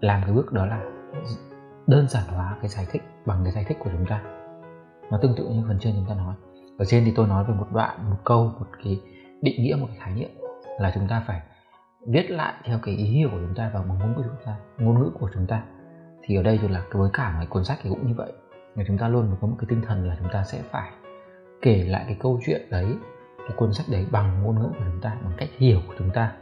làm 0.00 0.22
cái 0.24 0.32
bước 0.32 0.52
đó 0.52 0.66
là 0.66 0.82
đơn 1.86 2.08
giản 2.08 2.24
hóa 2.28 2.56
cái 2.60 2.68
giải 2.68 2.86
thích 2.90 3.02
bằng 3.26 3.40
cái 3.44 3.52
giải 3.52 3.64
thích 3.68 3.76
của 3.80 3.90
chúng 3.92 4.06
ta. 4.06 4.22
Nó 5.10 5.18
tương 5.22 5.34
tự 5.36 5.48
như 5.48 5.64
phần 5.68 5.78
trên 5.80 5.94
chúng 5.96 6.06
ta 6.08 6.14
nói. 6.14 6.34
Ở 6.78 6.84
trên 6.84 7.04
thì 7.04 7.12
tôi 7.16 7.26
nói 7.26 7.44
về 7.44 7.54
một 7.54 7.66
đoạn, 7.72 8.10
một 8.10 8.16
câu, 8.24 8.44
một 8.58 8.66
cái 8.84 9.00
định 9.42 9.62
nghĩa, 9.62 9.76
một 9.80 9.86
cái 9.88 9.96
khái 10.00 10.14
niệm 10.14 10.30
là 10.78 10.92
chúng 10.94 11.08
ta 11.08 11.24
phải 11.26 11.40
viết 12.06 12.30
lại 12.30 12.54
theo 12.64 12.78
cái 12.82 12.94
ý 12.94 13.04
hiểu 13.04 13.28
của 13.32 13.38
chúng 13.46 13.54
ta 13.54 13.70
và 13.74 13.80
bằng 13.80 13.98
ngôn 13.98 14.08
ngữ 14.08 14.14
của 14.16 14.22
chúng 14.28 14.46
ta, 14.46 14.56
ngôn 14.78 14.98
ngữ 14.98 15.10
của 15.20 15.30
chúng 15.34 15.46
ta. 15.46 15.62
Thì 16.22 16.36
ở 16.36 16.42
đây 16.42 16.58
thì 16.62 16.68
là 16.68 16.82
với 16.92 17.10
cả 17.12 17.36
một 17.40 17.46
cuốn 17.50 17.64
sách 17.64 17.78
thì 17.82 17.90
cũng 17.90 18.06
như 18.06 18.14
vậy 18.16 18.32
là 18.76 18.84
chúng 18.86 18.98
ta 18.98 19.08
luôn 19.08 19.36
có 19.40 19.46
một 19.46 19.56
cái 19.58 19.66
tinh 19.68 19.82
thần 19.86 20.08
là 20.08 20.16
chúng 20.18 20.28
ta 20.32 20.44
sẽ 20.44 20.62
phải 20.70 20.90
kể 21.62 21.84
lại 21.84 22.04
cái 22.06 22.16
câu 22.20 22.40
chuyện 22.46 22.70
đấy 22.70 22.96
cái 23.38 23.56
cuốn 23.56 23.72
sách 23.72 23.86
đấy 23.90 24.06
bằng 24.10 24.42
ngôn 24.42 24.60
ngữ 24.60 24.68
của 24.68 24.84
chúng 24.92 25.00
ta 25.00 25.16
bằng 25.24 25.32
cách 25.36 25.48
hiểu 25.56 25.80
của 25.88 25.94
chúng 25.98 26.10
ta. 26.10 26.32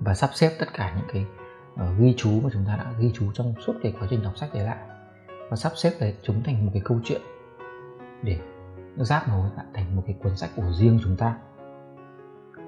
Và 0.00 0.14
sắp 0.14 0.30
xếp 0.34 0.50
tất 0.58 0.66
cả 0.74 0.94
những 0.96 1.06
cái 1.12 1.26
uh, 1.74 1.98
ghi 1.98 2.14
chú 2.16 2.40
mà 2.40 2.50
chúng 2.52 2.64
ta 2.66 2.76
đã 2.76 2.92
ghi 2.98 3.10
chú 3.14 3.32
trong 3.32 3.54
suốt 3.66 3.72
cái 3.82 3.94
quá 4.00 4.08
trình 4.10 4.22
đọc 4.22 4.36
sách 4.36 4.54
đấy 4.54 4.64
lại. 4.64 4.76
Và 5.50 5.56
sắp 5.56 5.72
xếp 5.76 5.90
đấy 6.00 6.16
chúng 6.22 6.42
thành 6.42 6.66
một 6.66 6.70
cái 6.74 6.82
câu 6.84 7.00
chuyện 7.04 7.20
để 8.22 8.38
giáp 8.96 9.28
nối 9.28 9.50
lại 9.56 9.66
thành 9.74 9.96
một 9.96 10.02
cái 10.06 10.16
cuốn 10.22 10.36
sách 10.36 10.50
của 10.56 10.72
riêng 10.72 10.98
chúng 11.02 11.16
ta. 11.16 11.36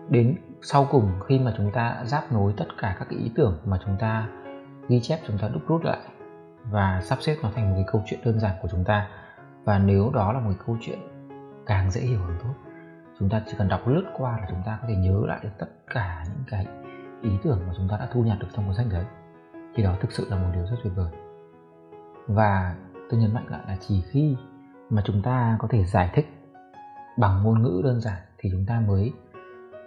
Đến 0.09 0.37
sau 0.63 0.89
cùng 0.91 1.11
khi 1.27 1.39
mà 1.39 1.55
chúng 1.57 1.73
ta 1.73 2.05
giáp 2.05 2.33
nối 2.33 2.55
tất 2.57 2.67
cả 2.79 2.97
các 2.99 3.07
cái 3.11 3.19
ý 3.19 3.31
tưởng 3.35 3.59
mà 3.65 3.79
chúng 3.85 3.97
ta 3.99 4.29
ghi 4.89 5.01
chép 5.01 5.19
chúng 5.27 5.39
ta 5.39 5.49
đúc 5.49 5.63
rút 5.69 5.85
lại 5.85 5.99
và 6.71 7.01
sắp 7.03 7.19
xếp 7.23 7.37
nó 7.43 7.51
thành 7.55 7.71
một 7.71 7.75
cái 7.77 7.85
câu 7.93 8.03
chuyện 8.07 8.21
đơn 8.25 8.41
giản 8.41 8.57
của 8.63 8.69
chúng 8.69 8.85
ta. 8.85 9.09
Và 9.65 9.79
nếu 9.79 10.11
đó 10.15 10.33
là 10.33 10.41
một 10.41 10.51
cái 10.51 10.67
câu 10.67 10.77
chuyện 10.81 10.99
càng 11.67 11.91
dễ 11.91 12.01
hiểu 12.01 12.21
càng 12.29 12.39
tốt, 12.43 12.55
chúng 13.19 13.29
ta 13.29 13.43
chỉ 13.47 13.55
cần 13.59 13.69
đọc 13.69 13.89
lướt 13.89 14.05
qua 14.17 14.39
là 14.39 14.47
chúng 14.49 14.63
ta 14.67 14.79
có 14.83 14.89
thể 14.89 14.97
nhớ 14.97 15.21
lại 15.27 15.41
được 15.43 15.51
tất 15.59 15.67
cả 15.87 16.25
những 16.25 16.45
cái 16.51 16.67
ý 17.23 17.31
tưởng 17.43 17.61
mà 17.67 17.73
chúng 17.77 17.89
ta 17.89 17.97
đã 17.97 18.09
thu 18.13 18.23
nhặt 18.23 18.39
được 18.41 18.49
trong 18.53 18.67
cuốn 18.67 18.75
sách 18.75 18.87
đấy. 18.91 19.05
Thì 19.75 19.83
đó 19.83 19.95
thực 20.01 20.13
sự 20.13 20.27
là 20.31 20.37
một 20.37 20.49
điều 20.55 20.67
rất 20.67 20.77
tuyệt 20.83 20.93
vời. 20.97 21.11
Và 22.27 22.75
tôi 23.11 23.21
nhấn 23.21 23.35
mạnh 23.35 23.47
lại 23.49 23.61
là 23.69 23.77
chỉ 23.81 24.03
khi 24.11 24.37
mà 24.91 25.03
chúng 25.05 25.23
ta 25.23 25.57
có 25.59 25.69
thể 25.71 25.85
giải 25.85 26.11
thích 26.15 26.27
bằng 27.17 27.43
ngôn 27.43 27.63
ngữ 27.63 27.81
đơn 27.85 28.01
giản 28.01 28.19
thì 28.39 28.51
chúng 28.53 28.67
ta 28.67 28.81
mới 28.81 29.13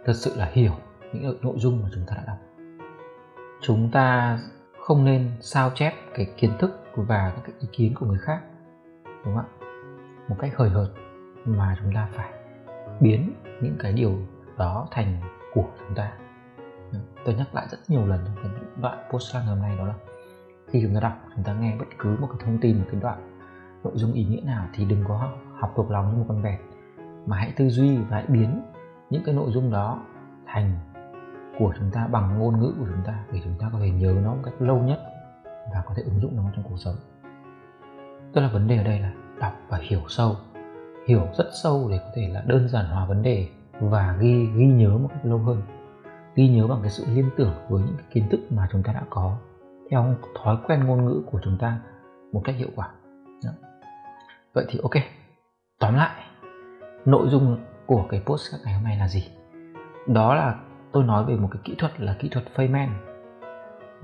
thật 0.06 0.14
sự 0.14 0.32
là 0.36 0.50
hiểu 0.52 0.74
những 1.14 1.38
nội 1.42 1.56
dung 1.58 1.84
mà 1.84 1.90
chúng 1.94 2.04
ta 2.08 2.16
đã 2.16 2.24
đọc. 2.28 2.38
Chúng 3.62 3.92
ta 3.92 4.38
không 4.90 5.06
nên 5.06 5.32
sao 5.40 5.72
chép 5.76 5.94
cái 6.14 6.28
kiến 6.38 6.52
thức 6.60 6.84
và 6.96 7.32
các 7.36 7.42
cái 7.44 7.54
ý 7.60 7.68
kiến 7.72 7.94
của 7.96 8.06
người 8.06 8.18
khác, 8.18 8.42
đúng 9.06 9.36
không 9.36 9.38
ạ? 9.38 9.46
Một 10.28 10.36
cách 10.40 10.52
hời 10.56 10.70
hợt 10.70 10.88
mà 11.46 11.78
chúng 11.82 11.94
ta 11.94 12.08
phải 12.12 12.34
biến 13.00 13.34
những 13.62 13.76
cái 13.80 13.94
điều 13.94 14.12
đó 14.58 14.88
thành 14.92 15.22
của 15.54 15.66
chúng 15.80 15.96
ta. 15.96 16.12
Tôi 17.26 17.36
nhắc 17.36 17.56
lại 17.56 17.68
rất 17.72 17.78
nhiều 17.88 18.06
lần 18.06 18.20
trong 18.26 18.36
cái 18.44 18.52
đoạn 18.82 18.98
postcard 19.12 19.46
ngày 19.46 19.56
hôm 19.56 19.64
nay 19.64 19.78
đó 19.78 19.86
là 19.86 19.94
khi 20.68 20.82
chúng 20.84 20.94
ta 20.94 21.00
đọc, 21.00 21.14
chúng 21.36 21.44
ta 21.44 21.54
nghe 21.54 21.76
bất 21.80 21.88
cứ 22.00 22.18
một 22.20 22.28
cái 22.28 22.38
thông 22.46 22.58
tin, 22.58 22.78
một 22.78 22.86
cái 22.92 23.02
đoạn 23.02 23.40
nội 23.84 23.94
dung 23.96 24.14
ý 24.14 24.24
nghĩa 24.24 24.42
nào 24.42 24.66
thì 24.74 24.86
đừng 24.86 25.04
có 25.08 25.30
học 25.60 25.74
thuộc 25.76 25.92
lòng 25.92 26.12
như 26.12 26.18
một 26.18 26.26
con 26.28 26.42
vẹt, 26.42 26.60
mà 27.26 27.38
hãy 27.38 27.54
tư 27.58 27.70
duy 27.70 27.98
và 27.98 28.18
hãy 28.18 28.26
biến 28.28 28.62
những 29.10 29.24
cái 29.26 29.36
nội 29.36 29.52
dung 29.52 29.72
đó 29.72 30.04
thành 30.46 30.72
của 31.60 31.74
chúng 31.80 31.92
ta 31.92 32.08
bằng 32.08 32.40
ngôn 32.40 32.60
ngữ 32.60 32.74
của 32.80 32.86
chúng 32.86 33.04
ta 33.06 33.24
để 33.34 33.42
chúng 33.44 33.54
ta 33.60 33.70
có 33.74 33.80
thể 33.80 33.90
nhớ 33.90 34.16
nó 34.24 34.34
một 34.34 34.42
cách 34.44 34.54
lâu 34.60 34.78
nhất 34.78 35.00
và 35.74 35.84
có 35.86 35.94
thể 35.96 36.04
ứng 36.04 36.20
dụng 36.22 36.36
nó 36.36 36.44
trong 36.56 36.64
cuộc 36.70 36.78
sống. 36.78 36.96
Tức 38.34 38.42
là 38.42 38.50
vấn 38.54 38.68
đề 38.68 38.78
ở 38.78 38.84
đây 38.84 39.00
là 39.00 39.12
đọc 39.40 39.54
và 39.70 39.80
hiểu 39.82 40.02
sâu, 40.08 40.36
hiểu 41.08 41.22
rất 41.38 41.50
sâu 41.64 41.88
để 41.92 41.98
có 41.98 42.12
thể 42.16 42.30
là 42.34 42.44
đơn 42.48 42.70
giản 42.70 42.86
hóa 42.86 43.06
vấn 43.06 43.24
đề 43.24 43.48
và 43.80 44.18
ghi 44.20 44.46
ghi 44.56 44.66
nhớ 44.66 44.98
một 44.98 45.10
cách 45.10 45.26
lâu 45.26 45.38
hơn, 45.38 45.62
ghi 46.36 46.48
nhớ 46.50 46.68
bằng 46.68 46.80
cái 46.82 46.90
sự 46.90 47.06
liên 47.14 47.30
tưởng 47.38 47.54
với 47.70 47.84
những 47.84 47.96
cái 47.98 48.06
kiến 48.12 48.30
thức 48.30 48.40
mà 48.50 48.68
chúng 48.72 48.84
ta 48.84 48.94
đã 48.94 49.04
có 49.10 49.38
theo 49.92 50.16
thói 50.44 50.58
quen 50.68 50.84
ngôn 50.84 51.06
ngữ 51.06 51.24
của 51.32 51.40
chúng 51.44 51.58
ta 51.58 51.80
một 52.34 52.42
cách 52.44 52.56
hiệu 52.56 52.70
quả. 52.76 52.90
Đó. 53.46 53.52
vậy 54.54 54.66
thì 54.70 54.80
ok, 54.84 55.04
tóm 55.80 55.96
lại, 55.96 56.24
nội 57.06 57.28
dung 57.30 57.58
của 57.86 58.06
cái 58.10 58.22
post 58.26 58.54
ngày 58.66 58.74
hôm 58.74 58.84
nay 58.84 58.98
là 58.98 59.08
gì? 59.08 59.28
Đó 60.08 60.36
là 60.36 60.60
tôi 60.92 61.04
nói 61.04 61.26
về 61.26 61.36
một 61.36 61.48
cái 61.52 61.62
kỹ 61.64 61.76
thuật 61.78 62.02
là 62.02 62.16
kỹ 62.20 62.30
thuật 62.30 62.46
Feynman, 62.56 62.90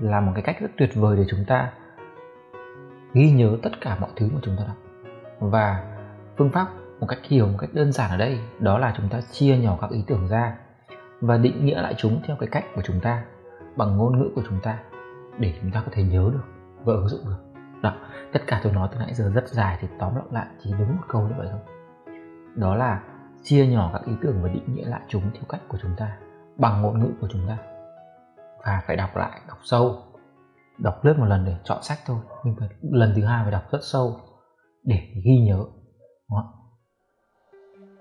là 0.00 0.20
một 0.20 0.32
cái 0.34 0.42
cách 0.42 0.60
rất 0.60 0.70
tuyệt 0.76 0.90
vời 0.94 1.16
để 1.16 1.24
chúng 1.28 1.44
ta 1.46 1.72
ghi 3.12 3.30
nhớ 3.30 3.56
tất 3.62 3.70
cả 3.80 3.96
mọi 4.00 4.10
thứ 4.16 4.28
mà 4.34 4.40
chúng 4.42 4.56
ta 4.56 4.64
đọc 4.66 4.76
và 5.40 5.84
phương 6.36 6.50
pháp 6.50 6.66
một 7.00 7.06
cách 7.06 7.18
hiểu, 7.22 7.46
một 7.46 7.58
cách 7.58 7.70
đơn 7.72 7.92
giản 7.92 8.10
ở 8.10 8.16
đây, 8.16 8.38
đó 8.58 8.78
là 8.78 8.94
chúng 8.96 9.08
ta 9.08 9.20
chia 9.30 9.56
nhỏ 9.56 9.78
các 9.80 9.90
ý 9.90 10.04
tưởng 10.06 10.28
ra 10.28 10.56
và 11.20 11.36
định 11.36 11.64
nghĩa 11.64 11.82
lại 11.82 11.94
chúng 11.98 12.20
theo 12.26 12.36
cái 12.36 12.48
cách 12.52 12.64
của 12.74 12.82
chúng 12.84 13.00
ta, 13.00 13.24
bằng 13.76 13.96
ngôn 13.96 14.18
ngữ 14.18 14.30
của 14.34 14.42
chúng 14.48 14.60
ta, 14.60 14.78
để 15.38 15.54
chúng 15.62 15.70
ta 15.70 15.80
có 15.80 15.88
thể 15.92 16.02
nhớ 16.02 16.30
được 16.32 16.44
và 16.84 16.94
ứng 16.94 17.08
dụng 17.08 17.24
được. 17.24 17.60
Đó, 17.82 17.94
tất 18.32 18.40
cả 18.46 18.60
tôi 18.62 18.72
nói 18.72 18.88
từ 18.92 18.98
nãy 18.98 19.14
giờ 19.14 19.30
rất 19.34 19.48
dài 19.48 19.78
thì 19.80 19.88
tóm 19.98 20.12
lại 20.30 20.46
chỉ 20.64 20.70
đúng 20.78 20.96
một 20.96 21.02
câu 21.08 21.22
như 21.22 21.34
vậy 21.38 21.48
thôi. 21.50 21.60
Đó 22.54 22.74
là 22.74 23.00
chia 23.42 23.66
nhỏ 23.66 23.90
các 23.92 24.02
ý 24.06 24.12
tưởng 24.22 24.42
và 24.42 24.48
định 24.48 24.74
nghĩa 24.74 24.84
lại 24.84 25.00
chúng 25.08 25.22
theo 25.22 25.42
cách 25.48 25.60
của 25.68 25.78
chúng 25.82 25.92
ta 25.96 26.16
bằng 26.58 26.82
ngôn 26.82 27.00
ngữ 27.00 27.12
của 27.20 27.28
chúng 27.32 27.48
ta. 27.48 27.58
Và 28.64 28.82
phải 28.86 28.96
đọc 28.96 29.16
lại 29.16 29.40
đọc 29.48 29.58
sâu. 29.62 30.02
Đọc 30.78 31.04
lướt 31.04 31.18
một 31.18 31.24
lần 31.24 31.44
để 31.44 31.56
chọn 31.64 31.82
sách 31.82 31.98
thôi 32.06 32.18
nhưng 32.44 32.56
phải 32.58 32.68
lần 32.82 33.12
thứ 33.16 33.24
hai 33.24 33.44
phải 33.44 33.52
đọc 33.52 33.62
rất 33.70 33.78
sâu 33.82 34.20
để 34.84 35.00
ghi 35.24 35.38
nhớ. 35.38 35.56
Đúng 35.56 36.38
không? 36.38 36.52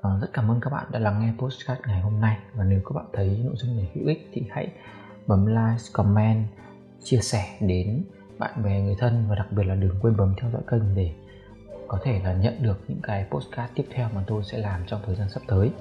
À, 0.01 0.09
rất 0.21 0.27
cảm 0.33 0.51
ơn 0.51 0.59
các 0.61 0.69
bạn 0.69 0.85
đã 0.91 0.99
lắng 0.99 1.19
nghe 1.19 1.33
postcard 1.37 1.81
ngày 1.87 2.01
hôm 2.01 2.21
nay. 2.21 2.37
Và 2.53 2.63
nếu 2.63 2.81
các 2.85 2.91
bạn 2.95 3.05
thấy 3.13 3.41
nội 3.45 3.53
dung 3.57 3.77
này 3.77 3.91
hữu 3.95 4.07
ích 4.07 4.29
thì 4.33 4.47
hãy 4.51 4.73
bấm 5.27 5.45
like, 5.45 5.83
comment, 5.93 6.47
chia 7.03 7.19
sẻ 7.19 7.57
đến 7.61 8.05
bạn 8.39 8.63
bè 8.63 8.81
người 8.81 8.95
thân 8.99 9.25
và 9.29 9.35
đặc 9.35 9.47
biệt 9.51 9.63
là 9.63 9.75
đừng 9.75 9.99
quên 10.01 10.17
bấm 10.17 10.33
theo 10.41 10.51
dõi 10.51 10.61
kênh 10.71 10.95
để 10.95 11.15
có 11.87 11.99
thể 12.03 12.21
là 12.23 12.33
nhận 12.33 12.63
được 12.63 12.79
những 12.87 13.01
cái 13.03 13.27
postcard 13.31 13.73
tiếp 13.75 13.85
theo 13.93 14.09
mà 14.15 14.23
tôi 14.27 14.43
sẽ 14.43 14.57
làm 14.57 14.83
trong 14.87 15.01
thời 15.05 15.15
gian 15.15 15.29
sắp 15.29 15.41
tới. 15.47 15.71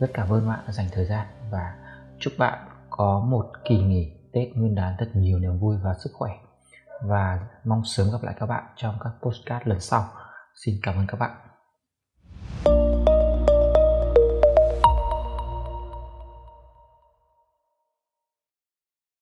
Rất 0.00 0.10
cảm 0.14 0.32
ơn 0.32 0.48
bạn 0.48 0.58
đã 0.66 0.72
dành 0.72 0.86
thời 0.92 1.04
gian 1.04 1.26
và 1.50 1.74
chúc 2.20 2.32
bạn 2.38 2.68
có 2.90 3.20
một 3.20 3.46
kỳ 3.64 3.78
nghỉ 3.78 4.12
Tết 4.32 4.48
Nguyên 4.54 4.74
đán 4.74 4.96
thật 4.98 5.10
nhiều 5.14 5.38
niềm 5.38 5.58
vui 5.58 5.76
và 5.82 5.94
sức 5.94 6.10
khỏe. 6.14 6.30
Và 7.02 7.46
mong 7.64 7.84
sớm 7.84 8.06
gặp 8.12 8.22
lại 8.22 8.34
các 8.38 8.46
bạn 8.46 8.64
trong 8.76 8.98
các 9.00 9.10
postcard 9.22 9.66
lần 9.66 9.80
sau. 9.80 10.04
Xin 10.64 10.74
cảm 10.82 10.96
ơn 10.96 11.06
các 11.06 11.18
bạn. 11.20 11.47